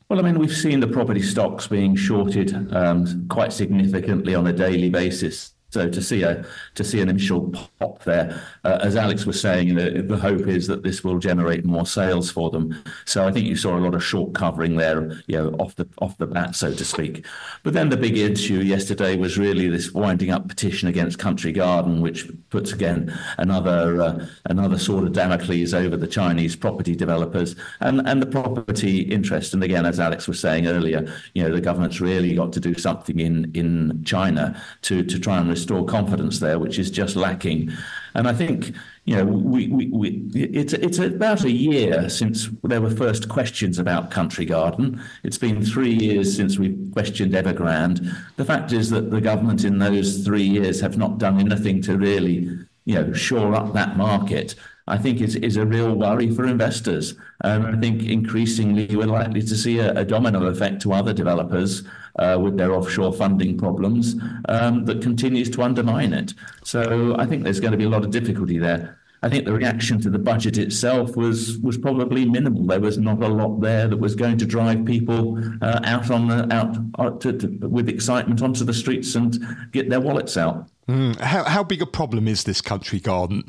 Well, 0.08 0.18
I 0.18 0.22
mean, 0.22 0.38
we've 0.38 0.56
seen 0.56 0.80
the 0.80 0.86
property 0.86 1.20
stocks 1.20 1.66
being 1.66 1.94
shorted 1.94 2.74
um, 2.74 3.28
quite 3.28 3.52
significantly 3.52 4.34
on 4.34 4.46
a 4.46 4.54
daily 4.54 4.88
basis. 4.88 5.52
So 5.70 5.90
to 5.90 6.00
see 6.00 6.22
a 6.22 6.46
to 6.76 6.84
see 6.84 7.02
an 7.02 7.10
initial 7.10 7.52
pop 7.78 8.02
there, 8.04 8.42
uh, 8.64 8.78
as 8.80 8.96
Alex 8.96 9.26
was 9.26 9.38
saying, 9.38 9.74
the, 9.74 10.02
the 10.02 10.16
hope 10.16 10.46
is 10.46 10.66
that 10.66 10.82
this 10.82 11.04
will 11.04 11.18
generate 11.18 11.66
more 11.66 11.84
sales 11.84 12.30
for 12.30 12.50
them. 12.50 12.82
So 13.04 13.28
I 13.28 13.32
think 13.32 13.46
you 13.46 13.54
saw 13.54 13.76
a 13.76 13.80
lot 13.80 13.94
of 13.94 14.02
short 14.02 14.32
covering 14.32 14.76
there, 14.76 15.12
you 15.26 15.36
know, 15.36 15.50
off 15.58 15.76
the 15.76 15.86
off 15.98 16.16
the 16.16 16.26
bat, 16.26 16.56
so 16.56 16.72
to 16.72 16.84
speak. 16.86 17.26
But 17.64 17.74
then 17.74 17.90
the 17.90 17.98
big 17.98 18.16
issue 18.16 18.60
yesterday 18.60 19.16
was 19.16 19.36
really 19.36 19.68
this 19.68 19.92
winding 19.92 20.30
up 20.30 20.48
petition 20.48 20.88
against 20.88 21.18
Country 21.18 21.52
Garden, 21.52 22.00
which 22.00 22.30
puts 22.48 22.72
again 22.72 23.14
another 23.36 24.00
uh, 24.00 24.26
another 24.46 24.78
sort 24.78 25.04
of 25.04 25.12
Damocles 25.12 25.74
over 25.74 25.98
the 25.98 26.06
Chinese 26.06 26.56
property 26.56 26.96
developers 26.96 27.56
and 27.80 28.00
and 28.08 28.22
the 28.22 28.26
property 28.26 29.00
interest. 29.00 29.52
And 29.52 29.62
again, 29.62 29.84
as 29.84 30.00
Alex 30.00 30.26
was 30.26 30.40
saying 30.40 30.66
earlier, 30.66 31.12
you 31.34 31.42
know, 31.42 31.52
the 31.52 31.60
government's 31.60 32.00
really 32.00 32.34
got 32.34 32.54
to 32.54 32.60
do 32.60 32.72
something 32.72 33.20
in 33.20 33.50
in 33.54 34.02
China 34.04 34.58
to 34.80 35.04
to 35.04 35.18
try 35.18 35.36
and 35.36 35.57
restore 35.58 35.84
confidence 35.84 36.38
there, 36.38 36.58
which 36.58 36.78
is 36.78 36.90
just 36.90 37.16
lacking. 37.16 37.70
And 38.14 38.28
I 38.28 38.32
think 38.32 38.72
you 39.04 39.16
know 39.16 39.24
we, 39.24 39.68
we, 39.68 39.88
we 39.88 40.08
it's 40.34 40.72
it's 40.72 40.98
about 40.98 41.44
a 41.44 41.50
year 41.50 42.08
since 42.08 42.48
there 42.62 42.80
were 42.80 42.90
first 42.90 43.28
questions 43.28 43.78
about 43.78 44.10
Country 44.10 44.44
Garden. 44.44 45.00
It's 45.24 45.38
been 45.38 45.64
three 45.64 45.94
years 45.94 46.34
since 46.34 46.58
we 46.58 46.76
questioned 46.92 47.32
Evergrande. 47.32 48.00
The 48.36 48.44
fact 48.44 48.72
is 48.72 48.90
that 48.90 49.10
the 49.10 49.20
government 49.20 49.64
in 49.64 49.78
those 49.78 50.24
three 50.24 50.48
years 50.58 50.80
have 50.80 50.96
not 50.96 51.18
done 51.18 51.40
anything 51.40 51.82
to 51.82 51.98
really 51.98 52.36
you 52.84 52.94
know 52.94 53.12
shore 53.12 53.54
up 53.54 53.74
that 53.74 53.96
market. 53.96 54.54
I 54.86 54.96
think 54.96 55.20
is, 55.20 55.36
is 55.36 55.58
a 55.58 55.66
real 55.66 55.94
worry 55.94 56.30
for 56.34 56.46
investors. 56.46 57.14
And 57.44 57.66
I 57.66 57.76
think 57.78 58.04
increasingly 58.04 58.96
we're 58.96 59.14
likely 59.20 59.42
to 59.42 59.54
see 59.54 59.80
a, 59.80 59.92
a 59.92 60.04
domino 60.04 60.46
effect 60.46 60.80
to 60.82 60.94
other 60.94 61.12
developers 61.12 61.82
uh, 62.18 62.38
with 62.40 62.56
their 62.56 62.72
offshore 62.72 63.12
funding 63.12 63.56
problems 63.56 64.16
um, 64.48 64.84
that 64.84 65.02
continues 65.02 65.50
to 65.50 65.62
undermine 65.62 66.12
it. 66.12 66.34
So 66.64 67.16
I 67.18 67.26
think 67.26 67.44
there's 67.44 67.60
going 67.60 67.72
to 67.72 67.78
be 67.78 67.84
a 67.84 67.88
lot 67.88 68.04
of 68.04 68.10
difficulty 68.10 68.58
there. 68.58 68.98
I 69.22 69.28
think 69.28 69.44
the 69.44 69.52
reaction 69.52 70.00
to 70.02 70.10
the 70.10 70.18
budget 70.18 70.58
itself 70.58 71.16
was 71.16 71.58
was 71.58 71.76
probably 71.76 72.24
minimal. 72.24 72.66
There 72.66 72.80
was 72.80 72.98
not 72.98 73.20
a 73.22 73.28
lot 73.28 73.60
there 73.60 73.88
that 73.88 73.96
was 73.96 74.14
going 74.14 74.38
to 74.38 74.46
drive 74.46 74.84
people 74.84 75.42
uh, 75.60 75.80
out 75.84 76.10
on 76.10 76.28
the 76.28 76.54
out, 76.54 76.76
out 76.98 77.20
to, 77.22 77.32
to, 77.32 77.48
with 77.66 77.88
excitement 77.88 78.42
onto 78.42 78.64
the 78.64 78.74
streets 78.74 79.16
and 79.16 79.36
get 79.72 79.90
their 79.90 80.00
wallets 80.00 80.36
out. 80.36 80.68
Mm, 80.88 81.20
how, 81.20 81.44
how 81.44 81.62
big 81.62 81.82
a 81.82 81.86
problem 81.86 82.26
is 82.26 82.44
this 82.44 82.62
Country 82.62 82.98
Garden 82.98 83.44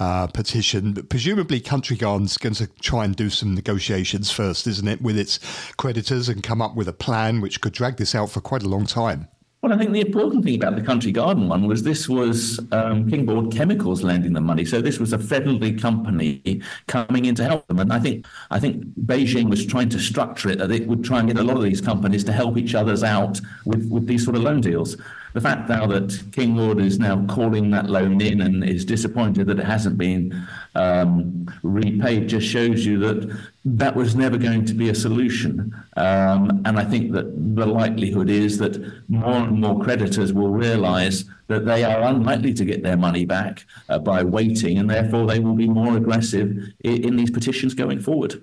uh, 0.00 0.26
petition? 0.26 0.94
Presumably, 0.94 1.60
Country 1.60 1.96
Garden's 1.96 2.36
going 2.36 2.56
to 2.56 2.66
try 2.82 3.04
and 3.04 3.14
do 3.14 3.30
some 3.30 3.54
negotiations 3.54 4.32
first, 4.32 4.66
isn't 4.66 4.88
it, 4.88 5.00
with 5.00 5.16
its 5.16 5.38
creditors 5.76 6.28
and 6.28 6.42
come 6.42 6.60
up 6.60 6.74
with 6.74 6.88
a 6.88 6.92
plan 6.92 7.40
which 7.40 7.60
could 7.60 7.72
drag 7.72 7.96
this 7.96 8.14
out 8.16 8.30
for 8.30 8.40
quite 8.40 8.64
a 8.64 8.68
long 8.68 8.86
time. 8.86 9.28
Well, 9.62 9.74
I 9.74 9.76
think 9.76 9.92
the 9.92 10.00
important 10.00 10.42
thing 10.42 10.54
about 10.54 10.74
the 10.74 10.82
Country 10.82 11.12
Garden 11.12 11.46
one 11.46 11.66
was 11.68 11.82
this 11.82 12.08
was 12.08 12.58
um, 12.72 13.08
Kingboard 13.08 13.52
Chemicals 13.52 14.02
lending 14.02 14.32
the 14.32 14.40
money. 14.40 14.64
So 14.64 14.80
this 14.80 14.98
was 14.98 15.12
a 15.12 15.18
friendly 15.18 15.74
company 15.74 16.62
coming 16.88 17.26
in 17.26 17.34
to 17.34 17.44
help 17.44 17.66
them. 17.68 17.78
And 17.78 17.92
I 17.92 17.98
think 17.98 18.26
I 18.50 18.58
think 18.58 18.82
Beijing 19.04 19.50
was 19.50 19.66
trying 19.66 19.90
to 19.90 19.98
structure 19.98 20.48
it 20.48 20.58
that 20.58 20.70
it 20.70 20.88
would 20.88 21.04
try 21.04 21.18
and 21.18 21.28
get 21.28 21.36
a 21.36 21.42
lot 21.42 21.58
of 21.58 21.62
these 21.62 21.82
companies 21.82 22.24
to 22.24 22.32
help 22.32 22.56
each 22.56 22.74
others 22.74 23.04
out 23.04 23.38
with, 23.66 23.86
with 23.90 24.06
these 24.06 24.24
sort 24.24 24.34
of 24.34 24.42
loan 24.42 24.62
deals 24.62 24.96
the 25.32 25.40
fact 25.40 25.68
now 25.68 25.86
that 25.86 26.22
Kingboard 26.32 26.80
is 26.80 26.98
now 26.98 27.24
calling 27.26 27.70
that 27.70 27.88
loan 27.88 28.20
in 28.20 28.40
and 28.40 28.64
is 28.64 28.84
disappointed 28.84 29.46
that 29.46 29.58
it 29.58 29.64
hasn't 29.66 29.96
been 29.96 30.46
um, 30.74 31.46
repaid 31.62 32.28
just 32.28 32.46
shows 32.46 32.84
you 32.84 32.98
that 32.98 33.38
that 33.64 33.94
was 33.94 34.16
never 34.16 34.38
going 34.38 34.64
to 34.64 34.74
be 34.74 34.88
a 34.88 34.94
solution. 34.94 35.74
Um, 35.96 36.62
and 36.64 36.78
I 36.78 36.84
think 36.84 37.12
that 37.12 37.54
the 37.54 37.66
likelihood 37.66 38.30
is 38.30 38.58
that 38.58 38.80
more 39.08 39.36
and 39.36 39.60
more 39.60 39.80
creditors 39.82 40.32
will 40.32 40.50
realise 40.50 41.24
that 41.48 41.66
they 41.66 41.84
are 41.84 42.02
unlikely 42.02 42.54
to 42.54 42.64
get 42.64 42.82
their 42.82 42.96
money 42.96 43.24
back 43.24 43.66
uh, 43.88 43.98
by 43.98 44.22
waiting, 44.22 44.78
and 44.78 44.88
therefore 44.88 45.26
they 45.26 45.40
will 45.40 45.56
be 45.56 45.68
more 45.68 45.96
aggressive 45.96 46.56
in, 46.80 47.04
in 47.04 47.16
these 47.16 47.30
petitions 47.30 47.74
going 47.74 48.00
forward. 48.00 48.42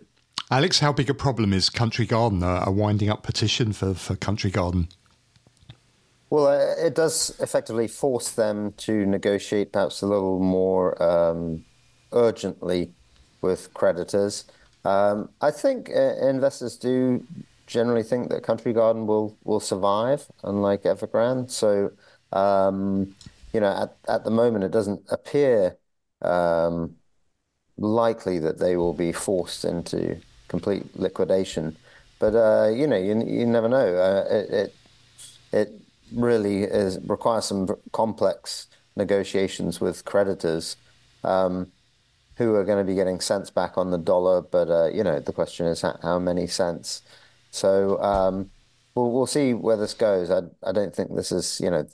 Alex, 0.49 0.79
how 0.79 0.93
big 0.93 1.09
a 1.09 1.13
problem 1.13 1.51
is 1.51 1.69
Country 1.69 2.05
Garden, 2.05 2.41
a 2.41 2.71
winding 2.71 3.09
up 3.09 3.21
petition 3.23 3.73
for, 3.73 3.93
for 3.93 4.15
Country 4.15 4.49
Garden? 4.49 4.87
Well, 6.29 6.47
uh, 6.47 6.85
it 6.85 6.93
does 6.95 7.31
effectively 7.39 7.87
force 7.87 8.31
them 8.33 8.73
to 8.79 9.05
negotiate 9.05 9.71
perhaps 9.71 10.01
a 10.01 10.07
little 10.07 10.39
more 10.39 11.01
um, 11.01 11.65
urgently 12.11 12.93
with 13.41 13.73
creditors. 13.73 14.45
Um, 14.83 15.29
I 15.41 15.51
think 15.51 15.89
uh, 15.89 16.15
investors 16.27 16.77
do 16.77 17.25
generally 17.65 18.03
think 18.03 18.29
that 18.29 18.43
Country 18.43 18.73
Garden 18.73 19.07
will 19.07 19.37
will 19.43 19.59
survive, 19.59 20.27
unlike 20.43 20.83
Evergrande. 20.83 21.49
So, 21.51 21.91
um, 22.33 23.15
you 23.53 23.59
know, 23.61 23.71
at 23.83 23.97
at 24.09 24.23
the 24.25 24.31
moment, 24.31 24.63
it 24.65 24.71
doesn't 24.71 25.03
appear 25.09 25.77
um, 26.21 26.95
likely 27.77 28.39
that 28.39 28.59
they 28.59 28.77
will 28.77 28.93
be 28.93 29.11
forced 29.11 29.65
into 29.65 30.21
complete 30.47 30.95
liquidation. 30.95 31.77
But 32.19 32.35
uh, 32.35 32.69
you 32.69 32.87
know, 32.87 32.97
you 32.97 33.23
you 33.25 33.45
never 33.45 33.69
know. 33.69 33.95
Uh, 33.97 34.25
it, 34.29 34.49
it 34.51 34.75
it 35.51 35.76
really 36.13 36.63
is 36.63 36.99
requires 37.05 37.45
some 37.45 37.67
complex 37.91 38.67
negotiations 38.95 39.79
with 39.79 40.05
creditors 40.05 40.75
um, 41.23 41.71
who 42.35 42.55
are 42.55 42.63
going 42.63 42.83
to 42.83 42.89
be 42.89 42.95
getting 42.95 43.19
cents 43.19 43.49
back 43.49 43.77
on 43.77 43.91
the 43.91 43.97
dollar. 43.97 44.41
But 44.41 44.69
uh, 44.69 44.89
you 44.93 45.03
know, 45.03 45.19
the 45.19 45.33
question 45.33 45.65
is 45.67 45.81
how, 45.81 45.97
how 46.01 46.19
many 46.19 46.47
cents. 46.47 47.01
So 47.51 48.01
um, 48.01 48.49
we'll 48.95 49.11
we'll 49.11 49.27
see 49.27 49.53
where 49.53 49.77
this 49.77 49.93
goes. 49.93 50.29
I 50.31 50.41
I 50.63 50.71
don't 50.71 50.95
think 50.95 51.15
this 51.15 51.31
is 51.31 51.59
you 51.61 51.69
know 51.69 51.87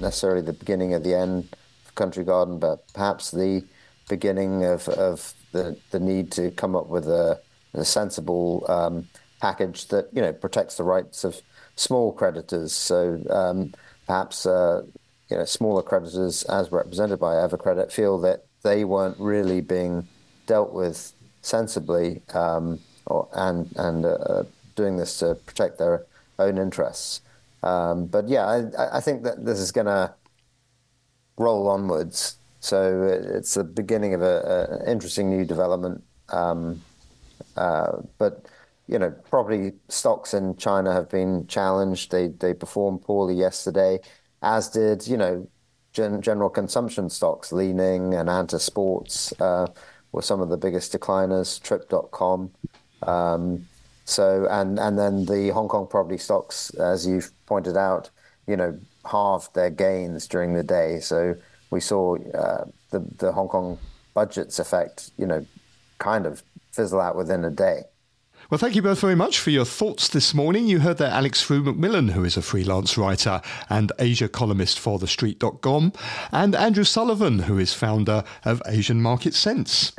necessarily 0.00 0.42
the 0.42 0.52
beginning 0.52 0.94
of 0.94 1.04
the 1.04 1.14
end 1.14 1.56
of 1.86 1.94
Country 1.94 2.24
Garden, 2.24 2.58
but 2.58 2.86
perhaps 2.92 3.30
the 3.30 3.64
beginning 4.08 4.64
of 4.64 4.88
of 4.88 5.34
the 5.52 5.76
the 5.90 6.00
need 6.00 6.30
to 6.32 6.50
come 6.52 6.76
up 6.76 6.88
with 6.88 7.06
a, 7.08 7.40
a 7.74 7.84
sensible 7.84 8.64
um, 8.68 9.08
package 9.40 9.88
that 9.88 10.08
you 10.12 10.22
know 10.22 10.32
protects 10.32 10.76
the 10.76 10.84
rights 10.84 11.24
of 11.24 11.40
small 11.76 12.12
creditors. 12.12 12.72
So 12.72 13.22
um, 13.30 13.72
perhaps 14.06 14.46
uh, 14.46 14.82
you 15.30 15.36
know 15.36 15.44
smaller 15.44 15.82
creditors, 15.82 16.42
as 16.44 16.72
represented 16.72 17.20
by 17.20 17.34
Evercredit, 17.34 17.92
feel 17.92 18.18
that 18.20 18.44
they 18.62 18.84
weren't 18.84 19.18
really 19.18 19.60
being 19.60 20.08
dealt 20.46 20.72
with 20.72 21.12
sensibly, 21.42 22.22
um, 22.34 22.80
or, 23.06 23.28
and 23.32 23.70
and 23.76 24.04
uh, 24.04 24.42
doing 24.74 24.96
this 24.96 25.18
to 25.20 25.36
protect 25.46 25.78
their 25.78 26.04
own 26.38 26.58
interests. 26.58 27.20
Um, 27.62 28.06
but 28.06 28.28
yeah, 28.28 28.46
I, 28.46 28.98
I, 28.98 29.00
think 29.00 29.24
that 29.24 29.44
this 29.44 29.58
is 29.58 29.72
going 29.72 29.86
to 29.86 30.14
roll 31.38 31.68
onwards. 31.68 32.36
So 32.60 33.02
it's 33.02 33.54
the 33.54 33.64
beginning 33.64 34.14
of 34.14 34.22
an 34.22 34.86
interesting 34.86 35.30
new 35.30 35.44
development. 35.44 36.04
Um, 36.28 36.82
uh, 37.56 38.02
but 38.18 38.46
you 38.88 38.98
know, 38.98 39.10
property 39.30 39.72
stocks 39.88 40.32
in 40.34 40.56
China 40.56 40.92
have 40.92 41.10
been 41.10 41.46
challenged. 41.46 42.10
They 42.10 42.28
they 42.28 42.54
performed 42.54 43.02
poorly 43.02 43.34
yesterday, 43.34 44.00
as 44.42 44.68
did 44.68 45.06
you 45.06 45.16
know 45.16 45.48
gen- 45.92 46.22
general 46.22 46.50
consumption 46.50 47.10
stocks. 47.10 47.52
Li-Ning 47.52 48.14
and 48.14 48.28
Anta 48.28 48.60
Sports 48.60 49.32
uh, 49.40 49.66
were 50.12 50.22
some 50.22 50.40
of 50.40 50.50
the 50.50 50.56
biggest 50.56 50.92
decliners. 50.92 51.60
Trip.com. 51.60 52.52
Um, 53.02 53.66
so 54.04 54.46
and 54.50 54.78
and 54.78 54.98
then 54.98 55.24
the 55.24 55.48
Hong 55.48 55.68
Kong 55.68 55.88
property 55.88 56.18
stocks, 56.18 56.70
as 56.74 57.06
you've 57.06 57.32
pointed 57.46 57.76
out, 57.76 58.10
you 58.46 58.56
know, 58.56 58.78
halved 59.04 59.54
their 59.54 59.70
gains 59.70 60.28
during 60.28 60.54
the 60.54 60.62
day. 60.62 61.00
So 61.00 61.34
we 61.70 61.80
saw 61.80 62.16
uh, 62.34 62.66
the 62.90 63.00
the 63.18 63.32
Hong 63.32 63.48
Kong 63.48 63.78
budgets 64.14 64.60
effect, 64.60 65.10
you 65.18 65.26
know, 65.26 65.44
kind 65.98 66.24
of 66.24 66.44
fizzle 66.72 67.00
out 67.00 67.16
within 67.16 67.44
a 67.44 67.50
day. 67.50 67.82
Well, 68.48 68.58
thank 68.58 68.76
you 68.76 68.82
both 68.82 69.00
very 69.00 69.16
much 69.16 69.40
for 69.40 69.50
your 69.50 69.64
thoughts 69.64 70.08
this 70.08 70.32
morning. 70.32 70.68
You 70.68 70.78
heard 70.78 70.98
that 70.98 71.12
Alex 71.12 71.42
Frew 71.42 71.64
McMillan, 71.64 72.12
who 72.12 72.22
is 72.22 72.36
a 72.36 72.42
freelance 72.42 72.96
writer 72.96 73.40
and 73.68 73.90
Asia 73.98 74.28
columnist 74.28 74.78
for 74.78 75.00
TheStreet.com, 75.00 75.92
and 76.30 76.54
Andrew 76.54 76.84
Sullivan, 76.84 77.40
who 77.40 77.58
is 77.58 77.74
founder 77.74 78.22
of 78.44 78.62
Asian 78.66 79.02
Market 79.02 79.34
Sense. 79.34 79.92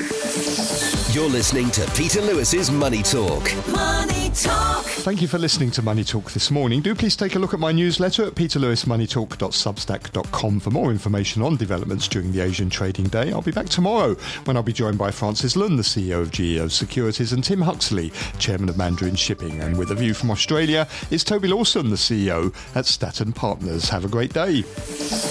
You're 1.13 1.29
listening 1.29 1.71
to 1.71 1.91
Peter 1.91 2.21
Lewis's 2.21 2.71
Money 2.71 3.03
Talk. 3.03 3.51
Money 3.67 4.29
Talk. 4.33 4.76
Thank 4.99 5.21
you 5.21 5.27
for 5.29 5.37
listening 5.37 5.71
to 5.71 5.81
Money 5.81 6.03
Talk 6.03 6.31
this 6.31 6.51
morning. 6.51 6.81
Do 6.81 6.93
please 6.93 7.15
take 7.15 7.35
a 7.35 7.39
look 7.39 7.53
at 7.53 7.61
my 7.61 7.71
newsletter 7.71 8.25
at 8.25 8.35
peterlewismoneytalk.substack.com 8.35 10.59
for 10.59 10.69
more 10.69 10.91
information 10.91 11.41
on 11.41 11.55
developments 11.55 12.09
during 12.09 12.33
the 12.33 12.41
Asian 12.41 12.69
trading 12.69 13.05
day. 13.05 13.31
I'll 13.31 13.41
be 13.41 13.53
back 13.53 13.69
tomorrow 13.69 14.15
when 14.43 14.57
I'll 14.57 14.63
be 14.63 14.73
joined 14.73 14.97
by 14.97 15.11
Francis 15.11 15.55
Lun, 15.55 15.77
the 15.77 15.83
CEO 15.83 16.21
of 16.21 16.31
GEO 16.31 16.67
Securities, 16.67 17.31
and 17.31 17.41
Tim 17.41 17.61
Huxley, 17.61 18.11
chairman 18.37 18.67
of 18.67 18.77
Mandarin 18.77 19.15
Shipping. 19.15 19.61
And 19.61 19.77
with 19.77 19.91
a 19.91 19.95
view 19.95 20.13
from 20.13 20.29
Australia 20.29 20.85
it's 21.09 21.23
Toby 21.23 21.47
Lawson, 21.47 21.89
the 21.89 21.95
CEO 21.95 22.53
at 22.75 22.85
Staten 22.85 23.31
Partners. 23.31 23.87
Have 23.87 24.03
a 24.03 24.09
great 24.09 24.33
day. 24.33 24.65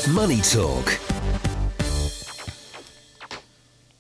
Money 0.09 0.41
Talk 0.41 0.99